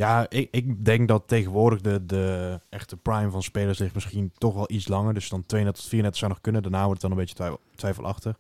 Ja, 0.01 0.27
ik, 0.29 0.49
ik 0.51 0.85
denk 0.85 1.09
dat 1.09 1.23
tegenwoordig 1.27 1.81
de, 1.81 2.07
de 2.07 2.61
echte 2.69 2.97
prime 2.97 3.31
van 3.31 3.43
spelers 3.43 3.79
ligt 3.79 3.95
misschien 3.95 4.33
toch 4.39 4.55
wel 4.55 4.71
iets 4.71 4.89
langer. 4.89 5.15
Dus 5.15 5.29
dan 5.29 5.47
32 5.47 5.83
tot 5.83 5.91
34 5.91 6.21
zou 6.21 6.31
nog 6.33 6.41
kunnen. 6.41 6.63
Daarna 6.63 6.85
wordt 6.87 7.03
het 7.03 7.11
dan 7.11 7.11
een 7.11 7.25
beetje 7.25 7.35
twijfel, 7.35 7.61
twijfelachtig. 7.75 8.37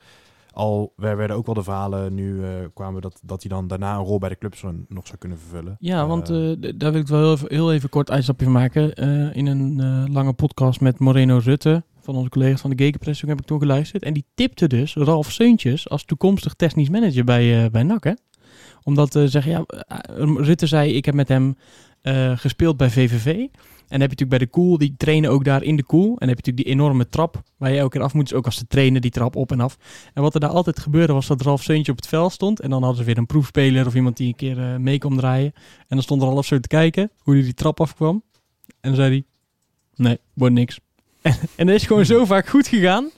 Al 0.53 0.93
er 0.97 1.17
werden 1.17 1.37
ook 1.37 1.47
wel 1.47 1.55
de 1.55 1.63
verhalen 1.63 2.15
nu 2.15 2.45
eh, 2.45 2.51
kwamen 2.75 3.03
dat, 3.03 3.21
dat 3.23 3.43
hij 3.43 3.51
dan 3.51 3.67
daarna 3.67 3.97
een 3.97 4.05
rol 4.05 4.19
bij 4.19 4.29
de 4.29 4.39
club 4.39 4.55
nog 4.89 5.07
zou 5.07 5.19
kunnen 5.19 5.39
vervullen. 5.39 5.77
Ja, 5.79 6.01
Eh, 6.01 6.09
want 6.09 6.31
eh, 6.31 6.73
daar 6.77 6.93
wil 6.93 7.01
ik 7.01 7.07
wel 7.07 7.21
heel 7.21 7.33
even, 7.33 7.55
heel 7.55 7.73
even 7.73 7.89
kort 7.89 8.11
uitstapje 8.11 8.45
van 8.45 8.55
maken. 8.55 8.95
In 9.35 9.47
een 9.47 10.13
lange 10.13 10.33
podcast 10.33 10.81
met 10.81 10.99
Moreno 10.99 11.41
Rutte, 11.43 11.85
van 12.01 12.17
onze 12.17 12.29
collega's 12.29 12.61
van 12.61 12.71
de 12.71 12.85
Gekenpress, 12.85 13.21
heb 13.21 13.41
ik 13.41 13.47
toen 13.47 13.61
geluisterd. 13.61 14.03
En 14.03 14.13
die 14.13 14.25
tipte 14.35 14.67
dus 14.67 14.95
Ralf 14.95 15.31
Seuntjes 15.31 15.89
als 15.89 16.05
toekomstig 16.05 16.55
technisch 16.55 16.89
manager 16.89 17.25
bij, 17.25 17.71
bij 17.71 17.83
NAC. 17.83 18.05
Hè? 18.05 18.13
Omdat 18.83 19.15
eh 19.15 19.23
zeggen, 19.27 19.53
ja, 19.53 19.65
eh, 19.67 19.97
Rutte 20.37 20.67
zei, 20.67 20.93
ik 20.93 21.05
heb 21.05 21.15
met 21.15 21.29
hem 21.29 21.57
eh, 22.03 22.39
gespeeld 22.39 22.77
bij 22.77 22.91
VVV. 22.91 23.27
En 23.27 23.99
dan 23.99 24.09
heb 24.09 24.19
je 24.19 24.25
natuurlijk 24.25 24.29
bij 24.29 24.39
de 24.39 24.47
Koel, 24.47 24.79
die 24.79 24.95
trainen 24.97 25.31
ook 25.31 25.45
daar 25.45 25.63
in 25.63 25.77
de 25.77 25.83
Koel. 25.83 26.05
En 26.05 26.17
dan 26.19 26.29
heb 26.29 26.45
je 26.45 26.51
natuurlijk 26.51 26.67
die 26.67 26.75
enorme 26.75 27.09
trap 27.09 27.43
waar 27.57 27.71
je 27.71 27.79
elke 27.79 27.97
keer 27.97 28.03
af 28.07 28.15
moet. 28.15 28.29
Dus 28.29 28.39
ook 28.39 28.45
als 28.45 28.57
ze 28.57 28.67
trainen, 28.67 29.01
die 29.01 29.11
trap 29.11 29.37
op 29.37 29.53
en 29.53 29.61
af. 29.61 29.77
En 30.15 30.23
wat 30.23 30.35
er 30.35 30.41
daar 30.41 30.51
altijd 30.51 30.79
gebeurde 30.79 31.13
was 31.13 31.27
dat 31.27 31.43
Ralf 31.43 31.63
Seuntje 31.63 31.93
op 31.93 31.99
het 31.99 32.09
veld 32.09 32.33
stond. 32.33 32.61
En 32.61 32.71
dan 32.71 32.81
hadden 32.83 32.99
ze 33.01 33.05
weer 33.05 33.19
een 33.19 33.27
proefspeler 33.27 33.87
of 33.87 33.95
iemand 33.95 34.17
die 34.17 34.29
een 34.29 34.37
keer 34.37 34.59
eh, 34.59 34.77
mee 34.77 34.99
kwam 34.99 35.17
draaien. 35.17 35.53
En 35.55 35.87
dan 35.89 36.03
stond 36.03 36.23
Ralf 36.23 36.47
zo 36.47 36.61
te 36.61 36.69
kijken 36.69 37.11
hoe 37.19 37.35
hij 37.35 37.43
die 37.43 37.55
trap 37.55 37.81
afkwam. 37.81 38.23
En 38.67 38.77
dan 38.81 38.95
zei 38.95 39.09
hij, 39.09 39.25
nee, 39.97 40.19
wordt 40.35 40.55
niks. 40.55 40.81
En, 41.57 41.67
dat 41.67 41.75
is 41.75 41.87
gewoon 41.87 42.05
zo 42.05 42.25
vaak 42.25 42.49
goed 42.49 42.69
gegaan. 42.69 43.11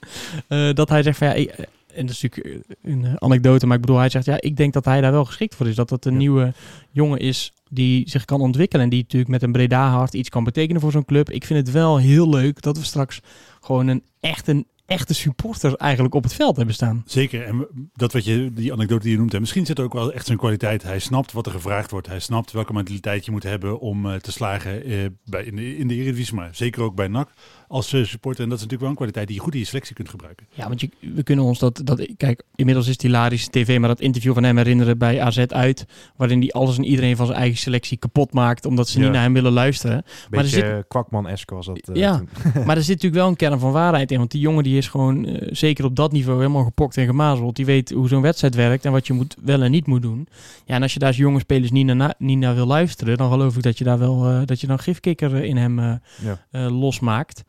eh, 0.47 0.73
dat 0.73 0.89
hij 0.89 1.03
zegt 1.03 1.17
van 1.17 1.27
ja, 1.27 1.33
eh, 1.33 1.65
en 1.95 2.05
dat 2.05 2.15
is 2.15 2.21
natuurlijk 2.21 2.65
eh, 2.81 2.91
een 2.91 3.05
eh, 3.05 3.13
anekdote, 3.15 3.65
maar 3.65 3.75
ik 3.75 3.81
bedoel, 3.81 3.97
hij 3.97 4.09
zegt 4.09 4.25
ja, 4.25 4.41
ik 4.41 4.57
denk 4.57 4.73
dat 4.73 4.85
hij 4.85 5.01
daar 5.01 5.11
wel 5.11 5.25
geschikt 5.25 5.55
voor 5.55 5.67
is. 5.67 5.75
Dat 5.75 5.89
dat 5.89 6.05
een 6.05 6.11
Ja. 6.11 6.17
nieuwe 6.17 6.53
jongen 6.91 7.19
is 7.19 7.53
die 7.69 8.09
zich 8.09 8.25
kan 8.25 8.41
ontwikkelen 8.41 8.83
en 8.83 8.89
die 8.89 9.01
natuurlijk 9.01 9.31
met 9.31 9.43
een 9.43 9.51
Breda 9.51 9.89
hart 9.89 10.13
iets 10.13 10.29
kan 10.29 10.43
betekenen 10.43 10.81
voor 10.81 10.91
zo'n 10.91 11.05
club. 11.05 11.29
Ik 11.29 11.45
vind 11.45 11.59
het 11.59 11.71
wel 11.71 11.97
heel 11.97 12.29
leuk 12.29 12.61
dat 12.61 12.77
we 12.77 12.83
straks 12.83 13.19
gewoon 13.61 13.87
een 13.87 14.03
echt 14.19 14.47
een 14.47 14.65
echte 14.85 15.13
supporter 15.13 15.75
eigenlijk 15.75 16.15
op 16.15 16.23
het 16.23 16.33
veld 16.33 16.55
hebben 16.55 16.75
staan. 16.75 17.03
Zeker. 17.05 17.43
En 17.43 17.67
dat 17.93 18.13
wat 18.13 18.25
je, 18.25 18.51
die 18.53 18.73
anekdote 18.73 19.01
die 19.03 19.11
je 19.11 19.17
noemt, 19.17 19.31
hè, 19.31 19.39
misschien 19.39 19.65
zit 19.65 19.77
er 19.77 19.83
ook 19.83 19.93
wel 19.93 20.13
echt 20.13 20.25
zijn 20.25 20.37
kwaliteit. 20.37 20.83
Hij 20.83 20.99
snapt 20.99 21.31
wat 21.31 21.45
er 21.45 21.51
gevraagd 21.51 21.91
wordt. 21.91 22.07
Hij 22.07 22.19
snapt 22.19 22.51
welke 22.51 22.73
mentaliteit 22.73 23.25
je 23.25 23.31
moet 23.31 23.43
hebben 23.43 23.79
om 23.79 24.05
eh, 24.05 24.15
te 24.15 24.31
slagen 24.31 24.81
bij, 25.25 25.43
in, 25.43 25.55
de, 25.55 25.77
in 25.77 25.87
de 25.87 25.95
Eredivisie, 25.95 26.35
maar 26.35 26.49
zeker 26.51 26.81
ook 26.81 26.95
bij 26.95 27.07
NAC 27.07 27.29
als 27.73 27.93
eh, 27.93 28.03
supporter. 28.03 28.43
En 28.43 28.49
dat 28.49 28.57
is 28.59 28.63
natuurlijk 28.63 28.79
wel 28.81 28.89
een 28.89 28.95
kwaliteit 28.95 29.27
die 29.27 29.35
je 29.35 29.41
goed 29.41 29.53
in 29.53 29.59
je 29.59 29.65
selectie 29.65 29.95
kunt 29.95 30.09
gebruiken. 30.09 30.45
Ja, 30.53 30.67
want 30.67 30.81
je, 30.81 30.89
we 31.13 31.23
kunnen 31.23 31.45
ons 31.45 31.59
dat, 31.59 31.81
dat... 31.83 32.07
Kijk, 32.17 32.43
inmiddels 32.55 32.85
is 32.87 32.93
het 32.93 33.01
hilarisch 33.01 33.47
tv, 33.47 33.79
maar 33.79 33.89
dat 33.89 33.99
interview 34.01 34.33
van 34.33 34.43
hem 34.43 34.57
herinneren 34.57 34.97
bij 34.97 35.21
AZ 35.21 35.37
uit. 35.47 35.85
Waarin 36.15 36.39
hij 36.39 36.51
alles 36.51 36.77
en 36.77 36.83
iedereen 36.83 37.15
van 37.15 37.25
zijn 37.25 37.37
eigen 37.37 37.57
selectie 37.57 37.97
kapot 37.97 38.33
maakt. 38.33 38.65
Omdat 38.65 38.87
ze 38.87 38.97
Ja. 38.99 39.03
niet 39.03 39.13
naar 39.13 39.21
hem 39.23 39.33
willen 39.33 39.51
luisteren. 39.51 39.95
Maar 39.95 40.03
er 40.29 40.29
Beetje 40.29 40.47
zit- 40.55 40.63
eh, 40.63 40.77
kwakman-esque 40.87 41.55
was 41.55 41.65
dat. 41.65 41.77
eh, 41.79 41.95
Ja. 41.95 42.23
maar 42.65 42.75
er 42.77 42.83
zit 42.83 42.95
natuurlijk 42.95 43.21
wel 43.21 43.27
een 43.27 43.35
kern 43.35 43.59
van 43.59 43.71
waarheid 43.71 44.11
in. 44.11 44.17
Want 44.17 44.31
die 44.31 44.41
jongen 44.41 44.63
die 44.63 44.77
is 44.77 44.87
gewoon, 44.87 45.25
eh, 45.25 45.47
zeker 45.51 45.85
op 45.85 45.95
dat 45.95 46.11
niveau, 46.11 46.37
helemaal 46.39 46.63
gepokt 46.63 46.97
en 46.97 47.05
gemazeld. 47.05 47.55
Die 47.55 47.65
weet 47.65 47.89
hoe 47.91 48.07
zo'n 48.07 48.21
wedstrijd 48.21 48.55
werkt 48.55 48.85
en 48.85 48.91
wat 48.91 49.07
je 49.07 49.13
moet, 49.13 49.35
wel 49.43 49.61
en 49.61 49.71
niet 49.71 49.87
moet 49.87 50.01
doen. 50.01 50.27
Ja, 50.65 50.75
en 50.75 50.81
als 50.81 50.93
je 50.93 50.99
daar 50.99 51.07
als 51.07 51.17
jonge 51.17 51.39
spelers 51.39 51.71
niet 51.71 51.85
naar, 51.85 52.13
niet 52.17 52.37
naar 52.37 52.55
wil 52.55 52.65
luisteren, 52.67 53.17
dan 53.17 53.31
geloof 53.31 53.55
ik 53.55 53.63
dat 53.63 53.77
je 53.77 53.83
daar 53.83 53.99
wel, 53.99 54.29
eh, 54.29 54.41
dat 54.45 54.61
je 54.61 54.67
dan 54.67 54.79
gifkikker 54.79 55.35
in 55.43 55.57
hem 55.57 55.79
eh, 55.79 55.93
Ja. 56.23 56.45
eh, 56.51 56.79
losmaakt. 56.79 57.43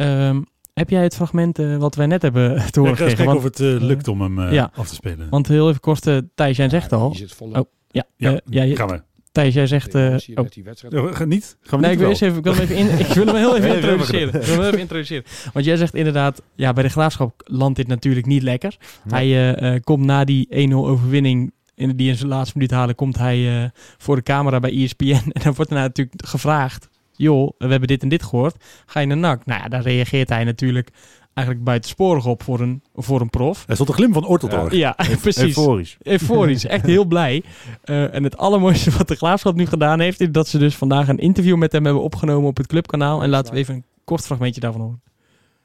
Ehm, 0.00 0.40
heb 0.74 0.90
jij 0.90 1.02
het 1.02 1.14
fragment 1.14 1.58
eh, 1.58 1.76
wat 1.76 1.94
wij 1.94 2.06
net 2.06 2.22
hebben 2.22 2.48
te 2.48 2.56
Ja, 2.56 2.80
horen 2.80 2.92
ik 2.92 2.98
ga 2.98 3.04
eens 3.04 3.12
gekregen? 3.12 3.16
kijken 3.16 3.24
Want, 3.24 3.38
of 3.38 3.42
het 3.44 3.80
eh, 3.82 3.86
lukt 3.88 4.08
om 4.08 4.20
hem 4.20 4.38
eh, 4.40 4.52
ja. 4.52 4.70
af 4.74 4.88
te 4.88 4.94
spelen. 4.94 5.28
want 5.30 5.48
heel 5.48 5.68
even 5.68 5.80
kort, 5.80 6.06
eh, 6.06 6.16
Thijs, 6.34 6.56
jij 6.56 6.68
zegt 6.68 6.92
al. 6.92 7.10
Je 7.12 7.16
zit 7.18 7.32
volop. 7.32 7.56
Oh, 7.56 7.72
ja, 7.88 8.04
ja, 8.16 8.30
eh, 8.32 8.38
ja, 8.44 8.62
je- 8.62 8.76
gaan 8.76 8.88
we. 8.88 9.02
Thijs, 9.32 9.54
jij 9.54 9.66
zegt... 9.66 9.94
eh, 9.94 10.18
je 10.18 10.36
oh. 10.36 10.46
Ja, 10.88 11.12
ga 11.12 11.24
niet? 11.24 11.56
Gaan 11.60 11.80
we 11.80 11.86
Nee, 11.86 11.94
ik 11.94 11.98
niet 11.98 12.06
wil, 12.06 12.06
of 12.06 12.20
eerst 12.20 12.22
even, 12.22 12.36
ik 12.38 12.44
wil 12.44 12.52
hem 12.54 12.62
even, 12.62 12.76
in, 12.76 12.98
ik 12.98 13.06
wil 13.06 13.26
hem 13.26 13.34
heel 13.36 13.56
even 13.56 13.74
introduceren. 13.74 14.34
Ik 14.40 14.46
wil 14.46 14.56
hem 14.56 14.64
even 14.64 14.78
introduceren. 14.78 15.24
Want 15.52 15.64
jij 15.64 15.76
zegt 15.76 15.94
inderdaad, 15.94 16.42
ja, 16.54 16.72
bij 16.72 16.82
de 16.82 16.88
Graafschap 16.88 17.42
landt 17.44 17.76
dit 17.76 17.86
natuurlijk 17.86 18.26
niet 18.26 18.42
lekker. 18.42 18.76
Nee. 19.04 19.14
Hij 19.32 19.54
eh, 19.56 19.74
eh, 19.74 19.82
komt 19.82 20.04
na 20.04 20.24
die 20.24 20.68
1-0 20.70 20.72
overwinning, 20.74 21.52
in, 21.74 21.96
die 21.96 22.08
in 22.08 22.16
zijn 22.16 22.28
laatste 22.28 22.56
minuut 22.56 22.72
halen, 22.72 22.94
komt 22.94 23.18
hij 23.18 23.62
eh, 23.62 23.68
voor 23.98 24.16
de 24.16 24.22
camera 24.22 24.58
bij 24.60 24.82
ESPN. 24.84 25.04
En 25.32 25.42
dan 25.42 25.54
wordt 25.54 25.70
er 25.70 25.76
natuurlijk 25.76 26.26
gevraagd, 26.26 26.88
joh, 27.20 27.50
we 27.58 27.66
hebben 27.66 27.88
dit 27.88 28.02
en 28.02 28.08
dit 28.08 28.22
gehoord. 28.22 28.64
Ga 28.86 29.00
je 29.00 29.06
naar 29.06 29.16
NAC? 29.16 29.46
Nou 29.46 29.60
ja, 29.62 29.68
daar 29.68 29.82
reageert 29.82 30.28
hij 30.28 30.44
natuurlijk 30.44 30.88
eigenlijk 31.34 31.66
buitensporig 31.66 32.26
op 32.26 32.42
voor 32.42 32.60
een, 32.60 32.82
voor 32.94 33.20
een 33.20 33.30
prof. 33.30 33.66
Hij 33.66 33.74
stond 33.74 33.88
de 33.90 33.94
glim 33.94 34.12
van 34.12 34.26
oor 34.26 34.38
tot 34.38 34.52
Ja. 34.52 34.58
oor. 34.62 34.74
Ja, 34.74 34.96
precies. 35.20 35.42
Euforisch. 35.42 35.96
Euforisch, 36.02 36.64
echt 36.66 36.86
heel 36.86 37.04
blij. 37.04 37.42
Eh, 37.82 38.14
en 38.14 38.24
het 38.24 38.36
allermooiste 38.36 38.90
wat 38.90 39.08
de 39.08 39.14
Graafschap 39.14 39.54
nu 39.54 39.66
gedaan 39.66 40.00
heeft, 40.00 40.20
is 40.20 40.30
dat 40.30 40.48
ze 40.48 40.58
dus 40.58 40.76
vandaag 40.76 41.08
een 41.08 41.18
interview 41.18 41.56
met 41.56 41.72
hem 41.72 41.84
hebben 41.84 42.02
opgenomen 42.02 42.48
op 42.48 42.56
het 42.56 42.66
clubkanaal. 42.66 43.22
En 43.22 43.28
laten 43.28 43.52
we 43.54 43.58
even 43.58 43.74
een 43.74 43.84
kort 44.04 44.24
fragmentje 44.26 44.60
daarvan 44.60 44.80
horen. 44.80 45.02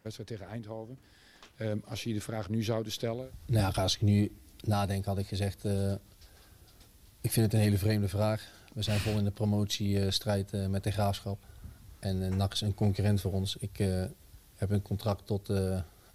wedstrijd 0.01 0.29
tegen 0.29 0.47
Eindhoven. 0.47 0.97
Ehm, 1.57 1.77
als 1.87 2.03
je 2.03 2.09
je 2.09 2.15
de 2.15 2.21
vraag 2.21 2.49
nu 2.49 2.63
zouden 2.63 2.91
stellen, 2.91 3.29
Nou 3.47 3.73
ja, 3.75 3.81
als 3.81 3.95
ik 3.95 4.01
nu 4.01 4.31
nadenk, 4.63 5.05
had 5.05 5.17
ik 5.17 5.27
gezegd. 5.27 5.65
eh, 5.65 5.91
ik 7.21 7.31
vind 7.31 7.45
het 7.45 7.53
een 7.53 7.59
hele 7.59 7.77
vreemde 7.77 8.07
vraag. 8.07 8.47
We 8.75 8.81
zijn 8.81 8.99
vol 8.99 9.17
in 9.17 9.23
de 9.23 9.31
promotiestrijd 9.31 10.53
eh, 10.53 10.67
met 10.67 10.83
de 10.83 10.91
graafschap. 10.91 11.39
En 11.99 12.23
eh, 12.23 12.35
NAC 12.35 12.53
is 12.53 12.61
een 12.61 12.73
concurrent 12.73 13.21
voor 13.21 13.31
ons. 13.31 13.55
Ik 13.55 13.79
eh, 13.79 14.03
heb 14.55 14.71
een 14.71 14.81
contract 14.81 15.25
tot 15.25 15.51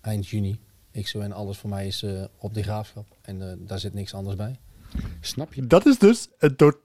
eind 0.01 0.29
juni. 0.29 0.59
Ik 0.90 1.09
zo 1.09 1.20
en 1.20 1.33
alles 1.33 1.59
voor 1.59 1.70
mij 1.70 1.87
is 1.87 2.05
op 2.38 2.55
de 2.55 2.62
graafschap. 2.62 3.07
En 3.23 3.64
daar 3.66 3.79
zit 3.79 3.94
niks 3.94 4.14
anders 4.14 4.37
bij. 4.37 4.59
snap 5.20 5.55
je 5.55 5.66
Dat 5.66 5.87
is 5.87 5.99
dus 5.99 6.29
een 6.38 6.57
totaal, 6.57 6.81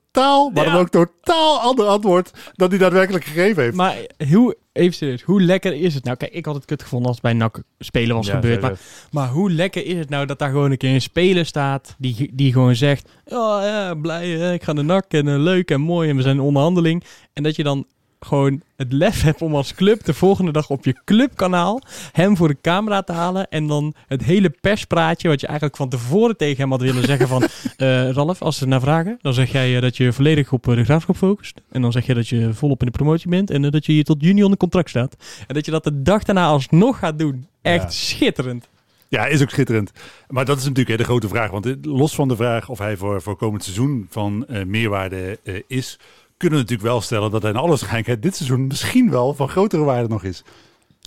maar 0.54 0.66
dan 0.66 0.76
ook 0.76 0.90
totaal 0.90 1.60
ander 1.60 1.86
antwoord 1.86 2.32
dan 2.54 2.70
hij 2.70 2.78
daadwerkelijk 2.78 3.24
gegeven 3.24 3.64
heeft. 3.64 3.76
Maar 3.76 3.96
hoe, 4.30 4.58
even 4.74 4.94
serieus, 4.94 5.22
hoe 5.22 5.42
lekker 5.42 5.74
is 5.74 5.94
het 5.94 6.04
nou? 6.04 6.18
Kijk, 6.18 6.32
ik 6.32 6.46
had 6.46 6.56
het 6.56 6.66
kut 6.66 6.82
gevonden 6.82 7.08
als 7.08 7.16
het 7.16 7.26
bij 7.26 7.34
NAC 7.34 7.62
spelen 7.80 8.16
was 8.16 8.28
Ja, 8.28 8.34
gebeurd. 8.34 8.62
Maar, 8.62 8.80
maar 9.12 9.30
hoe 9.30 9.52
lekker 9.52 9.86
is 9.86 9.98
het 9.98 10.10
nou 10.10 10.26
dat 10.26 10.40
daar 10.40 10.50
gewoon 10.50 10.72
een 10.72 10.78
keer 10.78 10.94
een 10.94 11.02
speler 11.02 11.46
staat 11.46 11.96
die, 11.98 12.32
die 12.34 12.54
gewoon 12.54 12.76
zegt... 12.76 13.10
Oh 13.26 13.60
ja, 13.62 13.94
blij, 13.94 14.54
ik 14.54 14.64
ga 14.64 14.74
naar 14.74 14.86
NAC 14.86 15.06
en 15.08 15.28
eh, 15.28 15.38
leuk 15.38 15.72
en 15.72 15.82
mooi 15.82 16.10
en 16.10 16.16
we 16.16 16.22
zijn 16.22 16.36
in 16.36 16.42
onderhandeling. 16.42 17.04
En 17.34 17.44
dat 17.44 17.56
je 17.56 17.64
dan 17.64 17.86
gewoon 18.20 18.62
het 18.76 18.92
lef 18.92 19.22
hebt 19.22 19.42
om 19.42 19.56
als 19.56 19.74
club 19.74 20.04
de 20.04 20.14
volgende 20.14 20.52
dag 20.52 20.70
op 20.70 20.86
je 20.86 21.02
clubkanaal 21.06 21.82
hem 22.12 22.38
voor 22.38 22.48
de 22.48 22.58
camera 22.62 23.02
te 23.02 23.12
halen. 23.12 23.50
En 23.50 23.68
dan 23.68 23.94
het 24.08 24.24
hele 24.24 24.50
perspraatje 24.62 25.28
wat 25.28 25.42
je 25.42 25.48
eigenlijk 25.48 25.78
van 25.78 25.90
tevoren 25.90 26.38
tegen 26.38 26.58
hem 26.58 26.72
had 26.72 26.82
willen 26.82 27.04
zeggen 27.04 27.28
van... 27.28 27.44
eh, 27.78 28.10
Ralf, 28.10 28.42
als 28.42 28.58
ze 28.58 28.68
naar 28.68 28.80
vragen, 28.82 29.18
dan 29.22 29.34
zeg 29.34 29.52
jij 29.52 29.76
eh, 29.76 29.82
dat 29.82 29.98
je 29.98 30.14
volledig 30.14 30.52
op 30.52 30.68
eh, 30.68 30.76
de 30.76 30.84
graafschap 30.84 31.16
focust. 31.16 31.62
En 31.72 31.82
dan 31.82 31.92
zeg 31.92 32.06
je 32.06 32.14
dat 32.14 32.28
je 32.28 32.54
volop 32.54 32.80
in 32.80 32.86
de 32.86 32.92
promotie 32.92 33.30
bent 33.30 33.50
en 33.52 33.62
dat 33.62 33.86
je 33.86 33.92
hier 33.92 34.04
tot 34.04 34.22
juni 34.22 34.44
onder 34.44 34.58
contract 34.58 34.90
staat. 34.90 35.16
En 35.48 35.54
dat 35.54 35.66
je 35.66 35.72
dat 35.72 35.84
de 35.84 36.02
dag 36.02 36.24
daarna 36.24 36.46
alsnog 36.46 37.00
gaat 37.00 37.20
doen. 37.20 37.48
Echt 37.62 37.84
Ja. 37.84 37.90
schitterend. 37.90 38.68
Ja, 39.08 39.26
is 39.26 39.42
ook 39.42 39.50
schitterend. 39.50 39.92
Maar 40.28 40.46
dat 40.46 40.58
is 40.58 40.64
natuurlijk 40.64 40.90
hè, 40.90 40.98
de 40.98 41.04
grote 41.04 41.28
vraag. 41.28 41.52
Want 41.52 41.76
los 41.82 42.16
van 42.16 42.28
de 42.28 42.36
vraag 42.36 42.70
of 42.70 42.80
hij 42.80 42.98
voor, 42.98 43.22
voor 43.22 43.36
komend 43.36 43.64
seizoen 43.64 44.08
van 44.10 44.46
meerwaarde 44.66 45.40
is, 45.68 46.00
kunnen 46.38 46.58
we 46.58 46.64
natuurlijk 46.64 46.90
wel 46.90 47.02
stellen 47.02 47.32
dat 47.32 47.42
hij 47.42 47.52
in 47.52 47.58
alle 47.58 47.70
waarschijnlijkheid 47.70 48.22
dit 48.22 48.36
seizoen 48.36 48.68
misschien 48.68 49.10
wel 49.10 49.34
van 49.34 49.50
grotere 49.50 49.84
waarde 49.84 50.08
nog 50.08 50.24
is. 50.24 50.44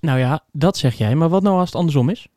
Nou 0.00 0.18
ja, 0.18 0.44
dat 0.52 0.76
zeg 0.76 0.94
jij. 0.94 1.14
Maar 1.14 1.28
wat 1.28 1.42
nou 1.42 1.58
als 1.58 1.68
het 1.68 1.78
andersom 1.78 2.08
is? 2.08 2.28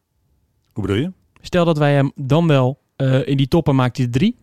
Hoe 0.74 0.86
bedoel 0.86 1.02
je? 1.02 1.12
Stel 1.42 1.66
dat 1.66 1.78
wij 1.78 1.94
hem 1.94 2.12
dan 2.16 2.48
wel 2.48 2.80
eh, 2.96 3.28
in 3.28 3.38
die 3.38 3.48
toppen 3.48 3.76
maakt 3.76 3.98
hij 3.98 4.06
er 4.06 4.12
drie. 4.12 4.36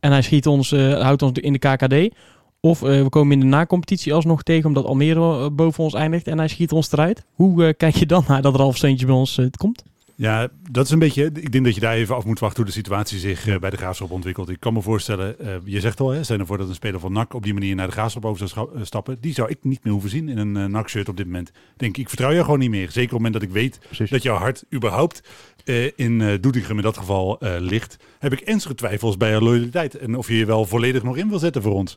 En 0.00 0.10
hij 0.10 0.22
schiet 0.22 0.46
ons, 0.46 0.72
eh, 0.72 1.00
houdt 1.00 1.22
ons 1.22 1.38
in 1.38 1.52
de 1.52 1.58
KKD. 1.58 2.14
Of 2.60 2.82
eh, 2.82 3.02
we 3.02 3.08
komen 3.08 3.32
in 3.32 3.40
de 3.40 3.46
nacompetitie 3.46 4.14
alsnog 4.14 4.42
tegen 4.42 4.66
omdat 4.66 4.84
Almere 4.84 5.50
boven 5.50 5.84
ons 5.84 5.94
eindigt 5.94 6.26
en 6.26 6.38
hij 6.38 6.48
schiet 6.48 6.72
ons 6.72 6.92
eruit. 6.92 7.24
Hoe 7.32 7.74
kijk 7.74 7.94
je 7.94 8.06
dan 8.06 8.24
naar 8.28 8.42
dat 8.42 8.56
Ralf 8.56 8.76
Steentje 8.76 9.06
bij 9.06 9.14
ons 9.14 9.40
komt? 9.56 9.82
Ja, 10.16 10.48
dat 10.70 10.84
is 10.84 10.90
een 10.90 10.98
beetje. 10.98 11.24
Ik 11.24 11.52
denk 11.52 11.64
dat 11.64 11.74
je 11.74 11.80
daar 11.80 11.94
even 11.94 12.14
af 12.14 12.24
moet 12.24 12.38
wachten 12.38 12.56
hoe 12.62 12.72
de 12.72 12.78
situatie 12.78 13.18
zich 13.18 13.46
eh, 13.46 13.58
bij 13.58 13.70
de 13.70 13.76
graafschap 13.76 14.10
ontwikkelt. 14.10 14.48
Ik 14.48 14.60
kan 14.60 14.72
me 14.72 14.82
voorstellen, 14.82 15.38
eh, 15.38 15.54
je 15.64 15.80
zegt 15.80 16.00
al, 16.00 16.10
hè, 16.10 16.24
zijn 16.24 16.40
ervoor 16.40 16.58
dat 16.58 16.68
een 16.68 16.74
speler 16.74 17.00
van 17.00 17.12
NAC 17.12 17.34
op 17.34 17.42
die 17.42 17.54
manier 17.54 17.74
naar 17.74 17.86
de 17.86 17.92
graafschap 17.92 18.24
over 18.24 18.48
zou 18.48 18.70
eh, 18.74 18.84
stappen. 18.84 19.16
Die 19.20 19.34
zou 19.34 19.50
ik 19.50 19.58
niet 19.60 19.84
meer 19.84 19.92
hoeven 19.92 20.10
zien 20.10 20.28
in 20.28 20.38
een 20.38 20.56
eh, 20.56 20.64
NAC-shirt 20.64 21.08
op 21.08 21.16
dit 21.16 21.26
moment. 21.26 21.48
Ik 21.48 21.54
Denk 21.76 21.96
ik, 21.96 22.08
vertrouw 22.08 22.30
je 22.30 22.44
gewoon 22.44 22.58
niet 22.58 22.70
meer. 22.70 22.90
Zeker 22.90 23.00
op 23.02 23.10
het 23.10 23.12
moment 23.12 23.32
dat 23.32 23.42
ik 23.42 23.50
weet 23.50 23.78
Precies. 23.86 24.10
dat 24.10 24.22
jouw 24.22 24.36
hart 24.36 24.64
überhaupt 24.72 25.22
eh, 25.64 25.90
in 25.96 26.20
eh 26.20 26.40
Doetinchem 26.40 26.76
in 26.76 26.82
dat 26.82 26.96
geval 26.96 27.40
eh, 27.40 27.54
ligt, 27.58 27.96
heb 28.18 28.32
ik 28.32 28.40
ernstige 28.40 28.74
twijfels 28.74 29.16
bij 29.16 29.30
jouw 29.30 29.40
loyaliteit. 29.40 29.98
En 29.98 30.16
of 30.16 30.28
je 30.28 30.36
je 30.36 30.46
wel 30.46 30.64
volledig 30.64 31.02
nog 31.02 31.16
in 31.16 31.28
wil 31.28 31.38
zetten 31.38 31.62
voor 31.62 31.72
ons. 31.72 31.96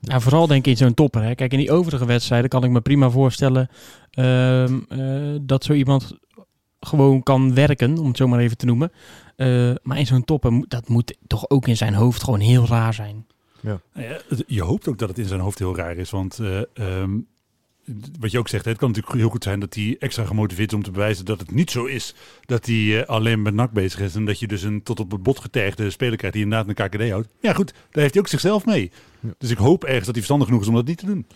Nou, 0.00 0.20
vooral 0.20 0.46
denk 0.46 0.66
ik 0.66 0.70
in 0.70 0.76
zo'n 0.76 0.94
topper. 0.94 1.22
Hè. 1.22 1.34
Kijk, 1.34 1.52
in 1.52 1.58
die 1.58 1.70
overige 1.70 2.06
wedstrijden 2.06 2.50
kan 2.50 2.64
ik 2.64 2.70
me 2.70 2.80
prima 2.80 3.10
voorstellen 3.10 3.68
ehm, 4.10 4.78
eh, 4.88 5.00
dat 5.42 5.64
zo 5.64 5.72
iemand 5.72 6.16
gewoon 6.86 7.22
kan 7.22 7.54
werken, 7.54 7.98
om 7.98 8.06
het 8.08 8.16
zo 8.16 8.28
maar 8.28 8.38
even 8.40 8.56
te 8.56 8.66
noemen. 8.66 8.92
Eh, 9.36 9.72
maar 9.82 9.98
in 9.98 10.06
zo'n 10.06 10.24
topper, 10.24 10.52
moet- 10.52 10.70
dat 10.70 10.88
moet 10.88 11.16
toch 11.26 11.50
ook 11.50 11.66
in 11.68 11.76
zijn 11.76 11.94
hoofd 11.94 12.22
gewoon 12.22 12.40
heel 12.40 12.66
raar 12.66 12.94
zijn. 12.94 13.26
Nou 13.60 13.78
ja, 13.94 14.02
het- 14.28 14.44
je 14.46 14.62
hoopt 14.62 14.88
ook 14.88 14.98
dat 14.98 15.08
het 15.08 15.18
in 15.18 15.26
zijn 15.26 15.40
hoofd 15.40 15.58
heel 15.58 15.76
raar 15.76 15.96
is. 15.96 16.10
Want 16.10 16.38
eh, 16.38 16.60
ehm, 16.74 17.10
wat 18.20 18.30
je 18.30 18.38
ook 18.38 18.48
zegt, 18.48 18.64
het 18.64 18.76
kan 18.78 18.88
natuurlijk 18.88 19.16
heel 19.16 19.28
goed 19.28 19.42
zijn 19.42 19.60
dat 19.60 19.74
hij 19.74 19.96
extra 19.98 20.24
gemotiveerd 20.24 20.68
is 20.70 20.76
om 20.76 20.82
te 20.82 20.90
bewijzen 20.90 21.24
dat 21.24 21.40
het 21.40 21.50
niet 21.50 21.70
zo 21.70 21.84
is. 21.84 22.14
Dat 22.44 22.66
hij 22.66 23.00
eh, 23.02 23.08
alleen 23.08 23.42
met 23.42 23.54
NAC 23.54 23.72
bezig 23.72 24.00
is. 24.00 24.14
En 24.14 24.24
dat 24.24 24.38
je 24.38 24.46
dus 24.46 24.62
een 24.62 24.82
tot 24.82 25.00
op 25.00 25.10
het 25.10 25.22
bot 25.22 25.40
getergde 25.40 25.90
speler 25.90 26.16
krijgt 26.16 26.36
die 26.36 26.44
inderdaad 26.44 26.68
een 26.68 26.88
KKD 26.88 27.10
houdt. 27.10 27.28
Ja 27.40 27.52
goed, 27.52 27.72
daar 27.72 28.02
heeft 28.02 28.14
hij 28.14 28.22
ook 28.22 28.28
zichzelf 28.28 28.64
mee. 28.66 28.90
Ja. 29.20 29.28
Dus 29.38 29.50
ik 29.50 29.58
hoop 29.58 29.82
ergens 29.84 29.98
dat 30.06 30.14
hij 30.14 30.24
verstandig 30.24 30.46
genoeg 30.46 30.62
is 30.62 30.68
om 30.68 30.74
dat 30.74 30.86
niet 30.86 30.98
te 30.98 31.06
doen. 31.06 31.26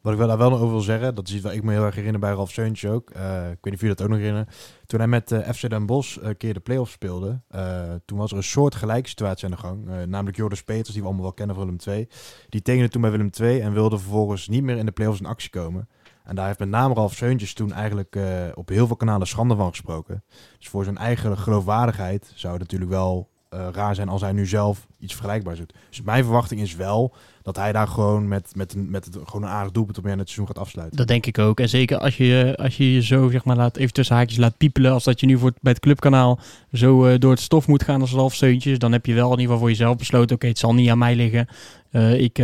Wat 0.00 0.12
ik 0.12 0.18
wel 0.18 0.28
daar 0.28 0.38
wel 0.38 0.52
over 0.52 0.68
wil 0.68 0.80
zeggen, 0.80 1.14
dat 1.14 1.28
is 1.28 1.34
iets 1.34 1.42
waar 1.42 1.54
ik 1.54 1.62
me 1.62 1.72
heel 1.72 1.84
erg 1.84 1.94
herinner 1.94 2.20
bij 2.20 2.32
Ralf 2.32 2.50
Seuntje 2.50 2.90
ook. 2.90 3.10
Eh, 3.10 3.50
ik 3.50 3.58
weet 3.60 3.64
niet 3.64 3.74
of 3.74 3.80
jullie 3.80 3.96
dat 3.96 4.02
ook 4.02 4.08
nog 4.08 4.18
herinneren. 4.18 4.48
Toen 4.86 4.98
hij 4.98 5.08
met 5.08 5.32
eh, 5.32 5.52
FC 5.52 5.70
Den 5.70 5.86
Bosch 5.86 6.18
een 6.20 6.36
keer 6.36 6.54
de 6.54 6.60
play-offs 6.60 6.92
speelde, 6.92 7.40
eh, 7.48 7.82
toen 8.04 8.18
was 8.18 8.30
er 8.30 8.36
een 8.36 8.42
soort 8.42 8.74
gelijke 8.74 9.08
situatie 9.08 9.44
aan 9.44 9.50
de 9.50 9.56
gang. 9.56 9.88
Eh, 9.88 10.02
namelijk 10.02 10.36
Joris 10.36 10.62
Peters, 10.62 10.92
die 10.92 11.00
we 11.00 11.06
allemaal 11.06 11.24
wel 11.24 11.32
kennen 11.32 11.56
van 11.56 11.64
Willem 11.64 11.80
II. 11.86 12.08
Die 12.48 12.62
tekende 12.62 12.88
toen 12.88 13.00
bij 13.00 13.10
Willem 13.10 13.30
II 13.40 13.60
en 13.60 13.72
wilde 13.72 13.98
vervolgens 13.98 14.48
niet 14.48 14.62
meer 14.62 14.76
in 14.76 14.86
de 14.86 14.92
play-offs 14.92 15.20
in 15.20 15.26
actie 15.26 15.50
komen. 15.50 15.88
En 16.28 16.34
daar 16.34 16.46
heeft 16.46 16.58
met 16.58 16.68
name 16.68 16.94
Ralf 16.94 17.14
Seuntjes 17.14 17.54
toen 17.54 17.72
eigenlijk 17.72 18.16
eh, 18.16 18.24
op 18.54 18.68
heel 18.68 18.86
veel 18.86 18.96
kanalen 18.96 19.26
schande 19.26 19.56
van 19.56 19.68
gesproken. 19.70 20.24
Dus 20.58 20.68
voor 20.68 20.84
zijn 20.84 20.96
eigen 20.96 21.38
geloofwaardigheid 21.38 22.32
zou 22.34 22.52
het 22.52 22.62
natuurlijk 22.62 22.90
wel 22.90 23.28
eh, 23.48 23.68
raar 23.72 23.94
zijn 23.94 24.08
als 24.08 24.20
hij 24.20 24.32
nu 24.32 24.46
zelf 24.46 24.86
iets 24.98 25.12
vergelijkbaars 25.14 25.58
doet. 25.58 25.72
Dus 25.88 26.02
mijn 26.02 26.24
verwachting 26.24 26.60
is 26.60 26.74
wel 26.76 27.14
dat 27.42 27.56
hij 27.56 27.72
daar 27.72 27.88
gewoon 27.88 28.28
met, 28.28 28.52
met, 28.56 28.74
een, 28.74 28.90
met 28.90 29.04
het, 29.04 29.14
gewoon 29.24 29.42
een 29.42 29.48
aardig 29.54 29.72
doelpunt 29.72 29.98
op 29.98 30.04
het 30.04 30.14
seizoen 30.16 30.46
gaat 30.46 30.58
afsluiten. 30.58 30.96
Dat 30.96 31.06
denk 31.08 31.26
ik 31.26 31.38
ook. 31.38 31.60
En 31.60 31.68
zeker 31.68 31.98
als 31.98 32.16
je 32.16 32.54
als 32.58 32.76
je, 32.76 32.92
je 32.92 33.02
zo, 33.02 33.30
zeg 33.30 33.44
maar, 33.44 33.56
laat, 33.56 33.76
even 33.76 33.92
tussen 33.92 34.16
haakjes 34.16 34.38
laat 34.38 34.56
piepelen. 34.56 34.92
Als 34.92 35.04
dat 35.04 35.20
je 35.20 35.26
nu 35.26 35.38
voor, 35.38 35.48
het- 35.48 35.58
bij 35.62 35.72
het 35.72 35.80
clubkanaal 35.80 36.38
zo 36.72 37.04
eh, 37.06 37.18
door 37.18 37.30
het 37.30 37.40
stof 37.40 37.66
moet 37.66 37.82
gaan 37.82 38.00
als 38.00 38.12
Ralf 38.12 38.34
Steuntjes. 38.34 38.78
Dan 38.78 38.92
heb 38.92 39.06
je 39.06 39.14
wel 39.14 39.24
in 39.24 39.30
ieder 39.30 39.44
geval 39.44 39.58
voor 39.58 39.68
jezelf 39.68 39.96
besloten. 39.96 40.36
Oké, 40.36 40.46
het 40.46 40.58
zal 40.58 40.74
niet 40.74 40.90
aan 40.90 40.98
mij 40.98 41.14
liggen. 41.16 41.46
Eh, 41.90 42.20
ik 42.20 42.36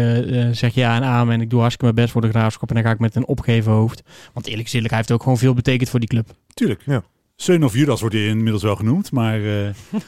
zeg 0.53 0.75
ja 0.75 0.97
en 0.97 1.03
amen 1.05 1.35
en 1.35 1.41
ik 1.41 1.51
doe 1.51 1.61
hartstikke 1.61 1.85
mijn 1.93 2.07
best 2.07 2.13
voor 2.13 2.21
de 2.23 2.39
graafschap. 2.39 2.69
En 2.69 2.75
dan 2.75 2.85
ga 2.85 2.91
ik 2.91 2.99
met 2.99 3.15
een 3.15 3.27
opgeven 3.27 3.73
hoofd. 3.73 4.03
Want 4.33 4.47
eerlijk 4.47 4.69
eerlijk, 4.69 4.89
hij 4.89 4.99
heeft 4.99 5.13
ook 5.13 5.23
gewoon 5.23 5.39
veel 5.39 5.55
betekend 5.55 5.89
voor 5.91 6.01
die 6.01 6.09
club. 6.09 6.29
Tuurlijk. 6.55 6.83
Ja. 6.87 7.03
Seun 7.37 7.65
of 7.65 7.75
Judas 7.75 8.01
wordt 8.01 8.15
hij 8.15 8.27
inmiddels 8.27 8.63
wel 8.63 8.77
genoemd. 8.77 9.13
Maar 9.13 9.35
eh, 9.45 9.69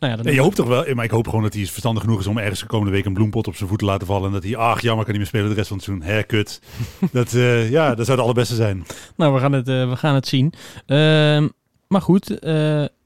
Nou 0.00 0.10
ja, 0.10 0.16
dan 0.16 0.26
nee, 0.26 0.34
je 0.34 0.40
hoopt 0.40 0.56
toch 0.56 0.66
wel. 0.66 0.94
Maar 0.94 1.04
ik 1.04 1.10
hoop 1.10 1.26
gewoon 1.28 1.42
dat 1.42 1.54
hij 1.54 1.66
verstandig 1.66 2.02
genoeg 2.02 2.20
is 2.20 2.26
om 2.26 2.38
ergens 2.38 2.60
de 2.60 2.66
komende 2.66 2.92
week 2.92 3.04
een 3.04 3.14
bloempot 3.14 3.46
op 3.46 3.56
zijn 3.56 3.68
voet 3.68 3.78
te 3.78 3.84
laten 3.84 4.06
vallen. 4.06 4.26
En 4.26 4.32
dat 4.32 4.42
hij, 4.42 4.56
ach 4.56 4.80
jammer, 4.80 5.04
kan 5.04 5.12
niet 5.12 5.22
meer 5.22 5.30
spelen 5.32 5.48
de 5.48 5.54
rest 5.54 5.68
van 5.68 5.76
het 5.76 5.86
seizoen. 5.86 6.26
Kut. 6.26 6.60
dat, 7.12 7.32
eh, 7.32 7.70
ja, 7.70 7.88
dat 7.94 8.04
zou 8.06 8.10
het 8.16 8.26
allerbeste 8.26 8.54
zijn. 8.54 8.84
Nou, 9.16 9.34
we 9.34 9.40
gaan 9.40 9.52
het, 9.52 9.68
eh, 9.68 9.88
we 9.88 9.96
gaan 9.96 10.14
het 10.14 10.26
zien. 10.26 10.52
Ehm, 10.86 11.48
maar 11.88 12.00
goed, 12.02 12.38
eh, 12.38 12.52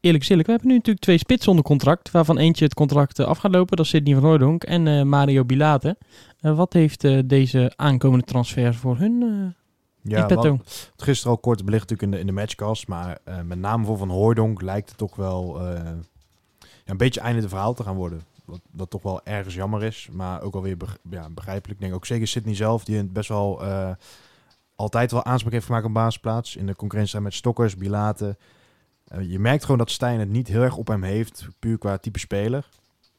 eerlijk 0.01 0.23
is 0.23 0.29
eerlijk. 0.29 0.47
We 0.47 0.53
hebben 0.53 0.69
nu 0.71 0.75
natuurlijk 0.77 1.05
twee 1.05 1.19
spitsen 1.19 1.51
onder 1.51 1.65
contract. 1.65 2.11
Waarvan 2.11 2.39
eentje 2.39 2.65
het 2.65 2.75
contract 2.75 3.21
af 3.21 3.39
gaat 3.39 3.53
lopen. 3.53 3.77
Dat 3.77 3.85
is 3.85 3.91
Sidney 3.91 4.15
van 4.15 4.23
Hooydonk 4.23 4.65
en 4.65 4.87
eh, 4.87 5.03
Mario 5.03 5.45
Bilate. 5.45 5.97
Eh, 6.41 6.57
wat 6.57 6.73
heeft 6.73 7.05
eh, 7.05 7.19
deze 7.25 7.73
aankomende 7.77 8.25
transfer 8.25 8.75
voor 8.75 8.97
hun 8.99 9.23
eh 9.23 10.13
Ja, 10.13 10.27
wat- 10.27 10.93
gisteren 10.97 11.33
al 11.33 11.39
kort 11.41 11.65
belicht 11.65 11.89
natuurlijk 11.91 12.03
in 12.03 12.11
de, 12.11 12.19
in 12.19 12.35
de 12.35 12.41
matchcast. 12.41 12.89
Maar 12.89 13.19
eh, 13.25 13.35
met 13.45 13.59
name 13.59 13.85
voor 13.85 13.99
Van 13.99 14.09
Hooijdonk 14.09 14.63
lijkt 14.63 14.89
het 14.89 14.99
toch 14.99 15.17
wel 15.17 15.61
eh, 15.61 15.81
een 16.91 16.97
beetje 16.97 17.21
einde 17.21 17.41
de 17.41 17.49
verhaal 17.49 17.75
te 17.75 17.83
gaan 17.83 17.97
worden. 17.97 18.23
Wat, 18.45 18.61
wat 18.71 18.91
toch 18.91 19.03
wel 19.03 19.21
ergens 19.25 19.55
jammer 19.55 19.83
is. 19.83 20.09
Maar 20.13 20.43
ook 20.43 20.55
alweer 20.55 20.77
beg- 20.77 20.99
ja, 21.11 21.31
begrijpelijk. 21.31 21.81
Ik 21.81 21.85
denk 21.87 21.95
ook 21.95 22.07
zeker 22.07 22.27
Sydney 22.27 22.55
zelf. 22.55 22.85
Die 22.85 23.05
best 23.05 23.29
wel 23.29 23.63
eh, 23.65 23.91
altijd 24.77 25.13
wel 25.13 25.25
aanspraak 25.25 25.53
heeft 25.53 25.67
gemaakt 25.67 25.85
op 25.85 25.93
basisplaats. 25.93 26.57
In 26.57 26.67
de 26.67 26.77
concurrentie 26.77 27.21
met 27.21 27.35
Stokkers, 27.35 27.77
Bilate. 27.77 28.37
Eh, 29.05 29.31
je 29.31 29.39
merkt 29.39 29.63
gewoon 29.63 29.79
dat 29.79 29.91
Stijn 29.91 30.19
het 30.21 30.29
niet 30.29 30.49
heel 30.49 30.63
erg 30.63 30.77
op 30.77 30.87
hem 30.87 31.03
heeft. 31.03 31.49
Puur 31.59 31.79
qua 31.79 31.99
type 31.99 32.19
speler. 32.19 32.69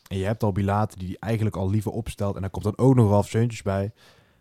En 0.08 0.18
je 0.18 0.26
hebt 0.26 0.44
al 0.44 0.52
Bilate 0.52 0.98
die 0.98 1.18
eigenlijk 1.20 1.56
al 1.56 1.70
liever 1.70 1.92
opstelt. 1.92 2.36
En 2.36 2.42
daar 2.42 2.50
komt 2.50 2.64
dan 2.66 2.78
ook 2.78 2.96
nog 2.96 3.10
Ralf 3.10 3.28
Seuntjes 3.28 3.62
bij. 3.62 3.92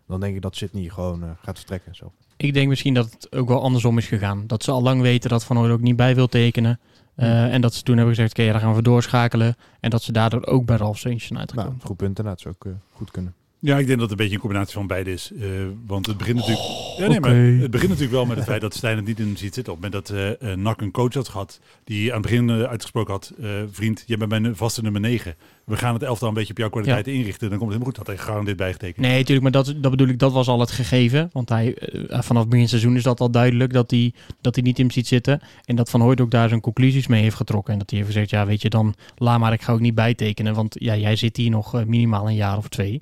Dan 0.07 0.19
denk 0.19 0.35
ik 0.35 0.41
dat 0.41 0.55
Sydney 0.55 0.89
gewoon 0.89 1.23
eh, 1.23 1.29
gaat 1.41 1.57
vertrekken. 1.57 1.95
Zo. 1.95 2.11
Ik 2.37 2.53
denk 2.53 2.67
misschien 2.67 2.93
dat 2.93 3.11
het 3.11 3.35
ook 3.35 3.47
wel 3.47 3.61
andersom 3.61 3.97
is 3.97 4.07
gegaan. 4.07 4.47
Dat 4.47 4.63
ze 4.63 4.71
al 4.71 4.81
lang 4.81 5.01
weten 5.01 5.29
dat 5.29 5.43
Van 5.43 5.57
Hooydonk 5.57 5.81
niet 5.81 5.95
bij 5.95 6.15
wil 6.15 6.27
tekenen. 6.27 6.79
Eh, 7.15 7.53
En 7.53 7.61
dat 7.61 7.73
ze 7.73 7.83
toen 7.83 7.97
hebben 7.97 8.15
gezegd, 8.15 8.31
oké, 8.31 8.41
ja, 8.43 8.51
dan 8.51 8.61
gaan 8.61 8.73
we 8.75 8.81
doorschakelen. 8.81 9.55
En 9.79 9.89
dat 9.89 10.01
ze 10.03 10.11
daardoor 10.11 10.45
ook 10.45 10.65
bij 10.65 10.77
Ralf 10.77 10.97
Steuntjes 10.97 11.27
zijn 11.27 11.39
Nou, 11.39 11.49
uitgekomen. 11.51 11.85
goed 11.87 11.97
punt 11.97 12.17
inderdaad. 12.17 12.39
zou 12.41 12.53
ook 12.59 12.65
eh, 12.65 12.71
goed 12.91 13.11
kunnen. 13.11 13.33
Ja, 13.63 13.77
ik 13.77 13.87
denk 13.87 13.99
dat 13.99 14.09
het 14.09 14.11
een 14.11 14.17
beetje 14.17 14.33
een 14.33 14.41
combinatie 14.41 14.73
van 14.73 14.87
beide 14.87 15.11
is. 15.11 15.31
Eh, 15.39 15.47
want 15.85 16.05
het 16.05 16.17
begint 16.17 16.37
natuurlijk. 16.37 16.67
ja, 16.97 17.07
nee, 17.07 17.19
maar 17.19 17.35
het 17.35 17.71
begint 17.71 17.89
natuurlijk 17.89 18.11
wel 18.11 18.25
met 18.25 18.37
het 18.37 18.45
feit 18.51 18.61
dat 18.61 18.73
Stijn 18.73 18.95
het 18.95 19.05
niet 19.05 19.19
in 19.19 19.25
hem 19.25 19.35
ziet 19.35 19.53
zitten. 19.53 19.73
Op 19.73 19.81
het 19.81 19.91
moment 19.91 20.07
dat 20.07 20.39
eh, 20.41 20.55
NAC 20.55 20.81
een 20.81 20.91
coach 20.91 21.13
had 21.13 21.27
gehad, 21.27 21.59
die 21.83 22.13
aan 22.13 22.21
het 22.21 22.29
begin 22.29 22.51
uitgesproken 22.51 23.13
had: 23.13 23.33
Vriend, 23.71 24.03
je 24.05 24.17
bent 24.17 24.29
mijn 24.29 24.55
vaste 24.55 24.81
nummer 24.81 25.01
9. 25.01 25.35
We 25.65 25.77
gaan 25.77 25.93
het 25.93 26.03
elftal 26.03 26.27
een 26.27 26.33
beetje 26.33 26.51
op 26.51 26.57
jouw 26.57 26.69
kwaliteiten 26.69 27.13
inrichten. 27.13 27.49
Dan 27.49 27.59
komt 27.59 27.71
het 27.71 27.81
helemaal 27.81 27.85
goed. 27.85 27.95
Dat 27.95 28.07
hij 28.07 28.17
gegarandeerd 28.17 28.57
bijgetekend. 28.57 29.05
Nee, 29.05 29.17
natuurlijk, 29.17 29.41
maar 29.41 29.63
dat, 29.63 29.73
dat 29.77 29.91
bedoel 29.91 30.07
ik, 30.07 30.19
dat 30.19 30.31
was 30.31 30.47
al 30.47 30.59
het 30.59 30.71
gegeven. 30.71 31.29
Want 31.33 31.49
hij, 31.49 31.77
vanaf 32.09 32.47
begin 32.47 32.69
seizoen 32.69 32.95
is 32.95 33.03
dat 33.03 33.19
al 33.19 33.31
duidelijk 33.31 33.73
dat 33.73 33.91
hij, 33.91 34.13
dat 34.41 34.55
hij 34.55 34.63
niet 34.63 34.77
in 34.77 34.83
hem 34.83 34.93
ziet 34.93 35.07
zitten. 35.07 35.41
En 35.65 35.75
dat 35.75 35.89
Van 35.89 36.01
Hooyd 36.01 36.21
ook 36.21 36.31
daar 36.31 36.49
zijn 36.49 36.61
conclusies 36.61 37.07
mee 37.07 37.21
heeft 37.21 37.35
getrokken. 37.35 37.73
En 37.73 37.79
dat 37.79 37.89
hij 37.89 37.99
heeft 37.99 38.11
gezegd, 38.11 38.29
ja 38.29 38.45
weet 38.45 38.61
je, 38.61 38.69
dan 38.69 38.95
laat 39.17 39.39
maar, 39.39 39.53
ik 39.53 39.61
ga 39.61 39.73
ook 39.73 39.79
niet 39.79 39.95
bijtekenen. 39.95 40.53
Want 40.53 40.75
ja, 40.79 40.95
jij 40.95 41.15
zit 41.15 41.37
hier 41.37 41.49
nog 41.49 41.85
minimaal 41.85 42.27
een 42.27 42.35
jaar 42.35 42.57
of 42.57 42.67
twee. 42.67 43.01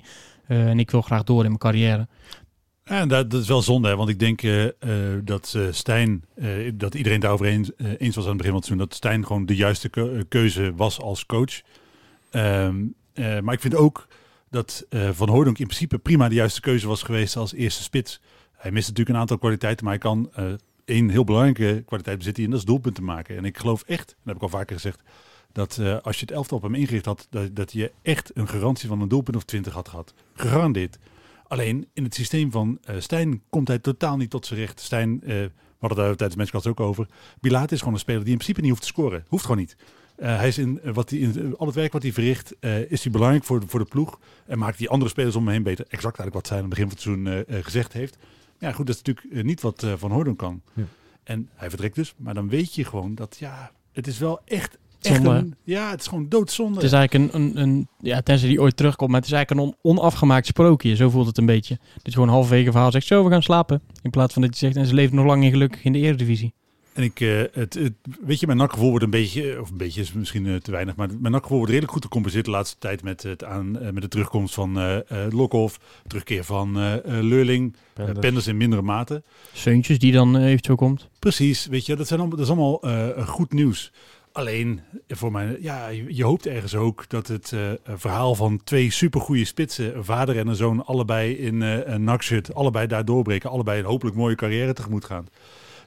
Eh, 0.50 0.68
en 0.68 0.78
ik 0.78 0.90
wil 0.90 1.02
graag 1.02 1.22
door 1.24 1.40
in 1.40 1.46
mijn 1.46 1.58
carrière. 1.58 2.08
Ja, 2.84 3.06
dat, 3.06 3.30
dat 3.30 3.40
is 3.40 3.48
wel 3.48 3.62
zonde, 3.62 3.88
hè, 3.88 3.96
want 3.96 4.08
ik 4.08 4.18
denk 4.18 4.42
eh, 4.42 4.64
eh, 4.66 4.72
dat 5.24 5.52
eh, 5.56 5.62
Stijn, 5.70 6.24
dat 6.74 6.94
iedereen 6.94 7.20
daarover 7.20 7.46
eens, 7.46 7.70
eens 7.76 8.14
was 8.16 8.24
aan 8.24 8.30
het 8.30 8.38
begin 8.38 8.52
van 8.52 8.60
het 8.60 8.64
seizoen, 8.64 8.86
dat 8.88 8.94
Stijn 8.94 9.26
gewoon 9.26 9.46
de 9.46 9.56
juiste 9.56 9.88
keu- 9.88 10.24
keuze 10.28 10.74
was 10.74 11.00
als 11.00 11.26
coach. 11.26 11.60
Ehm, 12.30 12.76
eh, 13.12 13.40
maar 13.40 13.54
ik 13.54 13.60
vind 13.60 13.74
ook 13.74 14.06
dat 14.50 14.86
Van 15.12 15.28
Hooydonk 15.28 15.58
in 15.58 15.66
principe 15.66 15.98
prima 15.98 16.28
de 16.28 16.34
juiste 16.34 16.60
keuze 16.60 16.86
was 16.86 17.02
geweest 17.02 17.36
als 17.36 17.54
eerste 17.54 17.82
spits. 17.82 18.20
Hij 18.56 18.70
mist 18.70 18.88
natuurlijk 18.88 19.16
een 19.16 19.20
aantal 19.20 19.38
kwaliteiten, 19.38 19.84
maar 19.84 19.94
hij 19.94 20.02
kan 20.02 20.30
één 20.84 21.08
heel 21.08 21.24
belangrijke 21.24 21.82
kwaliteit 21.86 22.18
bezitten 22.18 22.44
en 22.44 22.50
dat 22.50 22.58
is 22.58 22.64
doelpunten 22.64 23.04
maken. 23.04 23.36
En 23.36 23.44
ik 23.44 23.58
geloof 23.58 23.82
echt, 23.82 24.06
dat 24.06 24.16
heb 24.24 24.36
ik 24.36 24.42
al 24.42 24.48
vaker 24.48 24.74
gezegd, 24.74 25.02
dat 25.52 25.78
eh, 25.78 25.96
als 26.02 26.16
je 26.18 26.26
het 26.26 26.34
elftal 26.34 26.56
op 26.56 26.62
hem 26.62 26.74
ingericht 26.74 27.04
had, 27.04 27.26
dat, 27.30 27.56
dat 27.56 27.72
je 27.72 27.92
echt 28.02 28.30
een 28.36 28.48
garantie 28.48 28.88
van 28.88 29.00
een 29.00 29.08
doelpunt 29.08 29.36
of 29.36 29.44
twintig 29.44 29.72
had 29.72 29.88
gehad. 29.88 30.14
Gegarandeerd. 30.34 30.98
Alleen 31.48 31.88
in 31.92 32.04
het 32.04 32.14
systeem 32.14 32.50
van 32.50 32.78
eh, 32.84 32.96
Stijn 32.98 33.42
komt 33.48 33.68
hij 33.68 33.78
totaal 33.78 34.16
niet 34.16 34.30
tot 34.30 34.46
zijn 34.46 34.60
recht. 34.60 34.80
Stijn, 34.80 35.22
eh, 35.22 35.28
we 35.28 35.50
hadden 35.78 35.98
daar 35.98 36.06
tijdens 36.16 36.30
de 36.32 36.36
menskast 36.36 36.66
ook 36.66 36.80
over. 36.80 37.06
Bilaat 37.40 37.72
is 37.72 37.78
gewoon 37.78 37.94
een 37.94 38.00
speler 38.00 38.20
die 38.22 38.30
in 38.30 38.34
principe 38.36 38.60
niet 38.60 38.70
hoeft 38.70 38.82
te 38.82 38.88
scoren. 38.88 39.24
Hoeft 39.28 39.42
gewoon 39.44 39.58
niet. 39.58 39.76
Hij 40.16 40.48
is 40.48 40.58
in, 40.58 40.80
wat 40.84 41.10
hij, 41.10 41.18
in 41.18 41.56
al 41.56 41.66
het 41.66 41.74
werk 41.74 41.92
wat 41.92 42.02
hij 42.02 42.12
verricht, 42.12 42.54
is 42.88 43.02
hij 43.02 43.12
belangrijk 43.12 43.44
voor, 43.44 43.60
de- 43.60 43.66
voor 43.66 43.80
de 43.80 43.86
ploeg. 43.86 44.18
En 44.46 44.58
maakt 44.58 44.78
die 44.78 44.88
andere 44.88 45.10
spelers 45.10 45.36
om 45.36 45.44
hem 45.44 45.52
heen 45.52 45.62
beter. 45.62 45.84
Exact 45.84 46.18
eigenlijk 46.18 46.34
wat 46.34 46.46
zij 46.46 46.56
aan 46.56 46.62
het 46.62 46.70
begin 46.70 46.84
van 46.88 46.94
het 46.96 47.26
seizoen 47.46 47.62
gezegd 47.64 47.92
heeft. 47.92 48.16
Ja, 48.58 48.72
goed, 48.72 48.86
dat 48.86 48.94
is 48.96 49.02
natuurlijk 49.02 49.44
niet 49.46 49.60
wat 49.60 49.86
Van 49.96 50.10
Hooydonk 50.10 50.38
kan. 50.38 50.62
Ja. 50.74 50.82
En 51.22 51.48
hij 51.54 51.68
vertrekt 51.68 51.94
dus. 51.94 52.14
Maar 52.16 52.34
dan 52.34 52.48
weet 52.48 52.74
je 52.74 52.84
gewoon 52.84 53.14
dat, 53.14 53.36
ja, 53.38 53.70
het 53.92 54.06
is 54.06 54.18
wel 54.18 54.40
echt... 54.44 54.78
echt 55.06 55.24
een, 55.24 55.54
ja, 55.64 55.90
het 55.90 56.00
is 56.00 56.06
gewoon 56.06 56.28
doodzonde. 56.28 56.74
Het 56.74 56.84
is 56.84 56.92
eigenlijk 56.92 57.34
een, 57.34 57.40
een, 57.40 57.58
een 57.62 57.88
ja, 58.00 58.20
tenzij 58.20 58.48
die 58.48 58.60
ooit 58.60 58.76
terugkomt, 58.76 59.10
maar 59.10 59.20
het 59.20 59.28
is 59.30 59.34
eigenlijk 59.34 59.66
een 59.66 59.74
on- 59.82 59.96
onafgemaakt 59.98 60.46
sprookje. 60.46 60.96
Zo 60.96 61.10
voelt 61.10 61.26
het 61.26 61.38
een 61.38 61.46
beetje. 61.46 61.78
Dat 61.94 62.02
je 62.04 62.12
gewoon 62.12 62.28
halverwege 62.28 62.66
een 62.66 62.72
verhaal 62.72 62.90
zegt, 62.90 63.06
zo, 63.06 63.24
we 63.24 63.30
gaan 63.30 63.42
slapen. 63.42 63.82
In 64.02 64.10
plaats 64.10 64.32
van 64.32 64.42
dat 64.42 64.50
je 64.58 64.66
zegt, 64.66 64.76
en 64.76 64.86
ze 64.86 64.94
leven 64.94 65.16
nog 65.16 65.26
lang 65.26 65.44
en 65.44 65.50
gelukkig 65.50 65.84
in 65.84 65.92
de 65.92 65.98
eredivisie. 65.98 66.52
En 66.92 67.02
ik, 67.02 67.20
eh, 67.20 67.38
het, 67.52 67.74
het, 67.74 67.92
weet 68.20 68.40
je, 68.40 68.46
mijn 68.46 68.58
nakgevoel 68.58 68.88
wordt 68.88 69.04
een 69.04 69.10
beetje, 69.10 69.60
of 69.60 69.70
een 69.70 69.76
beetje 69.76 70.00
is 70.00 70.12
misschien 70.12 70.46
eh, 70.46 70.54
te 70.54 70.70
weinig, 70.70 70.96
maar 70.96 71.08
mijn 71.20 71.32
nakgevoel 71.32 71.56
wordt 71.56 71.70
redelijk 71.72 71.92
goed 71.94 72.04
gecompenseerd 72.04 72.44
de 72.44 72.50
laatste 72.50 72.76
tijd 72.78 73.02
met, 73.02 73.22
het 73.22 73.44
aan, 73.44 73.78
eh, 73.78 73.90
met 73.92 74.02
de 74.02 74.08
terugkomst 74.08 74.54
van 74.54 74.78
eh 74.78 74.96
eh, 74.96 75.32
Lokhoff, 75.32 75.80
terugkeer 76.06 76.44
van 76.44 76.76
eh 76.78 76.94
eh, 76.94 77.00
Leurling, 77.04 77.72
eh, 77.74 77.80
Penders. 77.94 78.18
Penders 78.18 78.46
in 78.46 78.56
mindere 78.56 78.82
mate. 78.82 79.22
Seuntjes 79.52 79.98
die 79.98 80.12
dan 80.12 80.36
eh, 80.36 80.44
eventueel 80.46 80.76
komt. 80.76 81.08
Precies, 81.18 81.66
weet 81.66 81.86
je, 81.86 81.96
dat, 81.96 82.06
zijn 82.06 82.20
allemaal, 82.20 82.38
dat 82.38 82.46
is 82.46 82.52
allemaal 82.52 82.82
eh, 82.82 83.26
goed 83.26 83.52
nieuws. 83.52 83.92
Alleen, 84.32 84.80
voor 85.08 85.32
mij, 85.32 85.56
ja, 85.60 85.88
je, 85.88 86.24
hoopt 86.24 86.46
ergens 86.46 86.74
ook 86.74 87.08
dat 87.08 87.26
het 87.26 87.52
eh, 87.52 87.70
verhaal 87.84 88.34
van 88.34 88.60
twee 88.64 88.90
supergoeie 88.90 89.44
spitsen, 89.44 89.96
een 89.96 90.04
vader 90.04 90.38
en 90.38 90.46
een 90.46 90.56
zoon, 90.56 90.84
allebei 90.86 91.32
in 91.32 91.62
eh 91.62 91.78
een 91.84 92.04
nakshirt, 92.04 92.54
allebei 92.54 92.86
daar 92.86 93.04
doorbreken, 93.04 93.50
allebei 93.50 93.78
een 93.80 93.84
hopelijk 93.86 94.16
mooie 94.16 94.34
carrière 94.34 94.72
tegemoet 94.72 95.04
gaan. 95.04 95.26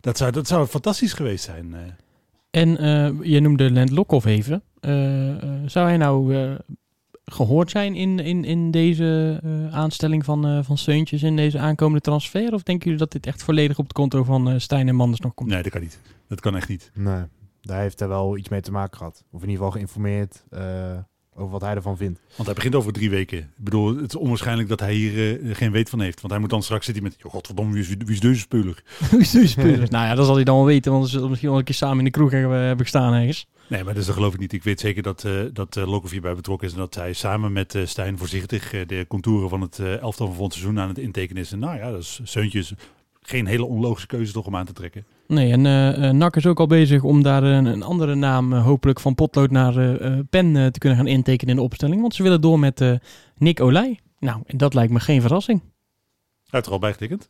Dat 0.02 0.18
zou, 0.18 0.32
dat 0.32 0.48
zou 0.48 0.68
fantastisch 0.68 1.14
geweest 1.14 1.44
zijn. 1.44 1.74
eh. 1.74 1.80
En 2.50 2.78
eh, 2.78 3.12
je 3.32 3.40
noemde 3.40 3.72
Lent 3.72 3.90
Lokhoff 3.92 4.26
even. 4.26 4.64
Zou 5.66 5.88
hij 5.88 5.98
nou 5.98 6.36
eh, 6.36 6.52
gehoord 7.26 7.72
zijn 7.72 7.96
in, 7.96 8.20
in, 8.20 8.44
in 8.44 8.72
deze 8.72 9.40
eh, 9.44 9.74
aanstelling 9.76 10.26
van, 10.26 10.46
eh 10.48 10.60
van 10.64 10.78
Seuntjes 10.78 11.24
in 11.24 11.36
deze 11.36 11.60
aankomende 11.60 12.02
transfer? 12.02 12.54
Of 12.54 12.64
denken 12.64 12.84
jullie 12.84 13.00
dat 13.00 13.12
dit 13.12 13.26
echt 13.26 13.44
volledig 13.44 13.78
op 13.78 13.84
het 13.84 13.94
konto 13.94 14.24
van 14.24 14.50
eh, 14.50 14.60
Stijn 14.60 14.88
en 14.88 14.96
Manders 14.96 15.20
nog 15.22 15.34
komt? 15.34 15.50
Nee, 15.50 15.64
dat 15.64 15.72
kan 15.72 15.82
niet. 15.82 16.00
Dat 16.28 16.40
kan 16.40 16.56
echt 16.56 16.70
niet. 16.70 16.92
Nee, 16.94 17.24
daar 17.64 17.82
heeft 17.82 18.00
hij 18.00 18.08
wel 18.08 18.38
iets 18.38 18.50
mee 18.50 18.62
te 18.62 18.72
maken 18.72 18.98
gehad. 18.98 19.24
Of 19.32 19.42
in 19.42 19.50
ieder 19.50 19.56
geval 19.56 19.72
geïnformeerd 19.72 20.44
eh, 20.50 20.98
over 21.36 21.52
wat 21.52 21.62
hij 21.62 21.76
ervan 21.76 21.98
vindt. 21.98 22.20
Want 22.36 22.46
hij 22.46 22.54
begint 22.54 22.76
over 22.76 22.94
drie 22.94 23.10
weken. 23.10 23.38
Ik 23.38 23.64
bedoel, 23.64 23.96
het 23.96 24.14
is 24.14 24.16
onwaarschijnlijk 24.16 24.70
dat 24.70 24.80
hij 24.80 24.94
hier 24.94 25.42
eh, 25.42 25.56
geen 25.56 25.72
weet 25.72 25.90
van 25.90 26.02
heeft. 26.02 26.22
Want 26.22 26.34
hij 26.34 26.42
moet 26.42 26.50
dan 26.50 26.64
straks 26.64 26.86
zitten 26.86 27.04
met, 27.04 27.16
joh, 27.18 27.32
godverdomme, 27.32 27.74
wie 27.74 27.82
is, 27.82 27.88
wie 27.88 28.12
is 28.12 28.20
deze 28.20 28.40
speler? 28.40 28.84
Hoe 29.10 29.20
is 29.20 29.32
deze 29.32 29.48
speler? 29.48 29.92
nou 29.92 30.08
ja, 30.08 30.16
dat 30.16 30.26
zal 30.26 30.36
hij 30.36 30.44
dan 30.44 30.56
wel 30.56 30.66
weten, 30.66 30.92
want 30.92 31.04
we 31.04 31.10
zullen 31.10 31.30
misschien 31.30 31.50
wel 31.50 31.60
een 31.60 31.66
keer 31.66 31.76
samen 31.76 31.98
in 31.98 32.04
de 32.04 32.12
kroeg 32.12 32.32
hebben, 32.32 32.58
hebben 32.58 32.86
gestaan 32.86 33.14
ergens. 33.14 33.48
Nee, 33.68 33.84
maar 33.84 33.94
dus 33.94 34.06
dat 34.06 34.16
geloof 34.16 34.34
ik 34.34 34.40
niet. 34.40 34.54
Ik 34.54 34.64
weet 34.64 34.80
zeker 34.80 35.04
dat, 35.04 35.24
eh 35.24 35.42
dat 35.54 35.76
uh, 35.76 35.88
Lokhoff 35.88 36.12
hierbij 36.12 36.36
betrokken 36.36 36.68
is. 36.68 36.74
En 36.74 36.80
dat 36.80 36.96
hij 36.96 37.14
samen 37.14 37.54
met 37.54 37.76
eh, 37.76 37.86
Stijn 37.86 38.18
voorzichtig 38.18 38.74
eh, 38.74 38.88
de 38.88 39.06
contouren 39.08 39.50
van 39.50 39.62
het 39.62 39.80
eh, 39.80 40.00
elftal 40.00 40.26
van 40.26 40.36
volgend 40.36 40.54
seizoen 40.54 40.80
aan 40.80 40.88
het 40.88 40.98
intekenen 40.98 41.42
is. 41.42 41.52
En 41.52 41.60
nou 41.60 41.78
ja, 41.78 41.92
dat 41.92 42.00
is 42.00 42.20
Seuntjes 42.24 42.74
geen 43.28 43.46
hele 43.46 43.66
onlogische 43.66 44.08
keuze 44.08 44.32
toch 44.32 44.46
om 44.46 44.56
aan 44.56 44.66
te 44.66 44.74
trekken. 44.74 45.06
Nee, 45.28 45.52
en 45.52 46.18
NAC 46.18 46.36
is 46.36 46.46
ook 46.46 46.60
al 46.60 46.68
bezig 46.68 47.04
om 47.04 47.24
daar 47.24 47.44
een, 47.44 47.66
een 47.66 47.84
andere 47.84 48.16
naam, 48.16 48.54
eh, 48.54 48.66
hopelijk 48.66 49.00
van 49.00 49.16
potlood 49.16 49.52
naar 49.52 49.74
pen, 50.30 50.72
te 50.72 50.80
kunnen 50.80 50.98
gaan 50.98 51.08
intekenen 51.08 51.54
in 51.54 51.60
de 51.60 51.66
opstelling. 51.66 52.02
Want 52.02 52.16
ze 52.16 52.24
willen 52.24 52.42
door 52.42 52.60
met 52.60 53.00
Nick 53.38 53.60
Olij. 53.60 54.00
Nou, 54.20 54.42
en 54.46 54.58
dat 54.58 54.74
lijkt 54.74 54.92
me 54.92 55.00
geen 55.00 55.22
verrassing. 55.22 55.60
Hij 55.60 55.72
heeft 56.50 56.66
er 56.66 56.72
al 56.72 56.80
bijgetekend. 56.80 57.30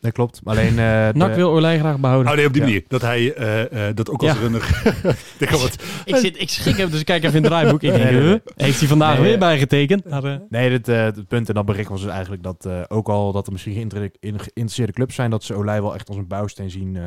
Dat 0.00 0.12
klopt. 0.12 0.40
Alleen... 0.44 0.78
eh, 0.78 1.08
de- 1.28 1.34
wil 1.34 1.50
Olij 1.50 1.78
graag 1.78 1.98
behouden. 1.98 2.30
Oh 2.32 2.36
nee, 2.36 2.46
op 2.46 2.52
die 2.52 2.62
Ja. 2.62 2.68
manier. 2.68 2.84
Dat 2.88 3.00
hij 3.00 3.34
eh, 3.34 3.88
eh, 3.88 3.96
dat 3.96 4.10
ook 4.10 4.22
als 4.22 4.32
Ja. 4.32 4.38
runner... 4.38 4.82
ik 5.38 5.50
wat, 5.50 5.76
Ik, 6.04 6.16
zit, 6.16 6.40
ik 6.40 6.48
schrik 6.48 6.76
hem, 6.76 6.90
dus 6.90 7.00
ik 7.00 7.06
kijk 7.06 7.22
even 7.24 7.36
in 7.36 7.42
het 7.42 7.50
draaiboek. 7.52 7.82
Ik 7.82 7.90
denk, 7.90 8.02
Nee, 8.02 8.12
nee, 8.12 8.22
nee. 8.22 8.30
huh? 8.30 8.38
heeft 8.56 8.78
hij 8.78 8.88
vandaag 8.88 9.14
Nee, 9.18 9.22
weer 9.22 9.38
bijgetekend? 9.38 10.08
Maar, 10.08 10.24
eh, 10.24 10.36
Nee, 10.48 10.68
dit, 10.70 10.88
eh, 10.88 10.96
het 11.04 11.28
punt 11.28 11.48
in 11.48 11.54
dat 11.54 11.64
bericht 11.64 11.88
was 11.88 12.00
dus 12.02 12.10
eigenlijk 12.10 12.42
dat 12.42 12.66
eh, 12.66 12.80
ook 12.88 13.08
al 13.08 13.32
dat 13.32 13.46
er 13.46 13.52
misschien 13.52 13.90
geïnteresseerde 13.90 14.92
clubs 14.92 15.14
zijn, 15.14 15.30
dat 15.30 15.44
ze 15.44 15.54
Olij 15.54 15.82
wel 15.82 15.94
echt 15.94 16.08
als 16.08 16.16
een 16.16 16.26
bouwsteen 16.26 16.70
zien. 16.70 16.96
eh. 16.96 17.02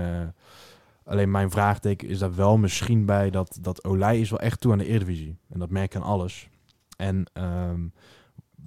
alleen 1.05 1.31
mijn 1.31 1.51
vraagteken 1.51 2.07
is 2.07 2.19
daar 2.19 2.35
wel 2.35 2.57
misschien 2.57 3.05
bij 3.05 3.29
dat, 3.29 3.57
dat 3.61 3.83
Olij 3.83 4.19
is 4.19 4.29
wel 4.29 4.39
echt 4.39 4.61
toe 4.61 4.71
aan 4.71 4.77
de 4.77 4.85
Eredivisie. 4.87 5.37
En 5.53 5.59
dat 5.59 5.69
merk 5.69 5.93
je 5.93 5.99
aan 5.99 6.05
alles. 6.05 6.47
En 6.97 7.23
ehm, 7.33 7.79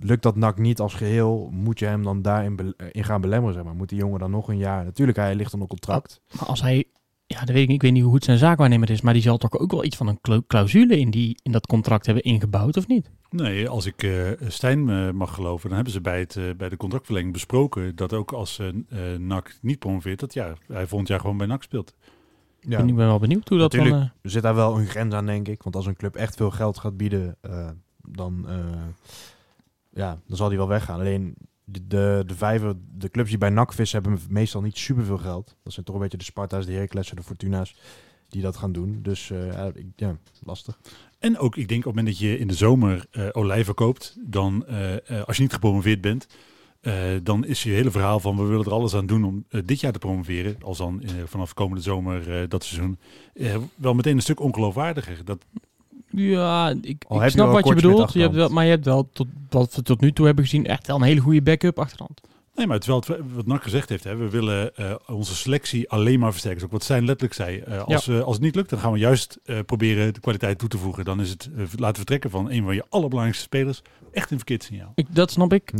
lukt 0.00 0.22
dat 0.22 0.37
NAC 0.37 0.59
niet 0.59 0.80
als 0.80 0.94
geheel, 0.94 1.48
moet 1.52 1.78
je 1.78 1.87
hem 1.87 2.02
dan 2.02 2.22
daarin 2.22 2.57
be- 2.57 2.74
eh, 2.76 2.87
in 2.90 3.04
gaan 3.04 3.20
belemmeren, 3.20 3.54
zeg 3.54 3.64
maar. 3.64 3.74
Moet 3.74 3.88
die 3.88 3.98
jongen 3.98 4.18
dan 4.18 4.30
nog 4.30 4.48
een 4.48 4.59
jaar... 4.59 4.85
Natuurlijk, 4.85 5.18
hij 5.18 5.35
ligt 5.35 5.52
onder 5.52 5.68
contract. 5.68 6.20
maar 6.38 6.46
als 6.48 6.62
hij, 6.62 6.85
ja, 7.26 7.38
dat 7.38 7.48
weet 7.48 7.62
ik 7.62 7.66
niet. 7.66 7.76
Ik 7.76 7.83
weet 7.83 7.92
niet 7.92 8.02
hoe 8.02 8.11
goed 8.12 8.24
zijn 8.24 8.38
zaakwaarnemer 8.38 8.90
is, 8.90 9.00
maar 9.00 9.12
die 9.12 9.22
zal 9.22 9.37
toch 9.38 9.59
ook 9.59 9.70
wel 9.70 9.85
iets 9.85 9.96
van 9.96 10.07
een 10.07 10.20
clau- 10.20 10.42
clausule 10.46 10.98
in, 10.98 11.11
die, 11.11 11.38
in 11.42 11.52
dat 11.52 11.66
contract 11.66 12.07
hebben 12.07 12.24
ingebouwd, 12.24 12.76
of 12.76 12.87
niet? 12.87 13.11
Nee, 13.30 13.68
als 13.68 13.87
ik 13.87 14.02
eh, 14.02 14.30
Stijn 14.48 14.88
eh, 14.90 15.11
mag 15.11 15.35
geloven, 15.35 15.66
dan 15.66 15.74
hebben 15.74 15.92
ze 15.94 16.00
bij, 16.00 16.18
het, 16.18 16.38
bij 16.57 16.68
de 16.68 16.76
contractverlenging 16.76 17.33
besproken 17.33 17.96
dat 17.96 18.12
ook 18.12 18.33
als 18.33 18.61
NAC 19.18 19.59
niet 19.62 19.78
promoveert, 19.78 20.20
dat 20.20 20.35
ja, 20.35 20.52
hij 20.66 20.87
volgend 20.87 21.09
jaar 21.09 21.20
gewoon 21.20 21.37
bij 21.37 21.46
NAC 21.46 21.62
speelt. 21.62 21.94
Ja. 22.61 22.78
En 22.78 22.88
ik 22.88 22.94
ben 22.96 23.07
wel 23.07 23.18
benieuwd 23.18 23.48
hoe 23.48 23.59
dat 23.59 23.72
dan... 23.72 23.80
Natuurlijk. 23.85 24.12
zit 24.22 24.42
daar 24.42 24.54
wel 24.54 24.78
een 24.78 24.87
grens 24.87 25.14
aan, 25.14 25.26
denk 25.26 25.48
ik. 25.48 25.62
Want 25.62 25.76
als 25.76 25.87
een 25.87 25.96
club 25.96 26.16
echt 26.16 26.37
veel 26.37 26.50
geld 26.50 26.78
gaat 26.78 26.96
bieden, 26.96 27.37
eh, 27.40 27.68
dan, 28.09 28.44
eh, 28.48 28.57
ja, 29.94 30.20
dan 30.26 30.37
zal 30.37 30.48
die 30.48 30.59
wel 30.59 30.68
weggaan. 30.68 31.00
Alleen 31.00 31.35
de, 31.64 31.87
de, 31.87 32.22
de 32.26 32.35
vijver, 32.35 32.74
de 32.94 33.11
clubs 33.11 33.28
die 33.28 33.38
bij 33.38 33.50
NAC 33.50 33.72
vissen, 33.72 34.02
hebben 34.02 34.20
meestal 34.28 34.61
niet 34.61 34.78
superveel 34.78 35.18
geld. 35.18 35.57
Dat 35.62 35.72
zijn 35.72 35.85
toch 35.85 35.94
een 35.94 36.00
beetje 36.00 36.18
de 36.18 36.24
Sparta's, 36.24 36.66
de 36.66 36.72
Heraclessen, 36.72 37.16
de 37.16 37.22
Fortuna's 37.22 37.76
die 38.28 38.42
dat 38.42 38.57
gaan 38.57 38.72
doen. 38.72 38.98
Dus 39.02 39.30
eh, 39.30 39.68
ja, 39.96 40.16
lastig. 40.44 40.78
En 41.18 41.38
ook, 41.38 41.57
ik 41.57 41.68
denk 41.68 41.87
op 41.87 41.87
het 41.87 41.94
moment 41.94 42.07
dat 42.07 42.28
je 42.28 42.38
in 42.38 42.48
de 42.48 42.54
zomer 42.54 43.07
eh 43.11 43.28
olijven 43.33 43.74
koopt, 43.74 44.16
dan 44.20 44.66
eh, 44.66 45.22
als 45.24 45.37
je 45.37 45.42
niet 45.42 45.52
gepromoveerd 45.52 46.00
bent, 46.00 46.26
dan 47.22 47.44
is 47.44 47.62
je 47.62 47.70
hele 47.70 47.90
verhaal 47.90 48.20
van 48.20 48.37
we 48.37 48.42
willen 48.42 48.64
er 48.64 48.72
alles 48.72 48.94
aan 48.94 49.07
doen 49.07 49.24
om 49.24 49.44
dit 49.64 49.80
jaar 49.80 49.92
te 49.92 49.98
promoveren, 49.98 50.57
als 50.62 50.78
dan 50.78 51.02
vanaf 51.24 51.54
komende 51.54 51.83
zomer 51.83 52.48
dat 52.48 52.64
seizoen, 52.64 52.98
wel 53.74 53.94
meteen 53.94 54.16
een 54.16 54.22
stuk 54.22 54.40
ongeloofwaardiger. 54.40 55.24
Dat, 55.24 55.46
Ja, 56.14 56.70
ik, 56.70 57.05
ik 57.09 57.31
snap 57.31 57.53
wat 57.53 57.68
je 57.68 57.74
bedoelt. 57.74 58.12
Je 58.12 58.20
hebt 58.20 58.35
wel, 58.35 58.48
maar 58.48 58.64
je 58.64 58.70
hebt 58.70 58.85
wel, 58.85 59.09
tot, 59.12 59.27
wat 59.50 59.74
we 59.74 59.83
tot 59.83 60.00
nu 60.00 60.12
toe 60.12 60.27
hebben 60.27 60.44
gezien, 60.44 60.66
echt 60.66 60.87
wel 60.87 60.96
een 60.96 61.03
hele 61.03 61.20
goede 61.20 61.42
backup 61.42 61.79
achterhand. 61.79 62.20
nee, 62.55 62.66
maar 62.66 62.74
het 62.74 62.85
is 62.85 62.88
wel 62.88 63.05
wat 63.35 63.46
NAC 63.46 63.62
gezegd 63.62 63.88
heeft, 63.88 64.05
hè, 64.05 64.16
we 64.16 64.31
willen 64.31 64.77
eh, 64.77 64.94
onze 65.07 65.35
selectie 65.35 65.90
alleen 65.90 66.18
maar 66.18 66.31
versterken. 66.31 66.61
Is 66.61 66.66
ook 66.66 66.72
wat 66.72 66.83
Stijn 66.83 67.05
letterlijk 67.05 67.35
zei. 67.35 67.59
Eh, 67.59 67.85
als, 67.85 68.09
eh, 68.09 68.20
als 68.20 68.35
het 68.35 68.44
niet 68.44 68.55
lukt, 68.55 68.70
dan 68.70 68.79
gaan 68.79 68.92
we 68.92 68.98
juist 68.98 69.38
eh, 69.44 69.59
proberen 69.66 70.14
de 70.14 70.20
kwaliteit 70.20 70.59
toe 70.59 70.68
te 70.68 70.79
voegen. 70.79 71.05
Dan 71.05 71.20
is 71.20 71.31
het 71.31 71.48
laten 71.77 71.96
vertrekken 71.96 72.31
van 72.31 72.50
een 72.50 72.64
van 72.64 72.74
je 72.74 72.85
allerbelangrijkste 72.88 73.44
spelers 73.44 73.83
echt 74.12 74.31
een 74.31 74.37
verkeerd 74.37 74.62
signaal. 74.62 74.92
Ik, 74.94 75.07
dat 75.11 75.31
snap 75.31 75.53
ik. 75.53 75.72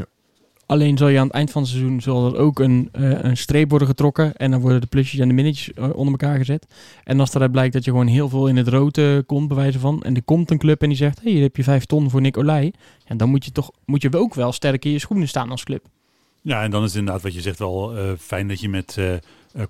Alleen 0.67 0.99
zal 0.99 1.09
je 1.09 1.19
aan 1.19 1.27
het 1.27 1.35
eind 1.35 1.51
van 1.51 1.63
het 1.63 1.71
seizoen 1.71 2.01
zal 2.01 2.27
er 2.27 2.39
ook 2.39 2.59
een, 2.59 2.89
eh, 2.93 3.23
een 3.23 3.37
streep 3.37 3.71
worden 3.71 3.89
getrokken. 3.89 4.37
En 4.37 4.51
dan 4.51 4.61
worden 4.61 4.81
de 4.81 4.87
plusjes 4.87 5.21
en 5.21 5.29
de 5.29 5.35
minnetjes 5.35 5.73
eh, 5.73 5.85
onder 5.85 6.21
elkaar 6.21 6.37
gezet. 6.37 6.67
En 7.05 7.21
als 7.21 7.31
daaruit 7.31 7.53
blijkt 7.53 7.73
dat 7.73 7.85
je 7.85 7.91
gewoon 7.91 8.07
heel 8.07 8.29
veel 8.29 8.49
in 8.49 8.57
het 8.57 8.69
rood 8.69 8.99
eh, 8.99 9.19
komt, 9.27 9.49
bij 9.49 9.57
wijze 9.57 9.79
van. 9.79 10.03
En 10.03 10.15
er 10.15 10.23
komt 10.23 10.51
een 10.51 10.59
club 10.59 10.83
en 10.83 10.89
die 10.89 10.97
zegt, 10.97 11.17
hé, 11.17 11.23
hey, 11.23 11.33
hier 11.33 11.43
heb 11.43 11.57
je 11.57 11.65
vijf 11.65 11.85
ton 11.85 12.11
voor 12.11 12.21
Nicolai. 12.21 12.71
Ja, 13.07 13.15
dan 13.15 13.29
moet 13.29 13.45
je 13.45 13.53
toch 13.53 13.71
moet 13.85 14.03
je 14.03 14.19
ook 14.19 14.35
wel 14.35 14.53
sterk 14.53 14.85
in 14.85 14.91
je 14.91 14.99
schoenen 14.99 15.29
staan 15.29 15.51
als 15.51 15.65
club. 15.65 15.87
Ja, 16.41 16.63
en 16.63 16.71
dan 16.71 16.83
is 16.83 16.89
het 16.89 16.99
inderdaad 16.99 17.23
wat 17.23 17.35
je 17.35 17.41
zegt 17.41 17.59
wel 17.59 17.95
fijn 18.19 18.49
dat 18.49 18.61
je 18.61 18.69
met 18.69 18.99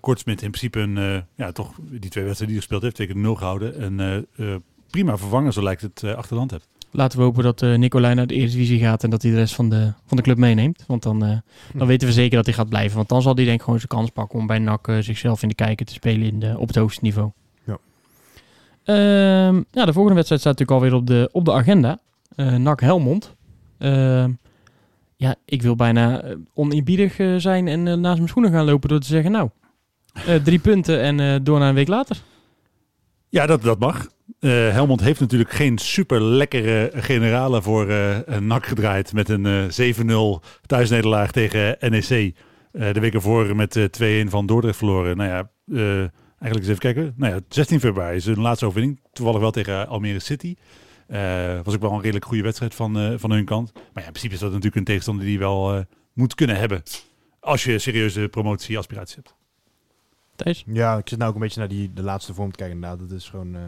Kortsmit 0.01 0.43
in 0.43 0.51
principe 0.51 0.81
een, 0.81 1.25
ja, 1.37 1.53
toch 1.53 1.73
die 1.81 2.11
twee 2.11 2.25
wedstrijden 2.25 2.37
die 2.37 2.47
hij 2.47 2.57
gespeeld 2.57 2.83
heeft, 2.83 2.95
twee 2.95 3.07
keer 3.07 3.16
nul 3.16 3.35
gehouden. 3.35 3.81
En 3.81 4.01
eh, 4.01 4.16
eh, 4.55 4.61
prima 4.91 5.16
vervanger, 5.16 5.53
zo 5.53 5.62
lijkt 5.62 5.83
het, 5.83 6.05
achter 6.05 6.33
de 6.33 6.39
hand 6.39 6.51
hebt. 6.51 6.69
Laten 6.97 7.19
we 7.19 7.25
hopen 7.25 7.43
dat 7.43 7.63
eh 7.63 7.75
Nicolai 7.75 8.15
naar 8.15 8.27
de 8.27 8.35
Eredivisie 8.35 8.79
gaat 8.79 9.05
en 9.05 9.11
dat 9.11 9.23
hij 9.23 9.31
de 9.31 9.37
rest 9.37 9.55
van 9.55 9.69
de, 9.69 9.93
van 10.07 10.17
de 10.17 10.23
club 10.23 10.37
meeneemt. 10.37 10.85
Want 10.87 11.03
dan, 11.03 11.25
eh, 11.25 11.39
dan 11.73 11.87
weten 11.87 12.09
we 12.09 12.15
zeker 12.15 12.37
dat 12.37 12.45
hij 12.45 12.55
gaat 12.55 12.69
blijven. 12.69 12.97
Want 12.97 13.09
dan 13.09 13.23
zal 13.23 13.35
hij 13.35 13.45
denk 13.45 13.57
ik 13.57 13.63
gewoon 13.63 13.79
zijn 13.79 13.91
kans 13.91 14.11
pakken 14.11 14.39
om 14.39 14.47
bij 14.47 14.59
NAC 14.59 14.89
eh, 14.89 14.99
zichzelf 14.99 15.43
in 15.43 15.49
de 15.49 15.55
kijker 15.55 15.87
te 15.87 15.93
spelen 15.93 16.27
in 16.27 16.41
de, 16.41 16.55
op 16.59 16.67
het 16.67 16.77
hoogste 16.77 17.05
niveau. 17.05 17.31
Ja. 17.65 17.79
Ehm, 18.85 19.63
ja, 19.71 19.85
de 19.85 19.93
volgende 19.93 20.15
wedstrijd 20.15 20.41
staat 20.41 20.59
natuurlijk 20.59 20.71
alweer 20.71 20.95
op 20.95 21.07
de, 21.07 21.29
op 21.33 21.45
de 21.45 21.53
agenda. 21.53 21.99
NAC 22.37 22.81
Helmond. 22.81 23.35
Ehm, 23.79 24.31
ja, 25.17 25.35
ik 25.45 25.63
wil 25.63 25.77
bijna 25.77 26.23
oneerbiedig 26.55 27.19
eh, 27.19 27.35
zijn 27.37 27.69
en 27.69 27.83
naast 27.83 28.17
mijn 28.17 28.29
schoenen 28.29 28.53
gaan 28.53 28.65
lopen 28.65 28.89
door 28.89 29.01
te 29.01 29.07
zeggen, 29.07 29.31
nou, 29.31 29.49
drie 30.45 30.59
punten 30.59 31.01
en 31.01 31.45
door 31.45 31.59
naar 31.59 31.69
een 31.69 31.75
week 31.75 31.89
later. 31.89 32.17
Ja, 33.29 33.47
dat, 33.47 33.63
dat 33.63 33.79
mag. 33.79 34.13
Eh, 34.45 34.51
Helmond 34.51 35.01
heeft 35.01 35.21
natuurlijk 35.21 35.51
geen 35.51 35.79
super 35.79 36.23
lekkere 36.23 36.91
generale 36.95 37.63
voor 37.63 37.89
eh 37.89 38.19
een 38.25 38.47
NAC 38.47 38.67
gedraaid 38.67 39.13
met 39.13 39.29
een 39.29 39.47
eh 39.47 39.65
7-0 39.71 40.43
thuisnederlaag 40.67 41.31
tegen 41.31 41.77
NEC. 41.81 42.35
Eh, 42.73 42.93
de 42.93 43.01
week 43.01 43.15
ervoor 43.15 43.57
met 43.57 43.77
eh 43.77 43.85
2-1 43.85 44.31
van 44.31 44.47
Dordrecht 44.47 44.77
verloren. 44.77 45.17
Nou 45.17 45.31
ja, 45.31 45.51
eh, 45.73 45.99
eigenlijk 45.99 46.55
eens 46.55 46.67
even 46.67 46.79
kijken. 46.79 47.15
Nou 47.17 47.35
ja, 47.35 47.41
16 47.49 47.81
februari 47.81 48.17
is 48.17 48.27
hun 48.27 48.41
laatste 48.41 48.67
overwinning. 48.67 49.01
Toevallig 49.13 49.41
wel 49.41 49.51
tegen 49.51 49.89
Almere 49.89 50.21
City. 50.21 50.55
Eh, 51.07 51.61
was 51.63 51.75
ook 51.75 51.81
wel 51.81 51.93
een 51.93 52.01
redelijk 52.01 52.25
goede 52.25 52.43
wedstrijd 52.43 52.75
van, 52.75 52.99
eh, 52.99 53.13
van 53.17 53.31
hun 53.31 53.45
kant. 53.45 53.73
Maar 53.75 53.83
ja, 54.03 54.05
in 54.05 54.11
principe 54.11 54.35
is 54.35 54.41
dat 54.41 54.49
natuurlijk 54.49 54.77
een 54.77 54.85
tegenstander 54.85 55.25
die 55.25 55.33
je 55.33 55.39
wel 55.39 55.75
eh, 55.75 55.81
moet 56.13 56.35
kunnen 56.35 56.57
hebben. 56.57 56.83
Als 57.41 57.65
je 57.65 57.79
serieuze 57.79 58.29
promotie-aspiraties 58.29 59.15
hebt. 59.15 59.35
Thijs? 60.37 60.64
Ja, 60.66 60.97
ik 60.97 61.09
zit 61.09 61.18
nou 61.18 61.30
ook 61.30 61.37
een 61.37 61.43
beetje 61.43 61.61
naar 61.61 61.68
die, 61.68 61.93
de 61.93 62.03
laatste 62.03 62.35
vorm 62.35 62.51
te 62.51 62.57
kijken. 62.57 62.74
Inderdaad, 62.74 63.01
het 63.01 63.11
is 63.11 63.28
gewoon, 63.28 63.55
eh, 63.55 63.61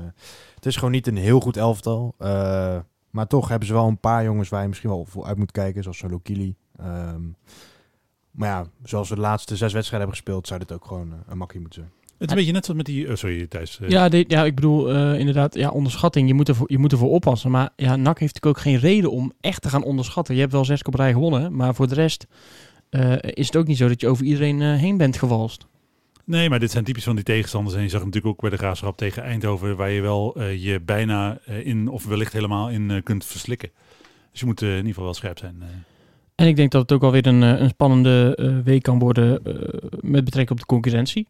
het 0.55 0.67
is 0.67 0.77
gewoon 0.77 0.91
niet 0.91 1.07
een 1.07 1.17
heel 1.17 1.41
goed 1.41 1.57
elftal. 1.57 2.15
Eh, 2.19 2.79
maar 3.11 3.27
toch 3.27 3.49
hebben 3.49 3.69
ze 3.69 3.75
wel 3.75 3.87
een 3.89 4.01
paar 4.01 4.25
jongens 4.25 4.49
waar 4.49 4.63
je 4.63 4.69
misschien 4.69 4.91
wel 4.91 5.05
voor 5.05 5.25
uit 5.25 5.37
moet 5.37 5.53
kijken. 5.53 5.83
Zoals 5.83 5.99
Solo 5.99 6.19
Kili. 6.19 6.55
Ehm, 6.79 7.23
maar 8.31 8.49
ja, 8.49 8.67
zoals 8.83 9.09
we 9.09 9.15
de 9.15 9.21
laatste 9.21 9.57
zes 9.57 9.73
wedstrijden 9.73 10.09
hebben 10.09 10.17
gespeeld, 10.17 10.47
zou 10.47 10.61
dit 10.61 10.73
ook 10.73 10.85
gewoon 10.85 11.13
eh, 11.13 11.19
een 11.27 11.39
makkie 11.39 11.61
moeten 11.61 11.81
zijn. 11.81 11.93
Het 12.19 12.25
is 12.25 12.31
een 12.31 12.37
beetje 12.37 12.53
net 12.53 12.65
zoals 12.65 12.83
met 12.83 12.87
die... 12.95 13.07
eh, 13.07 13.15
sorry, 13.15 13.47
Thijs. 13.47 13.79
Ja, 13.89 14.09
ja, 14.11 14.45
ik 14.45 14.55
bedoel 14.55 14.95
eh, 14.95 15.19
inderdaad, 15.19 15.55
ja, 15.55 15.71
onderschatting. 15.71 16.29
Je 16.29 16.35
moet, 16.35 16.49
ervoor, 16.49 16.73
je 16.73 16.79
moet 16.79 16.93
ervoor 16.93 17.11
oppassen. 17.11 17.51
Maar 17.51 17.71
ja, 17.77 17.97
NAC 17.97 18.19
heeft 18.19 18.35
natuurlijk 18.35 18.57
ook 18.57 18.63
geen 18.63 18.79
reden 18.79 19.11
om 19.11 19.33
echt 19.41 19.63
te 19.63 19.69
gaan 19.69 19.83
onderschatten. 19.83 20.35
Je 20.35 20.41
hebt 20.41 20.53
wel 20.53 20.65
zes 20.65 20.83
keer 20.83 20.93
op 20.93 20.99
rij 20.99 21.13
gewonnen, 21.13 21.57
maar 21.57 21.75
voor 21.75 21.89
de 21.89 21.95
rest 21.95 22.27
eh, 22.89 23.13
is 23.21 23.47
het 23.47 23.57
ook 23.57 23.67
niet 23.67 23.77
zo 23.77 23.89
dat 23.89 24.01
je 24.01 24.09
over 24.09 24.25
iedereen 24.25 24.61
heen 24.61 24.97
bent 24.97 25.19
gewalst. 25.19 25.67
Nee, 26.27 26.49
maar 26.49 26.59
dit 26.59 26.71
zijn 26.71 26.85
typisch 26.85 27.05
van 27.05 27.15
die 27.15 27.25
tegenstanders. 27.25 27.77
En 27.77 27.83
je 27.83 27.89
zag 27.89 28.01
het 28.01 28.09
natuurlijk 28.09 28.35
ook 28.35 28.41
bij 28.41 28.51
de 28.51 28.65
Graafschap 28.65 28.97
tegen 28.97 29.23
Eindhoven... 29.23 29.77
waar 29.77 29.91
je 29.91 30.01
wel 30.01 30.35
eh, 30.35 30.65
je 30.65 30.81
bijna 30.81 31.39
eh, 31.45 31.67
in, 31.67 31.89
of 31.89 32.07
wellicht 32.07 32.33
helemaal 32.33 32.71
in 32.71 32.91
eh, 32.91 33.03
kunt 33.03 33.25
verslikken. 33.25 33.71
Dus 34.31 34.41
je 34.41 34.47
moet 34.47 34.63
in 34.63 34.69
ieder 34.69 34.87
geval 34.87 35.05
wel 35.05 35.15
scherp 35.15 35.39
zijn. 35.39 35.63
En 36.35 36.47
ik 36.47 36.57
denk 36.57 36.71
dat 36.71 36.83
het 36.83 36.93
ook 36.93 37.03
alweer 37.03 37.27
een, 37.27 37.43
een 37.43 37.69
spannende 37.69 38.61
week 38.65 38.83
kan 38.83 38.99
worden 38.99 39.43
met 40.01 40.25
betrekking 40.25 40.51
op 40.51 40.59
de 40.59 40.67
concurrentie. 40.67 41.29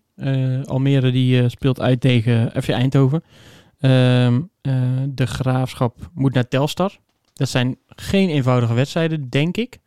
Almere 0.64 1.10
die 1.10 1.48
speelt 1.48 1.80
uit 1.80 2.00
tegen 2.00 2.62
FC 2.62 2.68
Eindhoven. 2.68 3.22
Ehm, 3.80 4.40
eh, 4.60 4.72
de 5.08 5.26
Graafschap 5.26 6.10
moet 6.14 6.34
naar 6.34 6.48
Telstar. 6.48 6.98
Dat 7.32 7.48
zijn 7.48 7.78
geen 7.88 8.28
eenvoudige 8.28 8.74
wedstrijden, 8.74 9.28
denk 9.28 9.56
ik. 9.56 9.78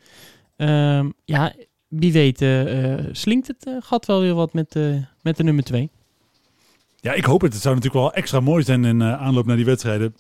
Ehm, 0.56 1.10
ja, 1.26 1.54
wie 1.90 2.12
weet 2.12 2.42
eh, 2.42 2.94
eh, 2.94 3.06
slinkt 3.12 3.48
het 3.48 3.66
eh, 3.66 3.74
gat 3.80 4.06
wel 4.06 4.20
weer 4.20 4.34
wat 4.34 4.54
met, 4.54 4.76
eh, 4.76 4.96
met 5.22 5.38
de 5.38 5.44
nummer 5.44 5.64
2. 5.64 5.90
Ja, 7.02 7.14
ik 7.14 7.26
hoop 7.26 7.42
het. 7.42 7.54
Het 7.54 7.62
zou 7.62 7.76
natuurlijk 7.76 8.04
wel 8.04 8.14
extra 8.14 8.40
mooi 8.40 8.64
zijn 8.64 8.86
in 8.86 9.04
aanloop 9.04 9.46
naar 9.46 9.56
die 9.56 9.66
wedstrijden. 9.66 10.16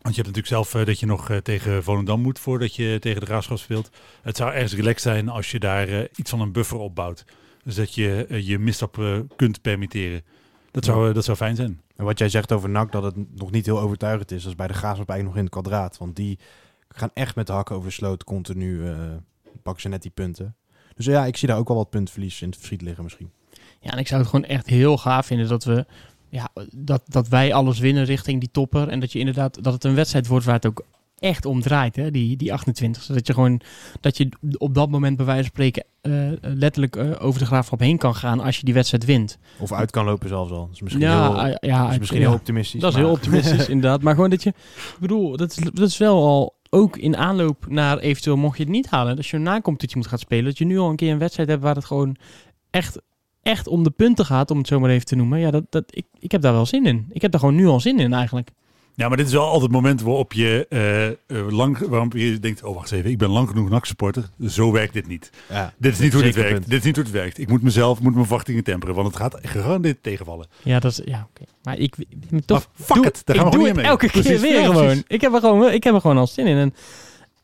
Want 0.00 0.14
je 0.14 0.22
hebt 0.22 0.36
natuurlijk 0.36 0.46
zelf 0.46 0.80
eh, 0.80 0.86
dat 0.86 1.00
je 1.00 1.06
nog 1.06 1.30
eh, 1.30 1.36
tegen 1.36 1.82
Volendam 1.82 2.20
moet 2.20 2.38
voordat 2.38 2.74
je 2.74 2.96
tegen 3.00 3.20
de 3.20 3.26
Graafschap 3.26 3.58
speelt. 3.58 3.90
Het 4.22 4.36
zou 4.36 4.52
ergens 4.52 4.74
relaxed 4.74 5.02
zijn 5.02 5.28
als 5.28 5.50
je 5.50 5.58
daar 5.58 5.88
eh, 5.88 6.04
iets 6.16 6.30
van 6.30 6.40
een 6.40 6.52
buffer 6.52 6.78
opbouwt. 6.78 7.24
Dus 7.64 7.74
dat 7.74 7.94
je 7.94 8.26
je 8.42 8.58
misstap 8.58 9.24
kunt 9.36 9.60
permitteren. 9.62 10.22
Dat 10.70 10.84
zou, 10.84 11.12
dat 11.12 11.24
zou 11.24 11.36
fijn 11.36 11.56
zijn. 11.56 11.80
En 11.96 12.04
wat 12.04 12.18
jij 12.18 12.28
zegt 12.28 12.52
over 12.52 12.68
NAC, 12.68 12.92
dat 12.92 13.02
het 13.02 13.38
nog 13.38 13.50
niet 13.50 13.66
heel 13.66 13.80
overtuigend 13.80 14.30
is, 14.30 14.42
dat 14.42 14.50
is 14.50 14.56
bij 14.56 14.66
de 14.66 14.74
Graafschap 14.74 15.08
eigenlijk 15.08 15.28
nog 15.28 15.36
in 15.36 15.42
het 15.42 15.52
kwadraat. 15.52 15.98
Want 15.98 16.16
die 16.16 16.38
gaan 16.88 17.10
echt 17.14 17.34
met 17.34 17.46
de 17.46 17.52
hakken 17.52 17.76
over 17.76 17.88
de 17.88 17.94
sloot 17.94 18.24
continu, 18.24 18.86
eh 18.86 18.98
pakken 19.62 19.82
ze 19.82 19.88
net 19.88 20.02
die 20.02 20.10
punten. 20.10 20.56
Dus 21.04 21.14
ja, 21.14 21.24
ik 21.26 21.36
zie 21.36 21.48
daar 21.48 21.58
ook 21.58 21.68
wel 21.68 21.76
wat 21.76 21.90
puntverlies 21.90 22.42
in 22.42 22.48
het 22.48 22.56
verschiet 22.56 22.82
liggen 22.82 23.02
misschien. 23.02 23.30
Ja, 23.80 23.90
en 23.90 23.98
ik 23.98 24.06
zou 24.06 24.20
het 24.20 24.30
gewoon 24.30 24.44
echt 24.44 24.66
heel 24.66 24.96
gaaf 24.98 25.26
vinden 25.26 25.48
dat 25.48 25.64
we 25.64 25.86
ja, 26.28 26.48
dat, 26.76 27.02
dat 27.06 27.28
wij 27.28 27.54
alles 27.54 27.78
winnen 27.78 28.04
richting 28.04 28.40
die 28.40 28.50
topper. 28.52 28.88
En 28.88 29.00
dat 29.00 29.12
je 29.12 29.18
inderdaad 29.18 29.62
dat 29.64 29.72
het 29.72 29.84
een 29.84 29.94
wedstrijd 29.94 30.26
wordt 30.26 30.44
waar 30.44 30.54
het 30.54 30.66
ook 30.66 30.84
echt 31.18 31.44
om 31.44 31.60
draait, 31.60 31.96
hè? 31.96 32.10
Die, 32.10 32.36
die 32.36 32.52
28. 32.52 33.02
Zodat 33.02 33.26
je 33.26 33.32
gewoon 33.34 33.60
dat 34.00 34.16
je 34.16 34.28
op 34.58 34.74
dat 34.74 34.90
moment 34.90 35.16
bij 35.16 35.26
wijze 35.26 35.40
van 35.42 35.50
spreken 35.50 35.84
eh, 36.00 36.50
letterlijk 36.54 36.96
eh, 36.96 37.10
over 37.18 37.40
de 37.40 37.46
graafschap 37.46 37.80
heen 37.80 37.98
kan 37.98 38.14
gaan 38.14 38.40
als 38.40 38.56
je 38.58 38.64
die 38.64 38.74
wedstrijd 38.74 39.04
wint. 39.04 39.38
Of 39.58 39.72
uit 39.72 39.90
kan 39.90 40.04
lopen 40.04 40.28
zelfs 40.28 40.50
al. 40.52 40.66
Dat 40.66 40.74
is 40.74 40.80
misschien 40.80 41.04
Ja, 41.04 41.22
heel, 41.32 41.40
ah, 41.40 41.54
ja, 41.60 41.82
dat 41.82 41.92
is 41.92 41.98
misschien 41.98 42.20
ja. 42.20 42.26
heel 42.26 42.36
optimistisch. 42.36 42.80
Dat 42.80 42.90
is 42.90 42.96
maar- 42.96 43.04
heel 43.06 43.14
optimistisch 43.14 43.68
inderdaad. 43.74 44.02
Maar 44.02 44.14
gewoon 44.14 44.30
dat 44.30 44.42
je, 44.42 44.48
ik 44.50 44.96
bedoel, 45.00 45.36
dat 45.36 45.50
is, 45.50 45.56
dat 45.72 45.88
is 45.88 45.98
wel 45.98 46.24
al 46.26 46.58
ook 46.70 46.96
in 46.96 47.16
aanloop 47.16 47.66
naar 47.68 47.98
eventueel 47.98 48.36
mocht 48.36 48.56
je 48.56 48.62
het 48.62 48.72
niet 48.72 48.90
halen. 48.90 49.16
Als 49.16 49.30
je 49.30 49.36
een 49.36 49.42
na-competitie 49.42 49.96
moet 49.96 50.06
gaan 50.06 50.18
spelen, 50.18 50.44
dat 50.44 50.58
je 50.58 50.64
nu 50.64 50.78
al 50.78 50.90
een 50.90 50.96
keer 50.96 51.12
een 51.12 51.18
wedstrijd 51.18 51.48
hebt 51.48 51.62
waar 51.62 51.74
het 51.74 51.84
gewoon 51.84 52.16
echt, 52.70 53.00
echt 53.42 53.66
om 53.66 53.82
de 53.82 53.90
punten 53.90 54.24
gaat, 54.24 54.50
om 54.50 54.58
het 54.58 54.66
zo 54.66 54.80
maar 54.80 54.90
even 54.90 55.06
te 55.06 55.16
noemen. 55.16 55.38
Ja, 55.38 55.50
dat, 55.50 55.64
dat, 55.70 55.84
ik, 55.90 56.06
ik 56.18 56.32
heb 56.32 56.42
daar 56.42 56.52
wel 56.52 56.66
zin 56.66 56.86
in. 56.86 57.06
Ik 57.08 57.22
heb 57.22 57.30
daar 57.30 57.40
gewoon 57.40 57.54
nu 57.54 57.66
al 57.66 57.80
zin 57.80 57.98
in 57.98 58.12
eigenlijk. 58.12 58.50
Ja, 59.00 59.08
maar 59.08 59.16
dit 59.16 59.26
is 59.26 59.32
wel 59.32 59.44
altijd 59.44 59.62
het 59.62 59.70
moment 59.72 60.02
waarop 60.02 60.32
je 60.32 60.66
eh, 60.68 61.06
eh, 61.08 61.14
lang, 61.50 61.78
waarop 61.78 62.12
je 62.12 62.38
denkt, 62.38 62.62
oh 62.62 62.74
wacht 62.74 62.92
even, 62.92 63.10
ik 63.10 63.18
ben 63.18 63.28
lang 63.28 63.48
genoeg 63.48 63.68
NAC-supporter. 63.68 64.30
Zo 64.48 64.72
werkt 64.72 64.92
dit 64.92 65.06
niet. 65.06 65.30
Ja, 65.48 65.72
Dit 65.78 65.92
is 65.92 65.98
niet 65.98 66.12
hoe 66.12 66.22
dit 66.22 66.34
werkt. 66.34 66.52
punt. 66.52 66.68
Dit 66.68 66.78
is 66.78 66.84
niet 66.84 66.94
hoe 66.96 67.04
het 67.04 67.12
werkt. 67.12 67.38
Ik 67.38 67.48
moet 67.48 67.62
mezelf, 67.62 68.00
moet 68.00 68.14
mijn 68.14 68.26
verwachtingen 68.26 68.64
temperen, 68.64 68.94
want 68.94 69.06
het 69.06 69.16
gaat 69.16 69.38
gegarandeerd 69.42 70.02
tegenvallen. 70.02 70.46
Ja, 70.62 70.78
dat 70.78 70.90
is, 70.90 71.00
ja, 71.04 71.28
oké. 71.30 71.50
Maar 71.62 71.78
ik, 71.78 71.96
ik 71.98 72.44
toch, 72.44 72.66
Maar 72.76 72.86
fuck 72.86 72.96
doe, 72.96 73.06
it, 73.06 73.22
daar 73.24 73.36
gaan 73.36 73.44
we 73.44 73.50
doe 73.50 73.60
gewoon 73.60 73.66
het 73.66 73.76
niet 73.76 73.86
elke 73.86 74.04
mee. 74.04 74.12
keer 74.12 74.22
Precies, 74.22 74.40
weer 74.40 74.60
ja, 74.60 74.66
gewoon. 74.66 75.02
Ik 75.06 75.20
heb, 75.20 75.34
er 75.34 75.40
gewoon. 75.40 75.70
ik 75.70 75.84
heb 75.84 75.94
er 75.94 76.00
gewoon 76.00 76.18
al 76.18 76.26
zin 76.26 76.46
in. 76.46 76.56
En 76.56 76.74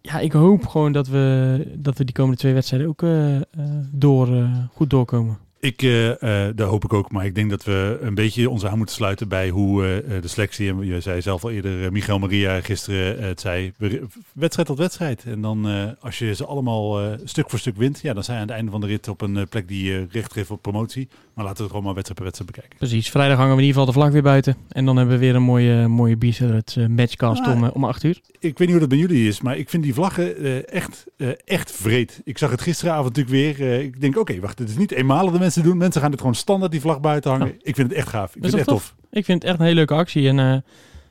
ja, 0.01 0.19
ik 0.19 0.33
hoop 0.33 0.67
gewoon 0.67 0.93
dat 0.93 1.09
we, 1.09 1.67
dat 1.75 1.99
we 1.99 2.05
die 2.05 2.15
komende 2.15 2.39
twee 2.39 2.53
wedstrijden 2.55 2.89
ook 2.89 3.03
eh, 3.03 3.37
eh, 3.37 3.43
door, 3.91 4.37
eh, 4.37 4.51
goed 4.73 4.91
doorkomen. 4.91 5.39
Ik, 5.67 5.83
eh, 5.83 6.47
eh, 6.49 6.57
dat 6.57 6.69
hoop 6.69 6.85
ik 6.85 6.93
ook, 6.93 7.11
maar 7.11 7.25
ik 7.25 7.35
denk 7.35 7.51
dat 7.51 7.65
we 7.65 7.99
een 8.01 8.15
beetje 8.15 8.51
ons 8.51 8.67
aan 8.67 8.77
moeten 8.77 8.95
sluiten 8.95 9.29
bij 9.29 9.49
hoe 9.49 9.87
eh, 9.87 10.23
de 10.23 10.29
selectie, 10.29 10.69
en 10.71 10.87
je 10.87 11.01
zei 11.01 11.21
zelf 11.23 11.45
al 11.45 11.51
eerder, 11.51 11.93
Michael 11.93 12.19
Maria 12.19 12.61
gisteren 12.61 13.23
het 13.23 13.41
zei, 13.41 13.73
we- 13.77 14.03
wedstrijd 14.33 14.69
tot 14.69 14.79
wedstrijd. 14.79 15.25
En 15.25 15.41
dan 15.41 15.67
als 16.01 16.19
je 16.19 16.35
ze 16.35 16.45
allemaal 16.47 17.01
stuk 17.25 17.51
voor 17.51 17.59
stuk 17.59 17.77
wint, 17.77 18.01
ja, 18.03 18.13
dan 18.15 18.25
zijn 18.25 18.37
je 18.37 18.43
aan 18.43 18.49
het 18.49 18.57
einde 18.57 18.71
van 18.73 18.81
de 18.81 18.87
rit 18.87 19.09
op 19.09 19.21
een 19.21 19.49
plek 19.49 19.69
die 19.69 20.07
recht 20.11 20.33
geeft 20.33 20.51
op 20.51 20.63
promotie. 20.63 21.09
Maar 21.35 21.45
laten 21.45 21.57
we 21.57 21.63
het 21.63 21.71
gewoon 21.73 21.85
maar 21.85 21.95
wedstrijd 22.03 22.21
per 22.21 22.25
wedstrijd 22.31 22.51
bekijken. 22.53 22.79
Precies. 22.79 23.11
Vrijdag 23.11 23.37
hangen 23.37 23.53
we 23.57 23.61
in 23.63 23.67
ieder 23.67 23.81
geval 23.81 23.95
de 23.95 24.01
vlag 24.01 24.13
weer 24.13 24.23
buiten. 24.23 24.57
En 24.69 24.85
dan 24.85 24.97
hebben 24.97 25.15
we 25.15 25.21
weer 25.21 25.35
een 25.35 25.43
mooie, 25.43 25.89
mooie 25.89 26.17
het 26.39 26.77
matchcast 26.89 27.47
Ah. 27.47 27.53
om, 27.55 27.65
om 27.65 27.85
8 27.85 28.03
uur. 28.05 28.21
Ik 28.39 28.59
weet 28.59 28.59
niet 28.59 28.71
hoe 28.71 28.79
dat 28.79 28.89
bij 28.89 28.99
jullie 28.99 29.29
is, 29.29 29.41
maar 29.41 29.57
ik 29.57 29.71
vind 29.71 29.83
die 29.83 29.95
vlaggen 29.95 30.69
echt, 30.69 31.07
echt 31.45 31.71
vreed. 31.73 32.21
Ik 32.25 32.39
zag 32.39 32.51
het 32.51 32.61
gisteravond 32.61 33.17
natuurlijk 33.17 33.59
weer. 33.59 33.81
ik 33.81 34.01
denk, 34.01 34.19
oké, 34.19 34.41
wacht, 34.41 34.59
dit 34.59 34.69
is 34.69 34.77
niet 34.77 34.93
eenmalig 34.93 35.33
de 35.33 35.39
mensen 35.57 35.73
doen. 35.73 35.77
Mensen 35.79 36.01
gaan 36.01 36.11
dit 36.11 36.21
gewoon 36.21 36.35
standaard 36.35 36.73
die 36.73 36.81
vlag 36.81 37.01
buiten 37.01 37.31
hangen. 37.31 37.55
Ik 37.63 37.75
vind 37.75 37.89
het 37.89 37.99
echt 37.99 38.09
gaaf. 38.09 38.35
Ik 38.35 38.41
vind 38.41 38.45
het 38.45 38.55
echt 38.55 38.69
tof. 38.69 38.95
Ik 39.11 39.25
vind 39.25 39.43
het 39.43 39.51
echt 39.51 39.59
een 39.59 39.65
hele 39.65 39.77
leuke 39.77 39.95
actie. 39.95 40.29
En 40.29 40.39
eh, 40.39 40.57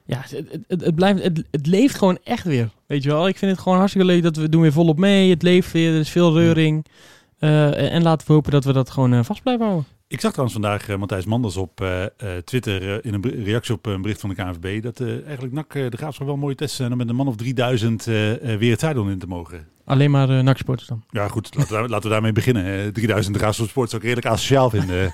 ja, 0.05 0.23
het, 0.67 0.81
het, 0.81 0.95
blijft, 0.95 1.23
het, 1.23 1.43
het 1.51 1.67
leeft 1.67 1.95
gewoon 1.95 2.17
echt 2.23 2.43
weer. 2.43 2.69
Weet 2.87 3.03
je 3.03 3.09
wel? 3.09 3.27
Ik 3.27 3.37
vind 3.37 3.51
het 3.51 3.59
gewoon 3.59 3.77
hartstikke 3.77 4.07
leuk 4.07 4.23
dat 4.23 4.35
we 4.35 4.49
doen 4.49 4.61
weer 4.61 4.71
volop 4.71 4.97
mee. 4.97 5.29
Het 5.29 5.41
leeft 5.41 5.71
weer, 5.71 5.93
er 5.93 5.99
is 5.99 6.09
veel 6.09 6.33
reuring. 6.33 6.85
Eh, 7.39 7.65
en, 7.65 7.89
en 7.89 8.03
laten 8.03 8.27
we 8.27 8.33
hopen 8.33 8.51
dat 8.51 8.63
we 8.63 8.73
dat 8.73 8.89
gewoon 8.89 9.13
eh, 9.13 9.23
vast 9.23 9.41
blijven 9.41 9.65
houden. 9.65 9.87
Ik 10.07 10.19
zag 10.21 10.31
trouwens 10.31 10.59
vandaag 10.59 10.89
eh, 10.89 10.97
Matthijs 10.97 11.25
Manders 11.25 11.57
op 11.57 11.81
eh, 11.81 12.03
eh, 12.03 12.09
Twitter 12.43 13.05
in 13.05 13.13
een 13.13 13.43
reactie 13.43 13.73
op 13.73 13.85
een 13.85 14.01
bericht 14.01 14.19
van 14.19 14.29
de 14.29 14.35
KNVB. 14.35 14.83
Dat 14.83 15.01
eigenlijk 15.01 15.53
NAC 15.53 15.73
de 15.73 15.97
Graafschap 15.97 16.27
wel 16.27 16.37
mooie 16.37 16.55
tests 16.55 16.77
zijn 16.77 16.91
om 16.91 16.97
met 16.97 17.09
een 17.09 17.15
man 17.15 17.27
of 17.27 17.35
3000 17.35 18.07
eh, 18.07 18.53
eh, 18.53 18.59
weer 18.59 18.71
het 18.71 18.79
zuiden 18.79 19.07
in 19.09 19.19
te 19.19 19.27
mogen. 19.27 19.67
Alleen 19.85 20.11
maar 20.11 20.29
uh, 20.29 20.39
NAC-sporters 20.41 20.87
dan. 20.87 21.03
Ja 21.09 21.27
goed, 21.27 21.55
laten 21.55 21.71
we, 21.73 21.77
daar- 21.79 21.89
laten 21.89 22.03
we 22.07 22.09
daarmee 22.13 22.31
beginnen. 22.31 22.65
Eh, 22.65 22.87
3000 22.87 23.33
de 23.33 23.39
Graafschap 23.41 23.67
Sport 23.67 23.89
zou 23.89 24.01
ik 24.01 24.07
redelijk 24.07 24.33
asociaal 24.33 24.69
vinden. 24.69 25.13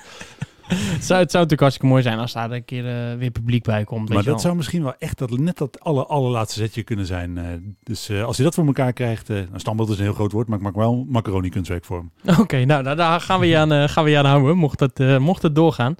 het, 0.66 0.78
zou, 0.78 1.20
het 1.20 1.30
zou 1.30 1.42
natuurlijk 1.44 1.60
hartstikke 1.60 1.86
mooi 1.92 2.02
zijn 2.02 2.18
als 2.18 2.32
daar 2.32 2.50
een 2.50 2.64
keer 2.64 2.86
eh, 2.88 3.18
weer 3.18 3.30
publiek 3.30 3.62
bij 3.64 3.84
komt. 3.84 4.08
Maar 4.08 4.18
je 4.18 4.22
dat 4.22 4.32
wel. 4.32 4.38
zou 4.42 4.56
misschien 4.56 4.82
wel 4.82 4.94
echt 4.98 5.18
dat, 5.18 5.30
net 5.38 5.58
dat 5.58 5.80
aller, 5.80 6.06
allerlaatste 6.06 6.58
zetje 6.60 6.82
kunnen 6.82 7.06
zijn. 7.06 7.38
eh. 7.38 7.44
dus 7.82 8.08
eh, 8.08 8.24
als 8.24 8.36
hij 8.36 8.44
dat 8.44 8.54
voor 8.54 8.66
elkaar 8.66 8.92
krijgt, 8.92 9.30
eh 9.30 9.36
nou, 9.36 9.58
standbeeld 9.58 9.88
is 9.90 9.96
een 9.98 10.04
heel 10.04 10.12
groot 10.14 10.32
woord, 10.32 10.48
maar 10.48 10.58
ik 10.58 10.64
maak 10.64 10.74
wel 10.74 11.04
macaroni 11.08 11.48
kunstwerk 11.48 11.84
voor 11.84 11.96
hem. 11.98 12.36
Oké, 12.40 12.64
nou, 12.64 12.82
nou, 12.82 12.96
daar 12.96 13.20
gaan 13.20 13.40
we 13.40 13.46
je 13.46 13.56
aan, 13.58 13.88
gaan 13.88 14.04
we 14.04 14.10
je 14.10 14.18
aan 14.18 14.24
houden, 14.26 14.56
mocht 14.56 14.80
het, 14.80 15.18
mocht 15.18 15.42
het 15.42 15.54
doorgaan. 15.54 15.94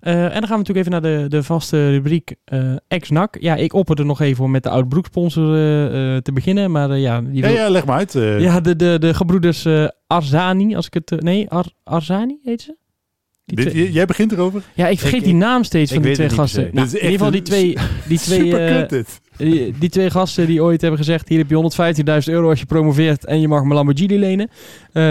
En 0.00 0.14
dan 0.20 0.30
gaan 0.30 0.40
we 0.60 0.64
natuurlijk 0.64 0.78
even 0.86 0.90
naar 0.90 1.02
de, 1.02 1.24
de 1.28 1.42
vaste 1.42 1.90
rubriek 1.90 2.34
ex-NAC. 2.88 3.36
Ja, 3.40 3.54
ik 3.54 3.72
opperde 3.72 4.04
nog 4.04 4.20
even 4.20 4.44
om 4.44 4.50
met 4.50 4.62
de 4.62 4.70
oud 4.70 4.88
broeksponsor 4.88 5.44
te 6.22 6.30
beginnen, 6.34 6.70
maar 6.70 6.96
ja... 6.98 7.20
Die 7.20 7.34
Ja, 7.42 7.48
wil- 7.48 7.56
ja, 7.56 7.68
leg 7.70 7.84
maar 7.84 7.96
uit. 7.96 8.12
Ja, 8.38 8.60
de, 8.60 8.76
de, 8.76 8.96
de 9.00 9.14
gebroeders 9.14 9.66
Arzani, 10.06 10.76
als 10.76 10.86
ik 10.86 10.94
het... 10.94 11.22
nee, 11.22 11.50
Ar 11.50 11.66
Arzani 11.84 12.38
heet 12.42 12.62
ze? 12.62 12.76
Dit- 13.54 13.70
twee- 13.70 13.92
jij 13.92 14.06
begint 14.06 14.32
erover? 14.32 14.62
ja, 14.74 14.86
ik 14.88 14.98
vergeet 14.98 15.18
Ik- 15.18 15.24
die 15.24 15.34
naam 15.34 15.64
steeds 15.64 15.92
van 15.92 16.02
die 16.02 16.12
twee 16.14 16.28
gasten. 16.28 16.70
Nou, 16.72 16.86
in 16.88 16.94
ieder 16.94 17.10
geval 17.10 17.30
die 17.30 17.42
twee, 17.42 17.76
die 18.08 18.18
twee, 18.28 18.56
eh, 18.58 19.02
die, 19.36 19.74
die 19.78 19.88
twee 19.88 20.10
gasten 20.10 20.46
die 20.46 20.62
ooit 20.62 20.80
hebben 20.80 20.98
gezegd... 20.98 21.28
hier 21.28 21.38
heb 21.38 21.50
je 21.50 21.54
115.000 22.26 22.32
euro 22.34 22.48
als 22.48 22.60
je 22.60 22.66
promoveert... 22.66 23.24
en 23.24 23.40
je 23.40 23.48
mag 23.48 23.62
mijn 23.62 23.74
Lamborghini 23.74 24.18
lenen. 24.18 24.48
Eh, 24.92 25.02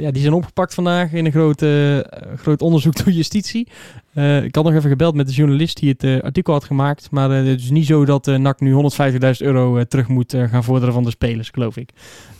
ja, 0.00 0.10
die 0.10 0.22
zijn 0.22 0.32
opgepakt 0.32 0.74
vandaag 0.74 1.12
in 1.12 1.24
een 1.24 1.32
groot, 1.32 1.62
eh, 1.62 1.98
groot 2.36 2.62
onderzoek 2.62 2.96
door 3.04 3.12
justitie. 3.12 3.68
Eh, 4.14 4.44
ik 4.44 4.54
had 4.54 4.64
nog 4.64 4.74
even 4.74 4.90
gebeld 4.90 5.14
met 5.14 5.26
de 5.26 5.32
journalist 5.32 5.76
die 5.80 5.94
het 5.98 6.22
artikel 6.22 6.52
had 6.52 6.64
gemaakt. 6.64 7.08
Maar 7.10 7.30
eh, 7.30 7.46
het 7.46 7.60
is 7.60 7.70
niet 7.70 7.86
zo 7.86 8.04
dat 8.04 8.28
eh, 8.28 8.36
NAC 8.36 8.60
nu 8.60 8.72
150.000 8.72 9.18
euro 9.38 9.84
terug 9.84 10.08
moet 10.08 10.34
eh, 10.34 10.42
gaan 10.50 10.64
vorderen 10.64 10.94
van 10.94 11.04
de 11.04 11.10
spelers, 11.10 11.50
geloof 11.50 11.76
ik. 11.76 11.90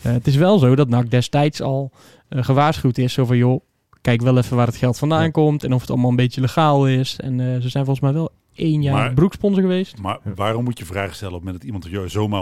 Eh, 0.01 0.11
het 0.11 0.27
is 0.27 0.35
wel 0.35 0.59
zo 0.59 0.75
dat 0.75 0.89
NAC 0.89 1.09
destijds 1.11 1.61
al 1.61 1.91
gewaarschuwd 2.29 2.97
is. 2.97 3.13
Zo 3.13 3.25
van, 3.25 3.37
joh, 3.37 3.61
kijk 4.05 4.21
wel 4.21 4.37
even 4.37 4.57
waar 4.57 4.67
het 4.67 4.75
geld 4.75 4.97
vandaan 4.97 5.23
Ja. 5.23 5.29
komt... 5.29 5.63
en 5.63 5.73
of 5.73 5.81
het 5.81 5.89
allemaal 5.89 6.09
een 6.09 6.15
beetje 6.15 6.41
legaal 6.41 6.87
is. 6.87 7.15
En 7.19 7.39
eh, 7.39 7.45
ze 7.61 7.69
zijn 7.69 7.85
volgens 7.85 7.99
mij 7.99 8.13
wel 8.13 8.31
één 8.55 8.81
jaar 8.81 8.93
Maar- 8.93 9.13
broeksponsor 9.13 9.61
geweest. 9.61 9.97
Maar 10.01 10.19
waarom 10.35 10.63
moet 10.63 10.77
je 10.79 10.85
vragen 10.85 11.15
stellen 11.15 11.33
op 11.33 11.39
het 11.45 11.51
moment 11.53 11.63
dat 11.83 11.91
iemand 11.91 11.93
jou 11.95 12.09
zomaar 12.09 12.41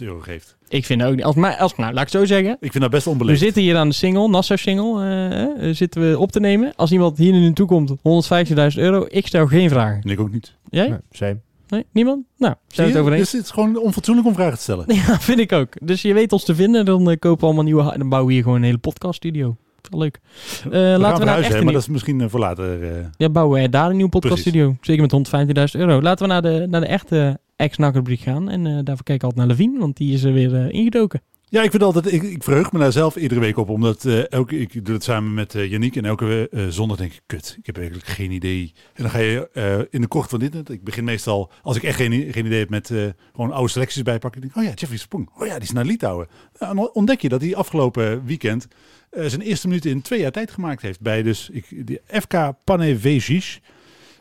150.000 0.00 0.06
euro 0.06 0.18
geeft? 0.20 0.56
Ik 0.68 0.84
vind 0.84 1.02
ook 1.02 1.14
niet. 1.14 1.24
Als, 1.24 1.34
nou, 1.34 1.58
laat 1.76 1.90
ik 1.90 1.98
het 1.98 2.10
zo 2.10 2.24
zeggen. 2.24 2.56
Ik 2.60 2.70
vind 2.70 2.82
dat 2.82 2.92
best 2.92 3.04
We 3.04 3.10
onbeleefd. 3.10 3.40
zitten 3.40 3.62
hier 3.62 3.76
aan 3.76 3.88
de 3.88 3.94
single, 3.94 4.28
Nassau 4.28 4.58
single, 4.60 5.02
eh, 5.04 5.68
eh, 5.68 5.74
zitten 5.74 6.10
we 6.10 6.18
op 6.18 6.32
te 6.32 6.40
nemen. 6.40 6.72
Als 6.76 6.92
iemand 6.92 7.18
hier 7.18 7.32
nu 7.32 7.40
naartoe 7.40 7.66
komt, 7.66 7.90
150.000 8.02 8.78
euro, 8.82 9.04
ik 9.08 9.26
stel 9.26 9.46
geen 9.46 9.68
vragen. 9.68 10.00
Nee, 10.02 10.14
ik 10.14 10.20
ook 10.20 10.32
niet. 10.32 10.54
Jij? 10.70 10.88
Nee, 10.88 10.98
same. 11.10 11.40
Nee? 11.68 11.84
Niemand? 11.92 12.24
Nou, 12.38 12.54
zijn 12.68 12.86
we 12.86 12.92
het 12.92 13.02
over 13.02 13.12
eens? 13.14 13.22
Dus 13.30 13.32
het 13.32 13.44
is 13.44 13.50
gewoon 13.50 13.76
onfatsoenlijk 13.78 14.26
om 14.26 14.34
vragen 14.34 14.54
te 14.56 14.62
stellen. 14.62 14.84
Ja, 14.94 15.20
vind 15.20 15.38
ik 15.38 15.52
ook. 15.52 15.68
Dus 15.82 16.02
je 16.02 16.14
weet 16.14 16.32
ons 16.32 16.44
te 16.44 16.54
vinden, 16.54 16.84
dan 16.84 17.04
kopen 17.18 17.38
we 17.40 17.44
allemaal 17.46 17.64
nieuwe... 17.64 17.82
ha- 17.82 17.96
Dan 17.96 18.08
bouwen 18.08 18.26
we 18.28 18.34
hier 18.34 18.42
gewoon 18.42 18.58
een 18.58 18.64
hele 18.64 18.78
podcaststudio. 18.78 19.56
Wel 19.90 20.00
leuk. 20.00 20.20
Eh, 20.64 20.70
we 20.70 20.78
laten 20.98 21.26
gaan 21.26 21.36
we 21.36 21.42
echt 21.42 21.44
een 21.46 21.52
maar 21.52 21.62
nieuw- 21.62 21.72
dat 21.72 21.82
is 21.82 21.88
misschien 21.88 22.20
eh, 22.20 22.28
voor 22.28 22.40
later. 22.40 22.82
eh. 22.82 23.04
Ja, 23.16 23.28
bouwen 23.28 23.62
we 23.62 23.68
daar 23.68 23.90
een 23.90 23.96
nieuwe 23.96 24.10
podcaststudio. 24.10 24.76
Zeker 24.80 25.02
met 25.02 25.12
115.000 25.12 25.80
euro. 25.80 26.02
Laten 26.02 26.26
we 26.26 26.32
naar 26.32 26.42
de, 26.42 26.66
naar 26.70 26.80
de 26.80 26.86
echte 26.86 27.38
ex-NAC-rubriek 27.56 28.20
gaan. 28.20 28.48
En 28.50 28.62
daarvoor 28.64 29.04
kijk 29.04 29.18
ik 29.18 29.22
altijd 29.22 29.34
naar 29.46 29.56
Levine, 29.56 29.78
want 29.78 29.96
die 29.96 30.12
is 30.14 30.22
er 30.24 30.32
weer 30.32 30.70
ingedoken. 30.72 31.20
Ja, 31.50 31.62
ik 31.62 31.70
vind 31.70 31.82
altijd, 31.82 32.12
ik, 32.12 32.22
ik 32.22 32.42
verheug 32.42 32.72
me 32.72 32.78
daar 32.78 32.92
zelf 32.92 33.16
iedere 33.16 33.40
week 33.40 33.56
op, 33.56 33.68
omdat 33.68 34.04
eh, 34.04 34.32
elke, 34.32 34.58
ik 34.58 34.84
doe 34.84 34.94
het 34.94 35.04
samen 35.04 35.34
met 35.34 35.54
eh 35.54 35.70
Yannick 35.70 35.96
en 35.96 36.04
elke 36.04 36.48
eh, 36.50 36.66
zondag 36.68 36.96
denk 36.96 37.12
ik, 37.12 37.20
kut, 37.26 37.56
ik 37.58 37.66
heb 37.66 37.76
eigenlijk 37.76 38.06
geen 38.06 38.30
idee. 38.30 38.72
En 38.94 39.02
dan 39.02 39.10
ga 39.10 39.18
je 39.18 39.86
in 39.90 40.00
de 40.00 40.06
kocht 40.06 40.30
van 40.30 40.38
dit, 40.38 40.70
ik 40.70 40.84
begin 40.84 41.04
meestal, 41.04 41.50
als 41.62 41.76
ik 41.76 41.82
echt 41.82 41.96
geen, 41.96 42.32
geen 42.32 42.46
idee 42.46 42.58
heb, 42.58 42.68
met 42.68 42.92
gewoon 43.32 43.52
oude 43.52 43.70
selecties 43.70 44.02
bijpakken. 44.02 44.42
Ik 44.42 44.46
denk, 44.46 44.64
oh 44.64 44.70
ja, 44.70 44.78
Jeffrey 44.78 44.98
Sprong, 44.98 45.30
oh 45.38 45.46
ja, 45.46 45.52
die 45.52 45.62
is 45.62 45.70
naar 45.70 45.84
Litouwen. 45.84 46.28
Nou, 46.58 46.74
dan 46.74 46.90
ontdek 46.92 47.20
je 47.20 47.28
dat 47.28 47.40
hij 47.40 47.56
afgelopen 47.56 48.24
weekend 48.24 48.66
zijn 49.10 49.40
eerste 49.40 49.68
minuten 49.68 49.90
in 49.90 50.02
twee 50.02 50.20
jaar 50.20 50.32
tijd 50.32 50.50
gemaakt 50.50 50.82
heeft 50.82 51.00
bij 51.00 51.22
dus 51.22 51.48
ik, 51.52 51.86
die 51.86 52.00
FK 52.06 52.52
Panevėžys. 52.64 53.60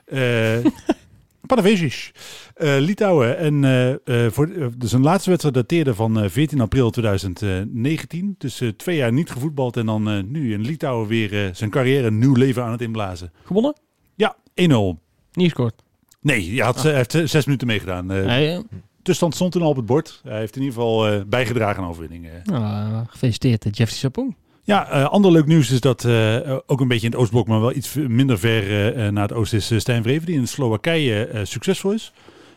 Eh 0.06 0.66
Panevėžys, 1.48 2.12
eh, 2.56 2.78
Litouwen. 2.80 3.38
En 3.38 3.64
eh, 3.64 4.26
eh, 4.26 4.32
voor, 4.32 4.48
eh, 4.48 4.66
dus 4.78 4.92
laatste 4.92 5.30
wedstrijd 5.30 5.56
dateerde 5.56 5.96
van 5.96 6.20
eh, 6.20 6.30
14 6.30 6.62
april 6.62 6.90
2019. 6.90 8.36
Dus 8.38 8.62
twee 8.78 8.96
jaar 8.98 9.14
niet 9.14 9.30
gevoetbald 9.30 9.78
en 9.78 9.86
dan 9.86 10.32
nu 10.32 10.54
in 10.54 10.62
Litouwen 10.62 11.08
weer 11.08 11.50
zijn 11.54 11.70
carrière 11.70 12.08
een 12.08 12.20
nieuw 12.20 12.34
leven 12.36 12.64
aan 12.64 12.72
het 12.72 12.82
inblazen. 12.82 13.32
Gewonnen? 13.44 13.74
Ja, 14.16 14.36
1-0. 14.38 14.44
Niet 14.54 15.00
gescoord. 15.34 15.84
Nee, 16.22 16.50
hij, 16.56 16.66
had, 16.66 16.84
hij 16.84 16.96
heeft 16.96 17.12
zes 17.12 17.46
minuten 17.46 17.68
meegedaan. 17.68 18.06
Nee, 18.06 18.58
Tussenstand 19.04 19.36
stond 19.36 19.52
toen 19.52 19.62
al 19.62 19.70
op 19.70 19.76
het 19.76 19.86
bord. 19.86 20.22
Hij 20.24 20.40
heeft 20.40 20.56
in 20.56 20.62
ieder 20.62 20.76
geval 20.76 21.26
bijgedragen 21.26 21.84
aan 21.84 21.90
overwinning. 21.90 22.28
nou, 22.44 23.06
gefeliciteerd, 23.08 23.64
Jeffrey 23.64 23.98
Sapong. 23.98 24.36
Ja, 24.70 24.90
eh, 24.90 25.06
ander 25.06 25.32
leuk 25.32 25.46
nieuws 25.46 25.72
is 25.72 25.82
dat 25.82 26.06
eh, 26.06 26.58
ook 26.66 26.82
een 26.82 26.88
beetje 26.88 27.06
in 27.06 27.12
het 27.12 27.22
Oostblok, 27.22 27.48
maar 27.48 27.60
wel 27.60 27.76
iets 27.76 27.94
minder 27.94 28.40
ver 28.40 28.64
eh, 28.64 29.08
eh, 29.08 29.14
naar 29.14 29.24
het 29.24 29.34
oosten 29.34 29.58
is 29.58 29.72
eh, 29.72 29.80
Stijn 29.80 30.04
Vreven, 30.04 30.26
die 30.26 30.36
in 30.36 30.48
Slowakije 30.48 31.26
eh, 31.26 31.42
succesvol 31.44 31.92
is. 31.92 32.14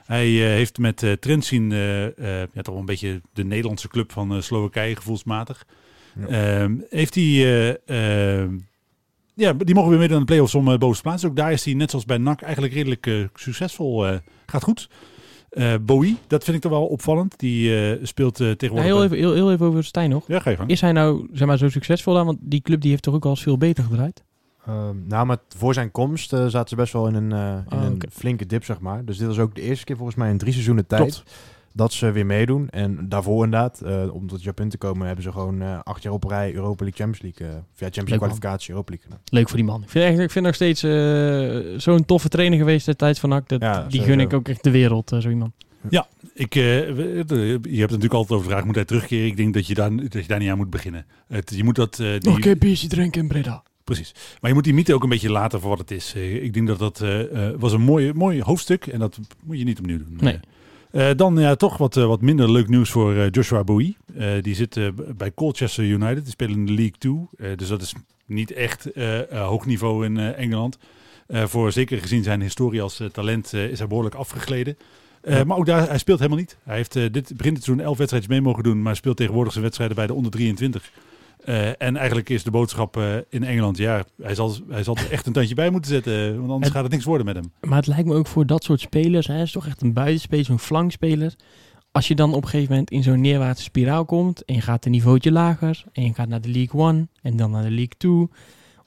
Hij 0.07 0.27
eh, 0.27 0.47
heeft 0.47 0.79
met 0.79 1.03
uh, 1.03 1.13
Trentin, 1.13 1.73
eh, 1.73 2.05
eh, 2.07 2.49
ja, 2.53 2.63
toch 2.63 2.77
een 2.77 2.85
beetje 2.85 3.21
de 3.33 3.45
Nederlandse 3.45 3.89
club 3.89 4.13
van 4.13 4.35
eh, 4.35 4.41
Slowakije, 4.41 4.97
gevoelsmatig. 4.97 5.65
Ja. 6.21 6.27
Ehm, 6.27 6.75
heeft 6.91 7.15
hij, 7.15 7.25
eh, 7.25 8.41
ehm, 8.41 8.59
ja, 9.35 9.53
die 9.53 9.75
mogen 9.75 9.91
weer 9.91 9.99
meedoen 9.99 10.17
aan 10.17 10.23
de 10.23 10.29
play-offs 10.29 10.55
om 10.55 10.69
uh, 10.69 10.79
bovenste 10.79 11.03
plaats. 11.03 11.25
Ook 11.25 11.37
daar 11.37 11.53
is 11.53 11.65
hij, 11.65 11.75
net 11.75 11.91
zoals 11.91 12.05
bij 12.05 12.19
NAC, 12.19 12.43
eigenlijk 12.43 12.75
redelijk 12.75 13.07
eh, 13.07 13.15
succesvol. 13.35 14.07
eh, 14.07 14.17
gaat 14.47 14.63
goed. 14.63 14.89
Eh, 15.53 15.75
Bowie, 15.83 16.17
dat 16.27 16.45
vind 16.45 16.57
ik 16.57 16.63
toch 16.63 16.73
wel 16.73 16.87
opvallend. 16.87 17.39
Die 17.39 17.77
eh, 17.77 17.99
speelt 18.03 18.41
eh, 18.41 18.47
Ja, 18.47 18.55
tegenwoordig... 18.55 18.93
heel, 18.93 19.05
even, 19.05 19.17
heel, 19.17 19.35
heel 19.35 19.53
even 19.53 19.67
over 19.67 19.85
Stijn 19.85 20.11
nog. 20.11 20.25
Ja, 20.27 20.41
ga 20.41 20.51
je 20.51 20.57
gang. 20.57 20.71
Is 20.71 20.81
hij 20.81 20.93
nou 20.93 21.29
zeg 21.33 21.47
maar, 21.47 21.59
zo 21.59 21.69
succesvol 21.69 22.15
dan? 22.15 22.27
Want 22.27 22.39
die 22.41 22.61
club 22.61 22.81
die 22.81 22.91
heeft 22.91 23.03
toch 23.03 23.15
ook 23.15 23.25
al 23.25 23.31
eens 23.31 23.43
veel 23.43 23.59
beter 23.59 23.85
gedraaid? 23.85 24.25
Ehm, 24.67 24.97
nou, 25.07 25.27
maar 25.27 25.39
voor 25.57 25.75
zijn 25.75 25.91
komst 25.91 26.29
zaten 26.29 26.69
ze 26.69 26.77
best 26.77 26.93
wel 26.93 27.07
in 27.07 27.15
een, 27.15 27.33
eh, 27.33 27.79
in 27.79 27.79
Oh, 27.79 27.85
een 27.85 28.03
flinke 28.11 28.47
dip, 28.47 28.65
zeg 28.65 28.81
maar. 28.81 29.05
Dus 29.05 29.19
dit 29.19 29.27
was 29.27 29.39
ook 29.39 29.55
de 29.55 29.61
eerste 29.61 29.85
keer 29.85 29.97
volgens 29.97 30.17
mij 30.17 30.31
in 30.31 30.39
drie 30.39 30.53
seizoenen 30.53 30.87
tijd 30.87 31.01
Klopt. 31.01 31.25
Dat 31.75 31.93
ze 31.93 32.11
weer 32.11 32.27
meedoen. 32.27 32.68
En 32.68 33.09
daarvoor 33.09 33.45
inderdaad, 33.45 33.81
eh, 33.81 34.14
om 34.14 34.27
tot 34.29 34.43
Japan 34.43 34.68
te 34.68 34.79
komen, 34.79 35.07
hebben 35.07 35.25
ze 35.25 35.33
gewoon 35.33 35.62
eh, 35.62 35.79
acht 35.83 36.03
jaar 36.03 36.12
op 36.12 36.25
rij 36.25 36.55
Europa 36.55 36.85
League 36.85 37.05
Champions 37.07 37.23
League, 37.39 37.47
eh, 37.47 37.53
ja, 37.55 37.61
Champions 37.77 37.97
Leuk, 37.97 37.97
League 37.97 38.18
man. 38.18 38.39
kwalificatie 38.39 38.70
Europa 38.70 38.93
League. 38.93 39.18
Leuk 39.25 39.49
voor 39.49 39.57
die 39.57 39.66
man. 39.66 39.83
Ik 39.83 39.89
vind, 39.89 40.05
echt, 40.05 40.18
ik 40.18 40.31
vind 40.31 40.45
nog 40.45 40.55
steeds 40.55 40.83
eh, 40.83 41.79
zo'n 41.79 42.05
toffe 42.05 42.29
trainer 42.29 42.59
geweest 42.59 42.87
destijds 42.87 43.20
van 43.20 43.29
NAC. 43.29 43.49
Dat, 43.49 43.61
Ja, 43.61 43.87
die 43.89 44.03
gun 44.03 44.20
ik 44.20 44.33
ook 44.33 44.49
echt 44.49 44.62
de 44.64 44.70
wereld, 44.70 45.12
zo 45.20 45.29
iemand. 45.29 45.53
Ik, 46.35 46.55
eh, 46.55 46.62
we- 46.62 47.23
de- 47.27 47.37
je 47.37 47.51
hebt 47.53 47.61
het 47.62 47.79
natuurlijk 47.79 48.12
altijd 48.12 48.31
over 48.39 48.43
de 48.49 48.53
vraag, 48.55 48.64
moet 48.64 48.75
hij 48.75 48.85
terugkeren? 48.85 49.27
Ik 49.27 49.37
denk 49.37 49.55
dat 49.55 49.66
je 49.66 49.75
daar, 49.75 49.97
dat 49.97 50.12
je 50.12 50.27
daar 50.27 50.39
niet 50.39 50.51
aan 50.51 50.57
moet 50.57 50.70
beginnen. 50.70 51.07
Het, 51.29 51.53
je 51.57 51.64
moet 51.64 51.75
dat... 51.75 51.99
eh, 52.01 52.11
die, 52.11 52.20
Nog 52.23 52.35
een 52.35 52.41
keer 52.41 52.59
biertje 52.59 52.89
drinken 52.89 53.20
in 53.23 53.29
Breda. 53.29 53.62
Precies. 53.85 54.14
Maar 54.41 54.51
je 54.51 54.57
moet 54.57 54.64
die 54.64 54.75
mythe 54.75 54.95
ook 54.95 55.03
een 55.03 55.09
beetje 55.09 55.31
laten 55.31 55.61
voor 55.61 55.68
wat 55.70 55.79
het 55.79 55.91
is. 55.91 56.14
Ik 56.14 56.55
denk 56.55 56.66
dat 56.66 56.79
dat 56.79 57.05
was 57.59 57.73
een 57.73 57.81
mooi, 57.81 58.12
mooi 58.12 58.43
hoofdstuk 58.43 58.87
en 58.87 58.99
dat 58.99 59.18
moet 59.45 59.59
je 59.59 59.64
niet 59.64 59.79
opnieuw 59.79 59.99
doen. 59.99 60.16
Nee. 60.20 60.41
Eh, 60.93 61.11
dan 61.16 61.36
ja, 61.38 61.55
toch 61.55 61.76
wat, 61.76 61.97
eh, 61.97 62.07
wat 62.07 62.20
minder 62.20 62.51
leuk 62.51 62.68
nieuws 62.68 62.90
voor 62.90 63.14
eh, 63.14 63.30
Joshua 63.30 63.64
Bowie. 63.64 63.97
Die 64.40 64.55
zit 64.55 64.80
bij 65.16 65.34
Colchester 65.34 65.84
United. 65.84 66.22
Die 66.22 66.32
spelen 66.32 66.55
in 66.55 66.66
de 66.66 66.72
League 66.72 66.99
2. 66.99 67.28
Eh, 67.36 67.57
dus 67.57 67.68
dat 67.68 67.82
is 67.82 67.95
niet 68.26 68.53
echt 68.53 68.88
hoog 69.30 69.66
niveau 69.66 70.05
in 70.05 70.18
Engeland. 70.18 70.78
Voor 71.28 71.72
zeker 71.72 71.99
gezien 71.99 72.22
zijn 72.22 72.40
historie 72.40 72.82
als 72.82 73.03
talent 73.12 73.53
is 73.53 73.78
hij 73.78 73.88
behoorlijk 73.88 74.14
afgegleden. 74.14 74.76
Ja. 75.24 75.45
Maar 75.45 75.57
ook 75.57 75.66
daar, 75.66 75.88
hij 75.88 75.99
speelt 75.99 76.18
helemaal 76.18 76.38
niet. 76.38 76.57
Hij 76.62 76.76
heeft 76.76 76.93
dit 76.93 77.12
begin 77.12 77.55
dit 77.55 77.64
seizoen 77.64 77.84
elf 77.84 77.97
wedstrijdjes 77.97 78.32
mee 78.32 78.43
mogen 78.43 78.62
doen, 78.62 78.82
maar 78.82 78.97
speelt 78.97 79.16
tegenwoordig 79.16 79.53
zijn 79.53 79.64
wedstrijden 79.64 79.97
bij 79.97 80.07
de 80.07 80.14
onder 80.14 80.30
23. 80.30 80.90
Eh, 81.45 81.82
en 81.82 81.97
eigenlijk 81.97 82.28
is 82.28 82.43
de 82.43 82.51
boodschap 82.51 82.97
eh, 82.97 83.16
in 83.28 83.45
Engeland, 83.45 83.76
ja, 83.76 84.05
hij 84.22 84.34
zal, 84.34 84.55
hij 84.68 84.82
zal 84.82 84.97
er 84.97 85.11
echt 85.11 85.26
een 85.26 85.32
tandje 85.32 85.55
bij 85.55 85.70
moeten 85.70 85.90
zetten, 85.90 86.28
eh, 86.28 86.38
want 86.38 86.51
anders 86.51 86.72
gaat 86.72 86.82
het 86.82 86.93
niks 86.93 87.05
worden 87.05 87.26
met 87.26 87.34
hem. 87.34 87.53
Maar 87.61 87.78
het 87.78 87.86
lijkt 87.86 88.07
me 88.07 88.14
ook 88.14 88.26
voor 88.26 88.47
dat 88.47 88.64
soort 88.64 88.80
spelers, 88.80 89.26
hij 89.26 89.43
is 89.43 89.53
toch 89.53 89.66
echt 89.66 89.82
een 89.82 89.93
buitenspeler, 89.93 90.45
zo'n 90.45 90.59
flankspeler. 90.59 91.34
Als 91.93 92.09
je 92.09 92.14
dan 92.14 92.34
op 92.34 92.43
een 92.43 92.49
gegeven 92.49 92.70
moment 92.70 92.90
in 92.90 93.03
zo'n 93.03 93.20
neerwaartse 93.20 93.64
spiraal 93.64 94.05
komt 94.05 94.45
en 94.45 94.55
je 94.55 94.61
gaat 94.61 94.84
een 94.84 94.90
niveautje 94.90 95.32
lager 95.32 95.84
en 95.93 96.03
je 96.03 96.14
gaat 96.14 96.28
naar 96.28 96.40
de 96.40 96.51
League 96.51 96.80
One 96.80 97.09
en 97.22 97.36
dan 97.36 97.51
naar 97.51 97.62
de 97.62 97.70
League 97.70 97.97
Two. 97.97 98.28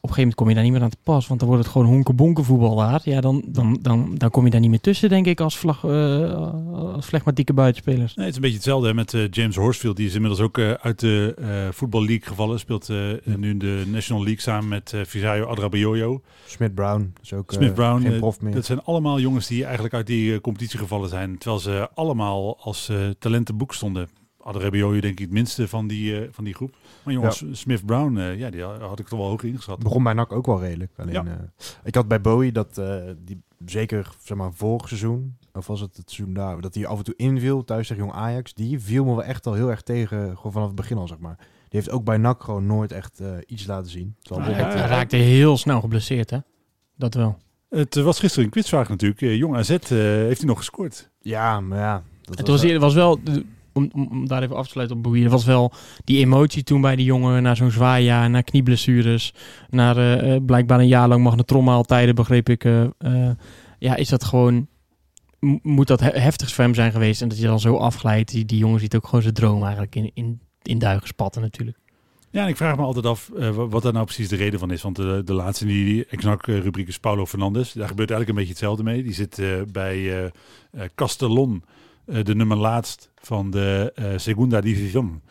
Op 0.05 0.11
een 0.11 0.17
gegeven 0.17 0.35
moment 0.35 0.35
kom 0.35 0.49
je 0.49 0.53
daar 0.53 0.63
niet 0.63 0.73
meer 0.73 0.81
aan 0.81 0.89
te 0.89 1.11
pas, 1.13 1.27
want 1.27 1.39
dan 1.39 1.49
wordt 1.49 1.63
het 1.63 1.71
gewoon 1.71 1.87
honken-bonken 1.87 2.43
voetbal 2.43 2.75
daar. 2.75 3.01
Ja, 3.03 3.21
dan, 3.21 3.43
dan, 3.47 3.79
dan, 3.81 4.15
dan 4.15 4.29
kom 4.29 4.45
je 4.45 4.51
daar 4.51 4.59
niet 4.59 4.69
meer 4.69 4.79
tussen, 4.79 5.09
denk 5.09 5.25
ik, 5.25 5.39
als, 5.39 5.57
vlag, 5.57 5.83
eh, 5.83 6.93
als 6.93 7.05
flegmatieke 7.05 7.53
buitenspelers. 7.53 8.15
Nee, 8.15 8.25
het 8.25 8.29
is 8.29 8.35
een 8.35 8.41
beetje 8.41 8.55
hetzelfde 8.55 8.87
hè, 8.87 8.93
met 8.93 9.13
eh, 9.13 9.29
James 9.29 9.55
Horsfield. 9.55 9.95
Die 9.95 10.07
is 10.07 10.13
inmiddels 10.13 10.41
ook 10.41 10.57
eh, 10.57 10.71
uit 10.71 10.99
de 10.99 11.33
eh 11.37 11.47
Football 11.73 12.05
League 12.05 12.27
gevallen. 12.27 12.59
Speelt 12.59 12.89
eh, 12.89 12.97
nu 13.23 13.49
in 13.49 13.59
de 13.59 13.83
National 13.87 14.23
League 14.23 14.41
samen 14.41 14.67
met 14.67 14.91
uh, 14.95 15.01
Visayo 15.05 15.45
Adrabayoyo. 15.45 16.21
Smith 16.45 16.75
Brown 16.75 17.13
is 17.21 17.33
ook 17.33 17.51
Smith 17.51 17.73
Brown, 17.73 18.01
geen 18.01 18.19
prof 18.19 18.41
meer. 18.41 18.53
Dat 18.53 18.65
zijn 18.65 18.83
allemaal 18.83 19.19
jongens 19.19 19.47
die 19.47 19.63
eigenlijk 19.63 19.93
uit 19.93 20.07
die 20.07 20.41
competitie 20.41 20.79
gevallen 20.79 21.09
zijn. 21.09 21.37
Terwijl 21.37 21.61
ze 21.61 21.89
allemaal 21.93 22.57
als 22.59 22.89
eh 22.89 22.97
talentenboek 23.19 23.73
stonden. 23.73 24.09
Adrabayoyo 24.45 24.99
denk 24.99 25.13
ik 25.13 25.19
het 25.19 25.31
minste 25.31 25.67
van 25.67 25.87
die, 25.87 26.19
eh, 26.21 26.27
van 26.31 26.43
die 26.43 26.53
groep. 26.53 26.75
Maar 27.03 27.13
jongens, 27.13 27.43
Smith 27.51 27.85
Brown, 27.85 28.17
eh, 28.17 28.37
ja, 28.39 28.49
die 28.49 28.61
had 28.63 28.99
ik 28.99 29.07
toch 29.07 29.19
wel 29.19 29.27
hoog 29.27 29.43
ingeschat. 29.43 29.79
begon 29.79 30.03
bij 30.03 30.13
NAC 30.13 30.31
ook 30.31 30.45
wel 30.45 30.59
redelijk. 30.59 30.91
Alleen, 30.97 31.13
Ja. 31.13 31.25
eh, 31.25 31.65
ik 31.83 31.95
had 31.95 32.07
bij 32.07 32.21
Bowie 32.21 32.51
dat 32.51 32.77
eh, 32.77 32.95
die 33.17 33.41
zeker 33.65 34.09
zeg 34.23 34.37
maar 34.37 34.53
vorig 34.53 34.87
seizoen, 34.87 35.37
of 35.53 35.67
was 35.67 35.79
het 35.79 35.97
het 35.97 36.11
seizoen 36.11 36.33
daar, 36.35 36.61
dat 36.61 36.75
hij 36.75 36.85
af 36.87 36.97
en 36.97 37.03
toe 37.03 37.13
inviel 37.17 37.63
thuis 37.63 37.87
tegen 37.87 38.03
Jong 38.03 38.15
Ajax. 38.15 38.53
Die 38.53 38.79
viel 38.79 39.03
me 39.05 39.09
wel 39.11 39.23
echt 39.23 39.47
al 39.47 39.53
heel 39.53 39.69
erg 39.69 39.81
tegen, 39.81 40.35
gewoon 40.37 40.51
vanaf 40.51 40.67
het 40.67 40.75
begin 40.75 40.97
al 40.97 41.07
zeg 41.07 41.19
maar. 41.19 41.35
Die 41.69 41.79
heeft 41.83 41.89
ook 41.89 42.03
bij 42.03 42.17
NAC 42.17 42.43
gewoon 42.43 42.65
nooit 42.65 42.91
echt 42.91 43.19
eh, 43.19 43.27
iets 43.45 43.65
laten 43.65 43.91
zien. 43.91 44.15
Terwijl 44.21 44.49
Ah, 44.49 44.55
Hij 44.73 44.87
raakte 44.87 45.15
heel 45.15 45.57
snel 45.57 45.79
geblesseerd, 45.81 46.29
hè? 46.29 46.37
Dat 46.97 47.13
wel. 47.13 47.37
Het 47.69 47.95
was 47.95 48.19
gisteren 48.19 48.45
een 48.45 48.51
quizvraag 48.51 48.89
natuurlijk. 48.89 49.19
Jong 49.19 49.55
AZ 49.55 49.69
eh, 49.69 49.77
heeft 49.89 50.37
hij 50.39 50.47
nog 50.47 50.57
gescoord. 50.57 51.09
Ja, 51.21 51.59
maar 51.59 51.79
ja. 51.79 52.03
Dat 52.21 52.37
Het 52.37 52.47
was, 52.47 52.73
was 52.77 52.93
wel, 52.93 53.23
de- 53.23 53.45
om, 53.75 54.27
daar 54.27 54.43
even 54.43 54.55
af 54.55 54.65
te 54.65 54.71
sluiten 54.71 54.97
op 54.97 55.03
Boeien, 55.03 55.23
er 55.25 55.29
was 55.29 55.45
wel 55.45 55.71
die 56.03 56.17
emotie 56.17 56.63
toen 56.63 56.81
bij 56.81 56.95
die 56.95 57.05
jongen 57.05 57.43
naar 57.43 57.55
zo'n 57.55 57.71
zwaaijaar, 57.71 58.29
naar 58.29 58.43
knieblessures, 58.43 59.33
naar 59.69 59.97
eh, 59.97 60.35
eh, 60.35 60.43
blijkbaar 60.45 60.79
een 60.79 60.87
jaar 60.87 61.07
lang 61.07 61.23
magnetronmaaltijden, 61.23 62.15
begreep 62.15 62.49
ik. 62.49 62.63
eh, 62.63 63.29
ja, 63.79 63.95
is 63.95 64.09
dat 64.09 64.23
gewoon, 64.23 64.67
moet 65.61 65.87
dat 65.87 65.99
he- 65.99 66.19
heftig 66.19 66.53
voor 66.53 66.63
hem 66.63 66.73
zijn 66.75 66.91
geweest 66.91 67.21
en 67.21 67.27
dat 67.27 67.37
je 67.39 67.45
dan 67.45 67.59
zo 67.59 67.75
afglijdt. 67.77 68.31
Die, 68.31 68.45
die 68.45 68.57
jongen 68.57 68.79
ziet 68.79 68.95
ook 68.95 69.05
gewoon 69.05 69.21
zijn 69.21 69.33
droom 69.33 69.61
eigenlijk 69.63 69.95
in, 69.95 70.11
in, 70.13 70.39
in 70.61 70.79
duigen 70.79 71.07
spatten 71.07 71.41
natuurlijk. 71.41 71.77
Ja, 72.29 72.41
en 72.43 72.47
ik 72.47 72.57
vraag 72.57 72.75
me 72.75 72.81
altijd 72.83 73.05
af 73.05 73.29
wa- 73.33 73.67
wat 73.67 73.83
daar 73.83 73.93
nou 73.93 74.05
precies 74.05 74.29
de 74.29 74.35
reden 74.35 74.59
van 74.59 74.71
is. 74.71 74.81
Want 74.81 74.95
de, 74.95 75.21
de 75.25 75.33
laatste 75.33 75.65
in 75.65 75.71
die 75.85 76.05
Exnac-rubriek 76.05 76.87
is 76.87 76.99
Paulo 76.99 77.25
Fernandes. 77.25 77.71
Daar 77.73 77.87
gebeurt 77.87 78.09
eigenlijk 78.11 78.29
een 78.29 78.35
beetje 78.45 78.49
hetzelfde 78.65 78.83
mee. 78.83 79.03
Die 79.03 79.13
zit 79.13 79.41
bij 79.71 80.23
eh, 80.23 80.31
Castellon, 80.95 81.63
de 82.05 82.35
nummer 82.35 82.57
laatst 82.57 83.09
van 83.15 83.51
de 83.51 83.91
eh, 83.95 84.05
Segunda 84.15 84.61
División. 84.61 85.21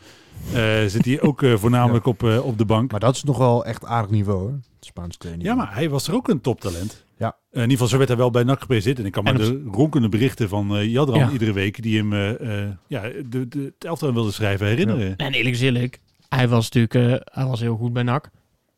Eh, 0.53 0.85
zit 0.85 1.05
hij 1.05 1.21
ook 1.21 1.43
eh, 1.43 1.55
voornamelijk 1.63 2.05
op, 2.05 2.23
eh, 2.23 2.45
op 2.45 2.57
de 2.57 2.65
bank. 2.65 2.91
Maar 2.91 2.99
dat 2.99 3.15
is 3.15 3.23
nog 3.23 3.37
wel 3.37 3.65
echt 3.65 3.85
aardig 3.85 4.11
niveau 4.11 4.39
hoor. 4.39 4.59
Het. 5.01 5.35
Ja, 5.37 5.55
maar 5.55 5.73
hij 5.73 5.89
was 5.89 6.07
er 6.07 6.13
ook 6.13 6.27
een 6.27 6.41
toptalent. 6.41 7.05
Ja. 7.17 7.27
Eh, 7.27 7.35
in 7.51 7.59
ieder 7.61 7.71
geval, 7.71 7.87
zo 7.87 7.97
werd 7.97 8.09
hij 8.09 8.17
wel 8.17 8.31
bij 8.31 8.43
NAC 8.43 8.59
gepresenteerd. 8.59 8.99
En 8.99 9.05
ik 9.05 9.11
kan 9.11 9.27
op- 9.29 9.37
de 9.37 9.63
ronkende 9.71 10.09
berichten 10.09 10.49
van 10.49 10.75
eh 10.75 10.91
Jadran 10.91 11.19
Ja. 11.19 11.31
iedere 11.31 11.53
week... 11.53 11.81
die 11.81 11.97
hem 11.97 12.13
eh, 12.13 12.63
eh, 12.63 12.69
ja, 12.87 13.01
de, 13.29 13.47
de, 13.47 13.59
het 13.59 13.85
elftal 13.85 14.13
wilde 14.13 14.31
schrijven, 14.31 14.67
herinneren. 14.67 15.15
En 15.15 15.33
eerlijk 15.33 15.55
is 15.55 15.61
eerlijk, 15.61 15.99
hij 16.29 16.47
was 16.47 16.69
natuurlijk 16.71 16.93
eh, 17.23 17.33
hij 17.41 17.45
was 17.49 17.59
heel 17.59 17.75
goed 17.75 17.93
bij 17.93 18.03
NAC. 18.03 18.29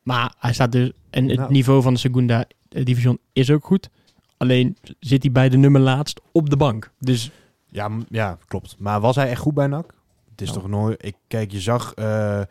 Maar 0.04 0.36
hij 0.40 0.54
staat 0.54 0.72
dus, 0.72 0.92
en 1.10 1.28
het 1.30 1.38
Nou. 1.38 1.52
niveau 1.52 1.82
van 1.82 1.94
de 1.94 2.00
Segunda 2.00 2.46
eh, 2.70 2.86
Division 2.86 3.20
is 3.34 3.52
ook 3.52 3.66
goed. 3.66 3.90
Alleen 4.38 4.78
zit 5.00 5.24
hij 5.24 5.32
bij 5.32 5.50
de 5.50 5.58
nummer 5.58 5.82
laatst 5.82 6.22
op 6.32 6.50
de 6.50 6.58
bank. 6.58 6.92
Dus 7.00 7.32
Ja, 7.78 7.90
ja, 8.10 8.38
klopt. 8.48 8.76
Maar 8.80 9.00
was 9.00 9.16
hij 9.16 9.30
echt 9.30 9.42
goed 9.42 9.54
bij 9.54 9.68
NAC? 9.68 9.94
Het 10.32 10.42
is 10.42 10.50
Nou. 10.50 10.60
toch 10.62 10.70
nooit... 10.70 11.06
Ik, 11.06 11.16
kijk, 11.28 11.52
je 11.52 11.60
zag 11.60 11.94
eh, 11.94 12.42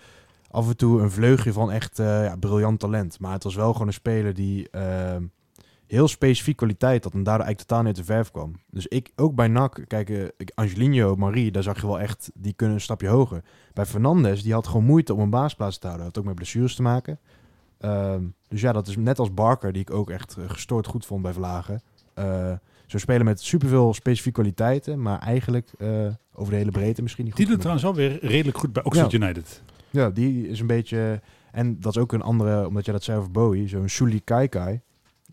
af 0.51 0.69
en 0.69 0.77
toe 0.77 1.01
een 1.03 1.11
vleugje 1.11 1.53
van 1.53 1.71
echt 1.71 1.99
eh, 1.99 2.25
ja, 2.25 2.37
briljant 2.37 2.81
talent. 2.81 3.21
Maar 3.21 3.33
het 3.33 3.43
was 3.43 3.55
wel 3.55 3.73
gewoon 3.73 3.87
een 3.87 3.93
speler 3.93 4.35
die 4.35 4.71
eh, 4.71 5.17
heel 5.87 6.09
specifiek 6.09 6.57
kwaliteit 6.57 7.05
had. 7.05 7.13
En 7.13 7.23
daardoor 7.23 7.45
eigenlijk 7.45 7.69
totaal 7.69 7.85
niet 7.85 7.97
de 7.97 8.05
verf 8.05 8.31
kwam. 8.31 8.53
Dus 8.71 8.87
ik, 8.87 9.13
ook 9.17 9.35
bij 9.35 9.49
NAC, 9.49 9.85
kijk, 9.87 10.33
Angelino, 10.55 11.17
Marie, 11.17 11.51
daar 11.51 11.63
zag 11.63 11.81
je 11.81 11.87
wel 11.87 12.01
echt... 12.01 12.31
Die 12.35 12.53
kunnen 12.53 12.77
een 12.77 12.83
stapje 12.83 13.09
hoger. 13.09 13.43
Bij 13.73 13.87
Fernandes, 13.87 14.43
die 14.43 14.53
had 14.53 14.67
gewoon 14.67 14.85
moeite 14.85 15.15
om 15.15 15.21
een 15.21 15.31
baasplaats 15.31 15.79
te 15.79 15.87
houden. 15.87 16.07
Had 16.07 16.19
ook 16.19 16.25
met 16.25 16.35
blessures 16.35 16.75
te 16.75 16.83
maken. 16.83 17.19
Ehm, 17.79 18.23
dus 18.49 18.61
ja, 18.61 18.73
dat 18.73 18.87
is 18.87 18.97
net 18.97 19.19
als 19.19 19.35
Barker, 19.35 19.73
die 19.73 19.83
ik 19.83 19.91
ook 19.91 20.11
echt 20.11 20.37
gestoord 20.47 20.87
goed 20.87 21.07
vond 21.07 21.23
bij 21.23 21.33
Vlagen. 21.33 21.81
Zo'n 22.87 23.01
speler 23.01 23.25
met 23.25 23.41
superveel 23.41 23.95
specifieke 23.95 24.41
kwaliteiten, 24.41 25.03
maar 25.03 25.19
eigenlijk 25.19 25.71
eh, 25.79 25.89
over 26.33 26.53
de 26.53 26.59
hele 26.59 26.71
breedte 26.71 27.03
misschien 27.03 27.25
niet 27.25 27.35
goed. 27.35 27.47
Die 27.47 27.55
doet 27.57 27.63
genoeg. 27.65 27.79
trouwens 27.81 28.11
wel 28.11 28.21
weer 28.21 28.31
redelijk 28.33 28.59
goed 28.59 28.73
bij 28.73 28.85
Oxford 28.85 29.13
United. 29.13 29.63
Ja, 29.91 30.11
die 30.11 30.49
is 30.49 30.61
een 30.61 30.67
beetje... 30.67 31.21
En 31.53 31.81
dat 31.81 31.97
is 31.97 32.03
ook 32.03 32.13
een 32.13 32.23
andere, 32.23 32.67
omdat 32.67 32.85
jij 32.85 32.95
dat 32.95 33.03
zei 33.05 33.19
over 33.19 33.31
Bowie, 33.31 33.69
zo'n 33.69 33.89
Sully 33.89 34.21
Kaikai. 34.25 34.81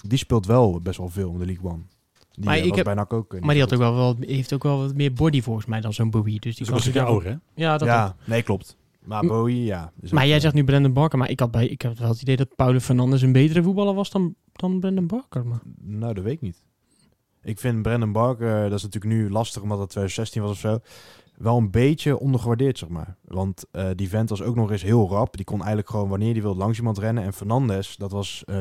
Die 0.08 0.18
speelt 0.18 0.46
wel 0.46 0.80
best 0.82 0.98
wel 0.98 1.10
veel 1.10 1.32
in 1.32 1.38
de 1.40 1.46
League 1.46 1.72
One. 1.72 1.82
Die 2.32 2.46
Maar 2.46 2.58
eh, 2.58 2.66
ik 2.66 2.76
heb- 2.76 2.86
bij 2.86 2.94
NAC 2.94 3.14
ook. 3.14 3.34
eh, 3.34 3.42
Maar 3.42 3.54
die 3.54 3.64
had 3.64 3.74
ook 3.74 3.80
wel 3.80 3.94
wat, 3.96 4.18
heeft 4.20 4.54
ook 4.54 4.64
wel 4.64 4.78
wat 4.78 4.96
meer 4.96 5.14
body 5.14 5.42
volgens 5.42 5.66
mij 5.66 5.82
dan 5.82 5.94
zo'n 5.94 6.10
Bowie. 6.10 6.40
Dus 6.40 6.56
die 6.56 6.66
Dus 6.66 6.74
was 6.74 6.86
een 6.86 7.02
ouder, 7.02 7.30
hè? 7.32 7.36
Ja, 7.64 7.72
dat 7.72 7.82
ook. 7.82 7.88
Ja, 7.88 8.16
nee, 8.26 8.42
klopt. 8.42 8.78
Maar 9.06 9.26
Bowie, 9.26 9.64
ja. 9.64 9.92
Maar 10.12 10.28
jij 10.28 10.40
zegt 10.40 10.54
nu 10.54 10.64
Brandon 10.64 10.94
Barker. 10.94 11.18
Maar 11.18 11.30
ik 11.30 11.40
had, 11.40 11.52
bij, 11.52 11.68
ik 11.68 11.82
had 11.82 11.98
wel 11.98 12.10
het 12.10 12.22
idee 12.22 12.36
dat 12.36 12.56
Paulo 12.56 12.80
Fernandes 12.80 13.22
een 13.22 13.32
betere 13.32 13.64
voetballer 13.64 13.94
was 13.94 14.10
dan, 14.10 14.36
dan 14.52 14.80
Brandon 14.80 15.08
Barker. 15.08 15.46
Maar. 15.46 15.62
Nou, 15.82 16.14
dat 16.14 16.24
weet 16.24 16.34
ik 16.34 16.42
niet. 16.42 16.66
Ik 17.44 17.60
vind 17.60 17.82
Brandon 17.82 18.12
Barker, 18.12 18.70
dat 18.70 18.78
is 18.78 18.84
natuurlijk 18.84 19.14
nu 19.14 19.30
lastig 19.30 19.62
omdat 19.62 19.80
het 19.80 19.90
2016 19.90 20.42
was 20.42 20.52
of 20.52 20.58
zo, 20.58 20.80
wel 21.38 21.58
een 21.58 21.72
beetje 21.72 22.20
ondergewaardeerd, 22.20 22.78
zeg 22.78 22.90
maar. 22.90 23.16
Want 23.28 23.66
eh, 23.72 23.86
die 23.96 24.10
vent 24.10 24.30
was 24.30 24.42
ook 24.42 24.56
nog 24.56 24.72
eens 24.72 24.84
heel 24.84 25.10
rap. 25.10 25.36
Die 25.36 25.46
kon 25.46 25.58
eigenlijk 25.60 25.90
gewoon 25.90 26.10
wanneer 26.10 26.32
hij 26.34 26.42
wilde 26.42 26.60
langs 26.60 26.78
iemand 26.78 26.98
rennen. 26.98 27.24
En 27.24 27.34
Fernandes, 27.34 27.96
dat 27.98 28.12
was... 28.12 28.44
eh, 28.46 28.56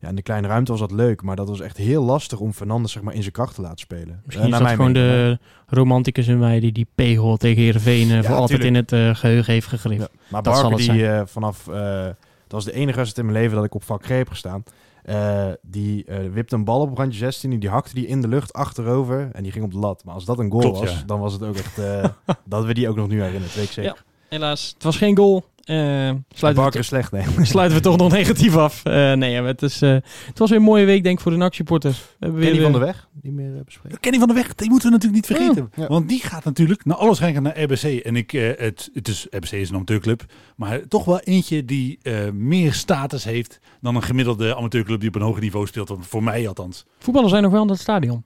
ja, 0.00 0.08
in 0.08 0.14
de 0.14 0.22
kleine 0.22 0.46
ruimte 0.48 0.70
was 0.70 0.80
dat 0.80 0.90
leuk, 0.92 1.22
maar 1.22 1.36
dat 1.36 1.48
was 1.48 1.60
echt 1.60 1.76
heel 1.76 2.02
lastig 2.04 2.38
om 2.40 2.52
Fernandes 2.52 2.92
zeg 2.92 3.02
maar, 3.02 3.14
in 3.14 3.20
zijn 3.20 3.32
kracht 3.32 3.54
te 3.54 3.60
laten 3.60 3.78
spelen. 3.78 4.20
Misschien 4.24 4.46
Eh, 4.46 4.52
is 4.52 4.58
dat 4.58 4.68
gewoon 4.70 4.92
mening. 4.92 5.10
de 5.12 5.38
romanticus 5.66 6.28
in 6.28 6.38
mij 6.38 6.60
die 6.60 6.72
die 6.72 6.86
P-hol 6.94 7.36
tegen 7.36 7.62
Heerenveen 7.62 8.10
eh, 8.10 8.22
voor 8.24 8.34
altijd 8.34 8.64
in 8.64 8.74
het 8.74 8.92
eh, 8.92 9.14
geheugen 9.14 9.52
heeft 9.52 9.66
gegrift. 9.66 10.00
Ja, 10.00 10.08
maar 10.28 10.42
Dat 10.42 10.54
zal 10.56 10.70
Barker 10.70 10.78
het 10.86 10.94
die 10.94 11.04
zijn. 11.04 11.20
eh, 11.20 11.26
vanaf... 11.26 11.68
eh, 11.68 12.02
dat 12.04 12.12
was 12.56 12.64
de 12.64 12.72
enige 12.72 12.96
wedstrijd 12.96 13.18
in 13.18 13.32
mijn 13.32 13.42
leven 13.44 13.56
dat 13.56 13.64
ik 13.66 13.74
op 13.74 13.82
vak 13.84 14.04
G 14.04 14.08
heb 14.08 14.28
gestaan. 14.28 14.62
Eh, 15.08 15.48
die 15.62 16.04
eh, 16.04 16.30
wipte 16.32 16.54
een 16.54 16.64
bal 16.64 16.80
op 16.80 16.98
randje 16.98 17.18
16 17.18 17.58
die 17.58 17.68
hakte 17.68 17.94
die 17.94 18.06
in 18.06 18.20
de 18.20 18.28
lucht 18.28 18.52
achterover 18.52 19.30
en 19.32 19.42
die 19.42 19.52
ging 19.52 19.64
op 19.64 19.72
de 19.72 19.78
lat. 19.78 20.04
Maar 20.04 20.14
als 20.14 20.24
dat 20.24 20.38
een 20.38 20.50
goal 20.50 20.62
Klopt, 20.62 20.78
was, 20.78 20.90
ja. 20.90 21.02
dan 21.06 21.20
was 21.20 21.32
het 21.32 21.42
ook 21.42 21.56
echt... 21.56 21.78
eh, 21.78 22.04
dat 22.44 22.64
we 22.64 22.74
die 22.74 22.88
ook 22.88 22.96
nog 22.96 23.08
nu 23.08 23.22
herinneren, 23.22 23.56
weet 23.56 23.64
ik 23.64 23.70
zeker. 23.70 23.94
Ja. 23.94 23.96
Helaas, 24.28 24.70
het 24.74 24.82
was 24.82 24.96
geen 24.96 25.16
goal. 25.16 25.44
Eh 25.68 26.10
sluiten, 26.28 26.62
Barker 26.62 26.72
we 26.72 26.78
is 26.78 26.86
slecht, 26.86 27.12
nee. 27.12 27.24
sluiten 27.46 27.76
we 27.76 27.82
toch 27.82 27.96
nog 27.96 28.12
negatief 28.12 28.56
af. 28.56 28.84
Eh, 28.84 29.12
nee, 29.12 29.30
ja, 29.30 29.44
het, 29.44 29.62
is, 29.62 29.82
eh, 29.82 29.90
het 30.26 30.38
was 30.38 30.50
weer 30.50 30.58
een 30.58 30.64
mooie 30.64 30.84
week 30.84 31.02
denk 31.02 31.16
ik 31.16 31.22
voor 31.22 31.32
de 31.32 31.38
NAC-supporters. 31.38 31.98
We 31.98 32.04
hebben 32.18 32.40
weer, 32.40 32.48
Kenny 32.50 32.62
van 32.62 32.72
der 32.72 32.80
Weg, 32.80 33.08
niet 33.22 33.32
meer 33.32 33.64
bespreken. 33.64 34.00
Kenny 34.00 34.18
van 34.18 34.28
der 34.28 34.36
Weg, 34.36 34.54
die 34.54 34.70
moeten 34.70 34.88
we 34.88 34.94
natuurlijk 34.94 35.28
niet 35.28 35.36
vergeten. 35.36 35.70
Ja. 35.74 35.86
Want 35.86 36.08
die 36.08 36.20
gaat 36.20 36.44
natuurlijk 36.44 36.84
naar 36.84 36.96
alles 36.96 37.20
rijden 37.20 37.42
naar 37.42 37.62
RBC. 37.62 37.82
En 37.82 38.16
ik, 38.16 38.32
eh, 38.32 38.50
het, 38.56 38.90
het 38.94 39.08
is, 39.08 39.26
RBC 39.30 39.52
is 39.52 39.68
een 39.68 39.74
amateurclub. 39.74 40.24
Maar 40.56 40.88
toch 40.88 41.04
wel 41.04 41.20
eentje 41.20 41.64
die 41.64 41.98
eh, 42.02 42.30
meer 42.30 42.72
status 42.72 43.24
heeft 43.24 43.60
dan 43.80 43.96
een 43.96 44.02
gemiddelde 44.02 44.56
amateurclub 44.56 45.00
die 45.00 45.08
op 45.08 45.14
een 45.14 45.22
hoger 45.22 45.42
niveau 45.42 45.66
speelt. 45.66 45.96
Voor 46.00 46.22
mij 46.22 46.48
althans. 46.48 46.86
Voetballers 46.98 47.30
zijn 47.30 47.42
nog 47.42 47.52
wel 47.52 47.62
in 47.62 47.68
dat 47.68 47.78
stadion. 47.78 48.24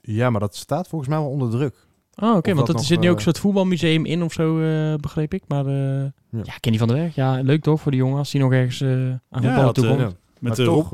Ja, 0.00 0.30
maar 0.30 0.40
dat 0.40 0.56
staat 0.56 0.88
volgens 0.88 1.10
mij 1.10 1.18
wel 1.18 1.28
onder 1.28 1.50
druk. 1.50 1.85
Oh, 2.16 2.36
oké, 2.36 2.54
want 2.54 2.66
dat 2.66 2.78
er 2.78 2.84
zit 2.84 3.00
nu 3.00 3.04
ook 3.06 3.10
eh, 3.10 3.16
een 3.16 3.22
soort 3.22 3.38
voetbalmuseum 3.38 4.04
in 4.04 4.22
of 4.22 4.32
zo, 4.32 4.60
eh, 4.60 4.94
begreep 4.94 5.34
ik. 5.34 5.42
Maar 5.48 5.66
eh, 5.66 5.74
ja. 6.02 6.12
Ja. 6.42 6.54
Kenny 6.60 6.78
van 6.78 6.88
der 6.88 6.96
Weg, 6.96 7.14
ja, 7.14 7.40
leuk 7.40 7.62
toch 7.62 7.80
voor 7.80 7.90
die 7.90 8.00
jongen 8.00 8.18
als 8.18 8.32
hij 8.32 8.40
nog 8.40 8.52
ergens 8.52 8.80
eh, 8.80 8.88
aan 8.90 8.98
Ja, 9.02 9.18
voetballen 9.30 9.62
had, 9.64 9.74
toekomt. 9.74 9.98
eh, 10.00 10.04
Ja. 10.06 10.12
Met 10.40 10.42
maar 10.42 10.54
de 10.56 10.64
toch, 10.64 10.92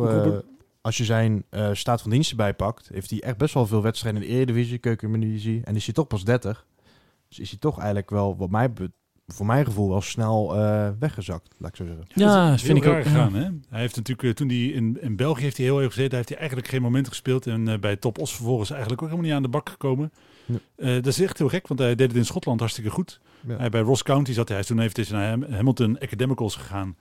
als 0.81 0.97
je 0.97 1.05
zijn 1.05 1.45
eh, 1.51 1.68
staat 1.73 2.03
van 2.03 2.11
dienst 2.11 2.31
erbij 2.31 2.55
pakt, 2.55 2.89
heeft 2.93 3.11
hij 3.11 3.20
echt 3.23 3.37
best 3.37 3.55
wel 3.55 3.66
veel 3.66 3.83
wedstrijden 3.83 4.23
in 4.23 4.29
de 4.29 4.35
Eredivisie, 4.35 4.79
Keukendivisie. 4.79 5.61
En 5.64 5.77
is 5.77 5.85
hij 5.85 5.95
toch 5.95 6.07
pas 6.07 6.25
30. 6.25 6.66
Dus 7.29 7.39
is 7.39 7.51
hij 7.51 7.59
toch 7.59 7.77
eigenlijk 7.79 8.11
wel, 8.11 8.37
wat 8.37 8.51
mij, 8.51 8.68
voor 9.27 9.47
mijn 9.47 9.64
gevoel, 9.64 9.89
wel 9.89 10.01
snel 10.01 10.57
eh, 10.57 10.89
weggezakt, 10.99 11.55
laat 11.59 11.70
ik 11.70 11.77
zo 11.77 11.85
zeggen. 11.87 12.05
Ja, 12.14 12.51
dat 12.51 12.61
vind 12.61 12.79
ik 12.79 12.87
ook. 12.87 12.95
ja. 12.97 13.03
gegaan, 13.03 13.35
hè? 13.35 13.49
Hij 13.68 13.81
heeft 13.81 13.97
natuurlijk, 13.97 14.37
toen 14.37 14.49
hij 14.49 14.64
in, 14.66 14.99
in 15.01 15.16
België 15.16 15.43
heeft 15.43 15.57
hij 15.57 15.66
heel 15.66 15.77
erg 15.81 15.87
gezeten, 15.89 16.09
daar 16.09 16.18
heeft 16.18 16.29
hij 16.29 16.39
eigenlijk 16.39 16.68
geen 16.68 16.83
moment 16.83 17.09
gespeeld. 17.09 17.47
En 17.47 17.81
bij 17.81 17.97
Top 17.97 18.18
Os 18.18 18.35
vervolgens 18.35 18.70
eigenlijk 18.70 19.03
ook 19.03 19.09
helemaal 19.09 19.29
niet 19.31 19.37
aan 19.39 19.43
de 19.51 19.57
bak 19.57 19.68
gekomen. 19.68 20.12
Ja. 20.45 20.55
Eh, 20.76 20.95
dat 20.95 21.07
is 21.07 21.20
echt 21.20 21.38
heel 21.38 21.49
gek, 21.49 21.68
want 21.68 21.80
hij 21.80 21.95
deed 21.95 22.09
het 22.09 22.16
in 22.16 22.24
Schotland 22.24 22.61
hartstikke 22.61 22.90
goed. 22.90 23.20
Ja. 23.49 23.57
Hij 23.57 23.68
bij 23.68 23.80
Ross 23.80 24.03
County 24.03 24.32
zat 24.32 24.49
hij, 24.49 24.57
hij 24.57 24.61
is 24.61 24.66
toen 24.93 25.03
even 25.03 25.14
naar 25.14 25.28
Ham- 25.28 25.53
Hamilton 25.53 25.99
Academicals 25.99 26.57
gegaan. 26.57 26.97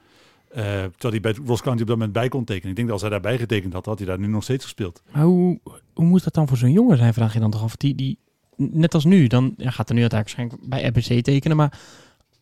Eh, 0.49 0.63
terwijl 0.63 1.13
hij 1.13 1.19
bij 1.19 1.35
Ross 1.45 1.61
County 1.61 1.81
op 1.81 1.87
dat 1.87 1.97
moment 1.97 2.13
bij 2.13 2.29
kon 2.29 2.43
tekenen. 2.43 2.69
Ik 2.69 2.75
denk 2.75 2.87
dat 2.87 2.91
als 2.91 3.01
hij 3.01 3.11
daarbij 3.19 3.37
getekend 3.37 3.73
had, 3.73 3.85
had 3.85 3.97
hij 3.97 4.07
daar 4.07 4.19
nu 4.19 4.27
nog 4.27 4.43
steeds 4.43 4.63
gespeeld. 4.63 5.01
Maar 5.11 5.23
hoe, 5.23 5.59
hoe 5.93 6.05
moet 6.05 6.23
dat 6.23 6.33
dan 6.33 6.47
voor 6.47 6.57
zo'n 6.57 6.71
jongen 6.71 6.97
zijn, 6.97 7.13
vraag 7.13 7.33
je 7.33 7.39
dan 7.39 7.51
toch 7.51 7.63
af. 7.63 7.75
Die, 7.75 7.95
die, 7.95 8.17
net 8.55 8.93
als 8.93 9.05
nu, 9.05 9.27
dan 9.27 9.53
ja, 9.57 9.69
gaat 9.69 9.89
er 9.89 9.95
nu 9.95 10.01
uiteindelijk 10.01 10.49
waarschijnlijk 10.49 10.69
bij 10.69 11.13
RBC 11.15 11.23
tekenen. 11.23 11.57
Maar 11.57 11.79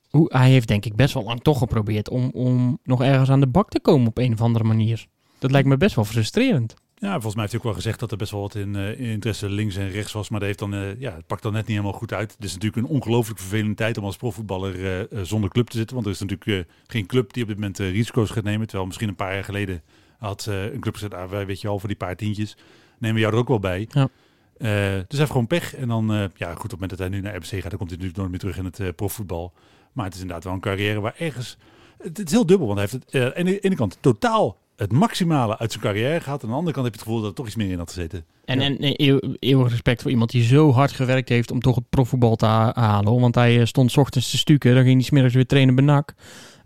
hoe, 0.09 0.25
hij 0.33 0.49
heeft 0.49 0.67
denk 0.67 0.85
ik 0.85 0.95
best 0.95 1.13
wel 1.13 1.23
lang 1.23 1.41
toch 1.41 1.57
geprobeerd 1.57 2.09
om, 2.09 2.29
om 2.33 2.79
nog 2.83 3.01
ergens 3.03 3.29
aan 3.29 3.39
de 3.39 3.47
bak 3.47 3.69
te 3.69 3.79
komen 3.79 4.07
op 4.07 4.17
een 4.17 4.33
of 4.33 4.41
andere 4.41 4.63
manier. 4.63 5.07
Dat 5.39 5.51
lijkt 5.51 5.67
me 5.67 5.77
best 5.77 5.95
wel 5.95 6.05
frustrerend. 6.05 6.75
Ja, 6.99 7.11
volgens 7.11 7.33
mij 7.33 7.41
heeft 7.41 7.51
hij 7.51 7.61
ook 7.61 7.67
wel 7.67 7.81
gezegd 7.81 7.99
dat 7.99 8.11
er 8.11 8.17
best 8.17 8.31
wel 8.31 8.41
wat 8.41 8.55
in, 8.55 8.75
eh, 8.75 8.89
in 8.89 9.05
interesse 9.05 9.49
links 9.49 9.75
en 9.75 9.89
rechts 9.89 10.11
was. 10.11 10.29
Maar 10.29 10.39
dat 10.39 10.47
heeft 10.47 10.59
dan, 10.59 10.73
eh, 10.73 10.99
ja, 10.99 11.15
het 11.15 11.27
pakt 11.27 11.41
dan 11.41 11.53
net 11.53 11.67
niet 11.67 11.77
helemaal 11.77 11.99
goed 11.99 12.13
uit. 12.13 12.31
Het 12.31 12.43
is 12.43 12.53
natuurlijk 12.53 12.87
een 12.87 12.95
ongelooflijk 12.95 13.39
vervelende 13.39 13.75
tijd 13.75 13.97
om 13.97 14.03
als 14.03 14.17
profvoetballer 14.17 15.01
eh, 15.09 15.19
zonder 15.23 15.49
club 15.49 15.67
te 15.67 15.77
zitten. 15.77 15.95
Want 15.95 16.07
er 16.07 16.13
is 16.13 16.19
natuurlijk 16.19 16.67
geen 16.87 17.05
club 17.05 17.33
die 17.33 17.43
op 17.43 17.49
dit 17.49 17.57
moment 17.57 17.77
risico's 17.77 18.29
gaat 18.29 18.43
nemen. 18.43 18.65
Terwijl 18.65 18.85
misschien 18.85 19.07
een 19.09 19.15
paar 19.15 19.33
jaar 19.33 19.43
geleden 19.43 19.81
had 20.17 20.45
een 20.45 20.79
club 20.79 20.93
gezegd, 20.93 21.13
ah, 21.13 21.29
wij 21.29 21.45
weet 21.45 21.61
je 21.61 21.67
al, 21.67 21.79
voor 21.79 21.87
die 21.87 21.97
paar 21.97 22.15
tientjes 22.15 22.57
nemen 22.97 23.15
we 23.15 23.21
jou 23.21 23.33
er 23.33 23.39
ook 23.39 23.47
wel 23.47 23.59
bij. 23.59 23.87
Ja. 23.89 24.09
Dus 24.57 24.67
hij 24.67 25.05
heeft 25.07 25.31
gewoon 25.31 25.47
pech. 25.47 25.75
En 25.75 25.87
dan, 25.87 26.07
ja 26.35 26.53
goed, 26.53 26.55
op 26.55 26.61
het 26.61 26.71
moment 26.71 26.89
dat 26.89 26.99
hij 26.99 27.09
nu 27.09 27.21
naar 27.21 27.35
RBC 27.35 27.45
gaat, 27.45 27.69
dan 27.69 27.77
komt 27.77 27.89
hij 27.89 27.99
natuurlijk 27.99 28.17
nooit 28.17 28.29
meer 28.29 28.39
terug 28.39 28.57
in 28.57 28.65
het 28.65 28.95
profvoetbal. 28.95 29.53
Maar 29.93 30.05
het 30.05 30.13
is 30.13 30.21
inderdaad 30.21 30.43
wel 30.43 30.53
een 30.53 30.59
carrière 30.59 30.99
waar 30.99 31.15
ergens... 31.17 31.57
Het, 31.97 32.17
het 32.17 32.27
is 32.27 32.31
heel 32.31 32.45
dubbel, 32.45 32.67
want 32.67 32.79
hij 32.79 32.87
heeft 32.91 33.11
het 33.11 33.35
aan 33.35 33.45
de 33.45 33.59
ene 33.59 33.75
kant 33.75 33.97
totaal 33.99 34.57
het 34.79 34.91
maximale 34.91 35.57
uit 35.57 35.71
zijn 35.71 35.83
carrière 35.83 36.19
gehad. 36.21 36.39
En 36.39 36.45
aan 36.45 36.51
de 36.51 36.57
andere 36.57 36.73
kant 36.73 36.85
heb 36.85 36.95
je 36.95 36.99
het 37.01 37.07
gevoel 37.07 37.21
dat 37.21 37.29
er 37.29 37.35
toch 37.35 37.45
iets 37.45 37.55
meer 37.55 37.71
in 37.71 37.77
had 37.77 37.89
gezeten. 37.93 38.25
En, 38.45 38.59
en 38.61 38.77
eh, 38.77 39.07
eeuw- 39.07 39.35
eeuwig 39.39 39.69
respect 39.69 40.01
voor 40.01 40.11
iemand 40.11 40.31
die 40.31 40.43
zo 40.43 40.71
hard 40.71 40.91
gewerkt 40.91 41.29
heeft 41.29 41.51
om 41.51 41.59
toch 41.59 41.75
het 41.75 41.89
profvoetbal 41.89 42.35
te 42.35 42.45
ha- 42.45 42.71
halen. 42.75 43.19
Want 43.19 43.35
hij 43.35 43.59
eh, 43.59 43.65
stond 43.65 43.91
's 43.91 43.97
ochtends 43.97 44.29
te 44.31 44.37
stukken, 44.37 44.73
dan 44.75 44.83
ging 44.83 44.95
hij 44.95 45.03
's 45.03 45.09
middags 45.09 45.33
weer 45.33 45.45
trainen 45.45 45.75
bij 45.75 45.83
NAC. 45.85 46.13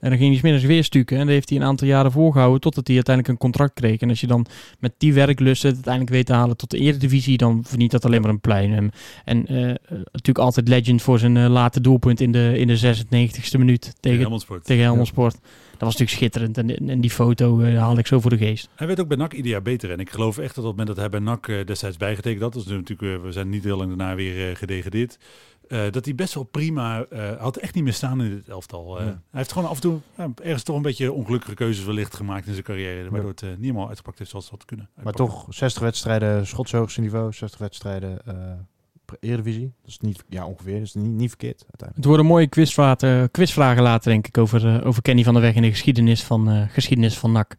En 0.04 0.10
dan 0.10 0.18
ging 0.18 0.30
hij 0.30 0.40
's 0.40 0.42
middags 0.42 0.66
weer 0.66 0.84
stukken. 0.84 1.18
En 1.18 1.26
dat 1.26 1.34
heeft 1.34 1.50
hij 1.50 1.58
een 1.58 1.64
aantal 1.64 1.88
jaren 1.88 2.12
volgehouden 2.12 2.62
totdat 2.62 2.88
hij 2.88 2.96
uiteindelijk 2.96 3.34
een 3.34 3.50
contract 3.50 3.74
kreeg. 3.74 4.00
En 4.00 4.10
als 4.10 4.22
je 4.22 4.28
dan 4.28 4.46
met 4.80 4.94
die 4.98 5.14
werklussen 5.14 5.68
het 5.68 5.76
uiteindelijk 5.76 6.16
weet 6.16 6.26
te 6.26 6.34
halen 6.34 6.58
tot 6.58 6.70
de 6.70 6.78
Eredivisie, 6.78 7.38
dan 7.38 7.64
verdient 7.66 7.92
dat 7.92 8.06
alleen 8.06 8.22
maar 8.22 8.30
een 8.30 8.40
plein. 8.40 8.74
En, 8.74 8.92
en 9.26 9.48
eh, 9.48 9.56
natuurlijk 9.88 10.38
altijd 10.38 10.68
legend 10.68 11.02
voor 11.02 11.20
zijn 11.20 11.38
eh, 11.38 11.50
late 11.50 11.82
doelpunt 11.82 12.22
in 12.22 12.32
de, 12.32 12.54
in 12.58 12.68
de 12.68 12.80
96e 12.80 13.58
minuut 13.58 13.94
tegen, 14.00 14.20
Helmond 14.20 14.42
Sport. 14.42 14.66
tegen 14.66 14.84
Helmond 14.84 15.08
Sport. 15.08 15.34
dat 15.34 15.42
was 15.80 15.98
natuurlijk 15.98 16.18
schitterend. 16.18 16.58
En, 16.58 16.90
en 16.90 17.02
die 17.02 17.12
foto 17.12 17.60
eh, 17.60 17.78
haalde 17.78 18.00
ik 18.00 18.08
zo 18.08 18.20
voor 18.20 18.30
de 18.30 18.38
geest. 18.38 18.70
Hij 18.76 18.88
werd 18.88 19.00
ook 19.00 19.08
bij 19.08 19.18
NAC 19.18 19.34
ieder 19.34 19.52
jaar 19.52 19.62
beter. 19.62 19.92
En 19.92 20.00
ik 20.00 20.10
geloof 20.10 20.38
echt 20.38 20.56
dat 20.56 20.66
op 20.66 20.78
het 20.78 20.80
moment 20.80 20.88
dat 20.88 20.98
hij 20.98 21.10
bij 21.10 21.20
NAC 21.20 21.68
destijds 21.68 21.98
bijgetekend 21.98 22.42
had, 22.42 22.54
dat 22.54 22.66
is 22.66 22.72
natuurlijk, 22.72 23.24
we 23.24 23.32
zijn 23.32 23.50
niet 23.50 23.64
heel 23.64 23.78
lang 23.78 23.88
daarna 23.88 24.16
weer 24.16 24.58
gedegradeerd, 24.58 25.18
eh, 25.68 25.92
dat 25.92 26.06
hij 26.06 26.16
best 26.16 26.34
wel 26.34 26.44
prima, 26.44 27.06
eh, 27.10 27.40
had 27.40 27.58
echt 27.58 27.76
niet 27.76 27.84
meer 27.84 27.94
staan 27.94 28.22
in 28.22 28.30
dit 28.30 28.50
elftal. 28.50 29.00
Eh, 29.00 29.06
Ja. 29.06 29.12
Hij 29.12 29.20
heeft 29.32 29.52
gewoon 29.52 29.70
af 29.70 29.76
en 29.76 29.82
toe 29.82 30.00
ja, 30.18 30.32
ergens 30.44 30.64
toch 30.64 30.76
een 30.76 30.82
beetje 30.82 31.12
ongelukkige 31.12 31.54
keuzes 31.54 31.86
wellicht 31.86 32.16
gemaakt 32.16 32.46
in 32.46 32.52
zijn 32.54 32.66
carrière, 32.66 33.10
waardoor 33.10 33.30
het 33.30 33.42
niet 33.42 33.60
helemaal 33.60 33.88
uitgepakt 33.88 34.18
heeft 34.18 34.30
zoals 34.30 34.46
het 34.46 34.54
had 34.54 34.66
kunnen. 34.66 34.90
Maar 35.04 35.14
toch 35.14 35.46
60 35.50 35.82
wedstrijden 35.82 36.48
Schotse 36.48 36.78
hoogste 36.78 37.02
niveau, 37.02 37.34
60 37.34 37.60
wedstrijden 37.60 38.26
eh 38.26 38.34
Eredivisie. 39.20 39.74
Dat 39.82 39.90
is 39.90 40.00
niet, 40.00 40.24
ja 40.30 40.46
ongeveer, 40.46 40.74
dat 40.74 40.84
is 40.84 40.94
niet, 40.94 41.12
niet 41.12 41.30
verkeerd 41.30 41.60
uiteindelijk. 41.60 41.96
Het 41.96 42.06
worden 42.06 42.26
mooie 42.26 42.48
quizvragen, 42.48 43.32
quizvragen 43.32 43.84
later, 43.84 44.12
denk 44.12 44.28
ik, 44.28 44.38
over, 44.38 44.86
over 44.86 45.02
Kenny 45.02 45.24
van 45.24 45.34
der 45.34 45.42
Weg 45.42 45.56
en 45.56 45.62
de 45.62 45.70
geschiedenis 45.70 46.24
van, 46.24 46.50
eh, 46.50 46.70
geschiedenis 46.70 47.18
van 47.18 47.32
NAC. 47.32 47.56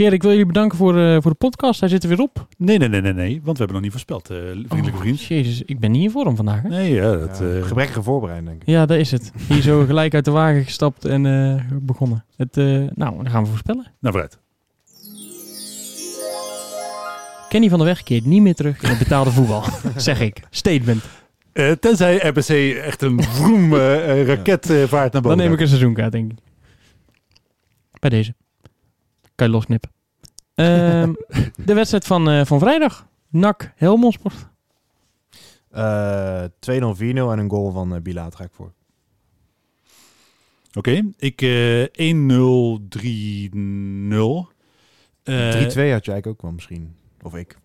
Heer, 0.00 0.12
ik 0.12 0.22
wil 0.22 0.30
jullie 0.30 0.46
bedanken 0.46 0.78
voor, 0.78 0.98
eh, 0.98 1.16
voor 1.20 1.30
de 1.30 1.36
podcast. 1.36 1.80
Hij 1.80 1.88
zit 1.88 2.02
er 2.02 2.08
weer 2.08 2.20
op. 2.20 2.46
Nee, 2.58 2.78
nee, 2.78 2.88
nee, 2.88 3.00
nee, 3.00 3.12
nee, 3.12 3.40
want 3.42 3.58
we 3.58 3.64
hebben 3.64 3.72
nog 3.72 3.80
niet 3.82 3.90
voorspeld, 3.90 4.30
eh, 4.30 4.36
vriendelijke 4.36 4.90
Oh, 4.90 4.98
vriend. 4.98 5.22
Jezus, 5.22 5.62
ik 5.62 5.78
ben 5.78 5.90
niet 5.90 6.02
in 6.02 6.10
vorm 6.10 6.36
vandaag. 6.36 6.62
Hè? 6.62 6.68
Nee, 6.68 6.92
ja, 6.94 7.16
dat, 7.16 7.38
Ja, 7.38 7.46
eh, 7.46 7.62
gebrekkige 7.66 8.02
voorbereiding 8.02 8.48
denk 8.50 8.62
ik. 8.62 8.68
Ja, 8.68 8.86
dat 8.86 8.98
is 8.98 9.10
het. 9.10 9.32
Hier 9.48 9.62
zo 9.62 9.84
gelijk 9.84 10.14
uit 10.14 10.24
de 10.24 10.30
wagen 10.30 10.64
gestapt 10.64 11.04
en 11.04 11.26
eh, 11.26 11.62
begonnen. 11.82 12.24
Het, 12.36 12.56
eh, 12.56 12.64
nou, 12.94 13.16
dan 13.16 13.30
gaan 13.30 13.42
we 13.42 13.48
voorspellen. 13.48 13.86
nou 14.00 14.14
vooruit. 14.14 14.38
Kenny 17.48 17.68
van 17.68 17.78
der 17.78 17.86
Weg 17.88 18.02
keert 18.02 18.24
niet 18.24 18.42
meer 18.42 18.54
terug 18.54 18.82
in 18.82 18.88
het 18.88 18.98
betaalde 18.98 19.30
voetbal. 19.30 19.62
zeg 19.96 20.20
ik. 20.20 20.40
Statement. 20.50 21.04
Eh, 21.52 21.70
tenzij 21.70 22.16
RBC 22.16 22.76
echt 22.76 23.02
een 23.02 23.22
vroem 23.22 23.74
raket 23.74 24.66
vaart 24.66 25.12
naar 25.12 25.22
boven. 25.22 25.28
Dan 25.28 25.36
neem 25.36 25.52
ik 25.52 25.60
een 25.60 25.68
seizoenkaart, 25.68 26.12
denk 26.12 26.32
ik. 26.32 26.38
Bij 28.00 28.10
deze. 28.10 28.34
Kan 29.40 29.48
je 29.48 29.54
losknippen. 29.54 29.90
Ehm, 30.54 31.12
de 31.66 31.74
wedstrijd 31.74 32.06
van, 32.06 32.30
eh, 32.30 32.44
van 32.44 32.58
vrijdag. 32.58 33.06
NAC 33.28 33.72
Helmond 33.76 34.12
Sport. 34.12 34.48
Eh 35.70 36.44
2-0, 36.44 36.48
4-0 36.96 37.32
en 37.32 37.38
een 37.38 37.50
goal 37.50 37.70
van 37.70 37.94
uh, 37.94 38.00
Bilaat 38.00 38.34
ga 38.34 38.44
ik 38.44 38.50
voor. 38.52 38.72
Oké, 40.74 41.02
ik 41.16 41.42
eh 41.42 41.82
1-0, 41.82 41.86
3-0. 42.88 44.48
Eh, 45.22 45.52
3-2 45.52 45.62
had 45.62 45.74
jij 45.74 45.84
eigenlijk 45.84 46.26
ook 46.26 46.42
wel 46.42 46.52
misschien. 46.52 46.94
Of 47.22 47.34
ik. 47.34 47.58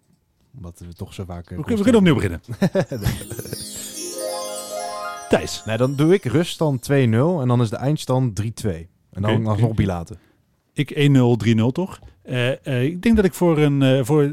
Omdat 0.56 0.80
we 0.80 0.94
toch 0.94 1.14
zo 1.14 1.26
vaak... 1.26 1.50
we, 1.50 1.56
kunnen, 1.56 1.84
we 1.84 1.92
kunnen 1.92 1.96
opnieuw 1.96 2.16
beginnen. 2.16 2.42
Thijs. 5.30 5.66
Nee, 5.66 5.78
dan 5.78 5.96
doe 5.96 6.14
ik 6.14 6.24
ruststand 6.24 6.90
2-0 6.92 6.94
en 6.94 7.48
dan 7.48 7.62
is 7.62 7.70
de 7.70 7.76
eindstand 7.76 8.42
3-2. 8.42 8.46
En 9.12 9.22
dan 9.22 9.36
Oké, 9.36 9.50
alsnog. 9.50 9.74
Bilaten. 9.74 10.20
Ik 10.76 10.94
1-0, 10.94 11.38
3-0 11.38 11.72
toch? 11.72 12.00
Eh, 12.24 12.66
eh, 12.68 12.84
ik 12.84 13.02
denk 13.02 13.16
dat 13.16 13.26
ik 13.26 13.34
voor 13.34 13.58
een 13.58 13.82
eh, 13.82 14.00
voor 14.04 14.32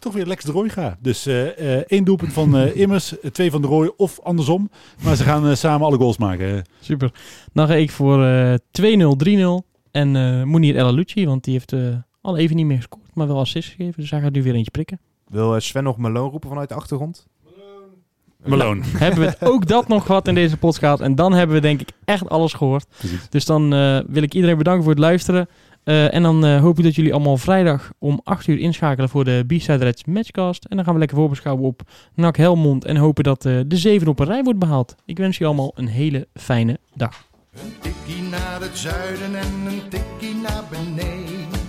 toch 0.00 0.12
weer 0.12 0.26
Lex 0.26 0.44
de 0.44 0.52
Roy 0.52 0.68
ga. 0.68 0.96
Dus 1.00 1.26
eh, 1.26 1.76
eh, 1.76 1.84
één 1.86 2.04
doelpunt 2.04 2.32
van 2.32 2.56
eh, 2.56 2.76
Immers, 2.82 3.14
twee 3.32 3.50
van 3.50 3.62
de 3.62 3.68
Roy 3.68 3.92
of 3.96 4.20
andersom. 4.22 4.70
Maar 5.02 5.16
ze 5.16 5.24
gaan 5.24 5.56
samen 5.56 5.86
alle 5.86 5.96
goals 5.96 6.18
maken. 6.18 6.64
Super. 6.80 7.12
Dan 7.52 7.66
ga 7.66 7.74
ik 7.74 7.90
voor 7.90 8.24
eh 8.24 8.54
2-0, 8.54 9.16
3-0. 9.28 9.66
En 9.90 10.16
eh 10.16 10.42
Mounir 10.42 10.76
El 10.76 10.86
Alouchi, 10.86 11.26
want 11.26 11.44
die 11.44 11.52
heeft 11.52 11.72
eh, 11.72 11.80
al 12.20 12.36
even 12.36 12.56
niet 12.56 12.66
meer 12.66 12.76
gescoord, 12.76 13.14
maar 13.14 13.26
wel 13.26 13.38
assist 13.38 13.68
gegeven. 13.68 14.00
Dus 14.00 14.10
hij 14.10 14.20
gaat 14.20 14.32
nu 14.32 14.42
weer 14.42 14.54
eentje 14.54 14.70
prikken. 14.70 15.00
Wil 15.28 15.60
Sven 15.60 15.84
nog 15.84 15.96
Malone 15.96 16.30
roepen 16.30 16.48
vanuit 16.48 16.68
de 16.68 16.74
achtergrond? 16.74 17.26
Malone. 18.44 18.82
hebben 18.84 19.20
we 19.20 19.26
het 19.26 19.44
ook 19.44 19.66
dat 19.76 19.88
nog 19.88 20.06
gehad 20.06 20.28
in 20.28 20.34
deze 20.34 20.56
podcast. 20.56 21.00
En 21.00 21.14
dan 21.14 21.32
hebben 21.32 21.56
we 21.56 21.62
denk 21.62 21.80
ik 21.80 21.88
echt 22.04 22.28
alles 22.28 22.52
gehoord. 22.52 22.86
Precies. 22.98 23.28
Dus 23.30 23.44
dan 23.44 23.72
eh, 23.74 23.98
wil 24.06 24.22
ik 24.22 24.34
iedereen 24.34 24.56
bedanken 24.58 24.82
voor 24.82 24.92
het 24.92 25.00
luisteren. 25.00 25.48
Eh, 25.84 26.14
en 26.14 26.22
dan 26.22 26.44
eh, 26.44 26.60
hoop 26.60 26.78
ik 26.78 26.84
dat 26.84 26.94
jullie 26.94 27.12
allemaal 27.12 27.36
vrijdag 27.36 27.92
om 27.98 28.20
8 28.24 28.46
uur 28.46 28.58
inschakelen 28.58 29.08
voor 29.08 29.24
de 29.24 29.44
B-Side 29.46 29.84
Reds 29.84 30.04
Matchcast. 30.04 30.64
En 30.64 30.76
dan 30.76 30.84
gaan 30.84 30.94
we 30.94 30.98
lekker 30.98 31.16
voorbeschouwen 31.16 31.64
op 31.64 31.82
NAC 32.14 32.36
Helmond. 32.36 32.84
En 32.84 32.96
hopen 32.96 33.24
dat 33.24 33.44
eh, 33.44 33.60
de 33.66 33.76
zeven 33.76 34.08
op 34.08 34.20
een 34.20 34.26
rij 34.26 34.42
wordt 34.42 34.58
behaald. 34.58 34.94
Ik 35.04 35.18
wens 35.18 35.38
jullie 35.38 35.54
allemaal 35.54 35.72
een 35.74 35.88
hele 35.88 36.28
fijne 36.34 36.78
dag. 36.94 37.26
Een 37.52 37.72
tikkie 37.80 38.22
naar 38.22 38.60
het 38.60 38.78
zuiden 38.78 39.34
en 39.34 39.66
een 39.66 39.82
tikkie 39.88 40.34
naar 40.34 40.64
beneden. 40.70 41.62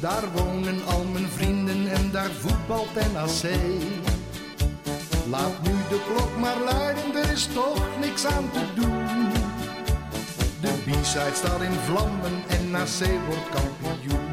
Daar 0.00 0.24
wonen 0.34 0.86
al 0.86 1.04
mijn 1.12 1.28
vrienden 1.28 1.90
en 1.90 2.10
daar 2.12 2.30
voetbalt 2.30 2.94
NAC. 2.94 3.50
Laat 5.30 5.62
nu 5.62 5.70
de 5.88 6.00
klok 6.12 6.38
maar 6.40 6.56
luiden, 6.72 7.14
er 7.22 7.32
is 7.32 7.48
toch 7.54 7.86
niks 8.00 8.26
aan 8.26 8.50
te 8.52 8.80
doen. 8.80 9.37
De 10.88 10.94
B-side 10.94 11.34
staat 11.34 11.60
in 11.60 11.72
vlammen 11.72 12.42
en 12.48 12.70
NAC 12.70 13.26
wordt 13.26 13.48
kampioen. 13.48 14.27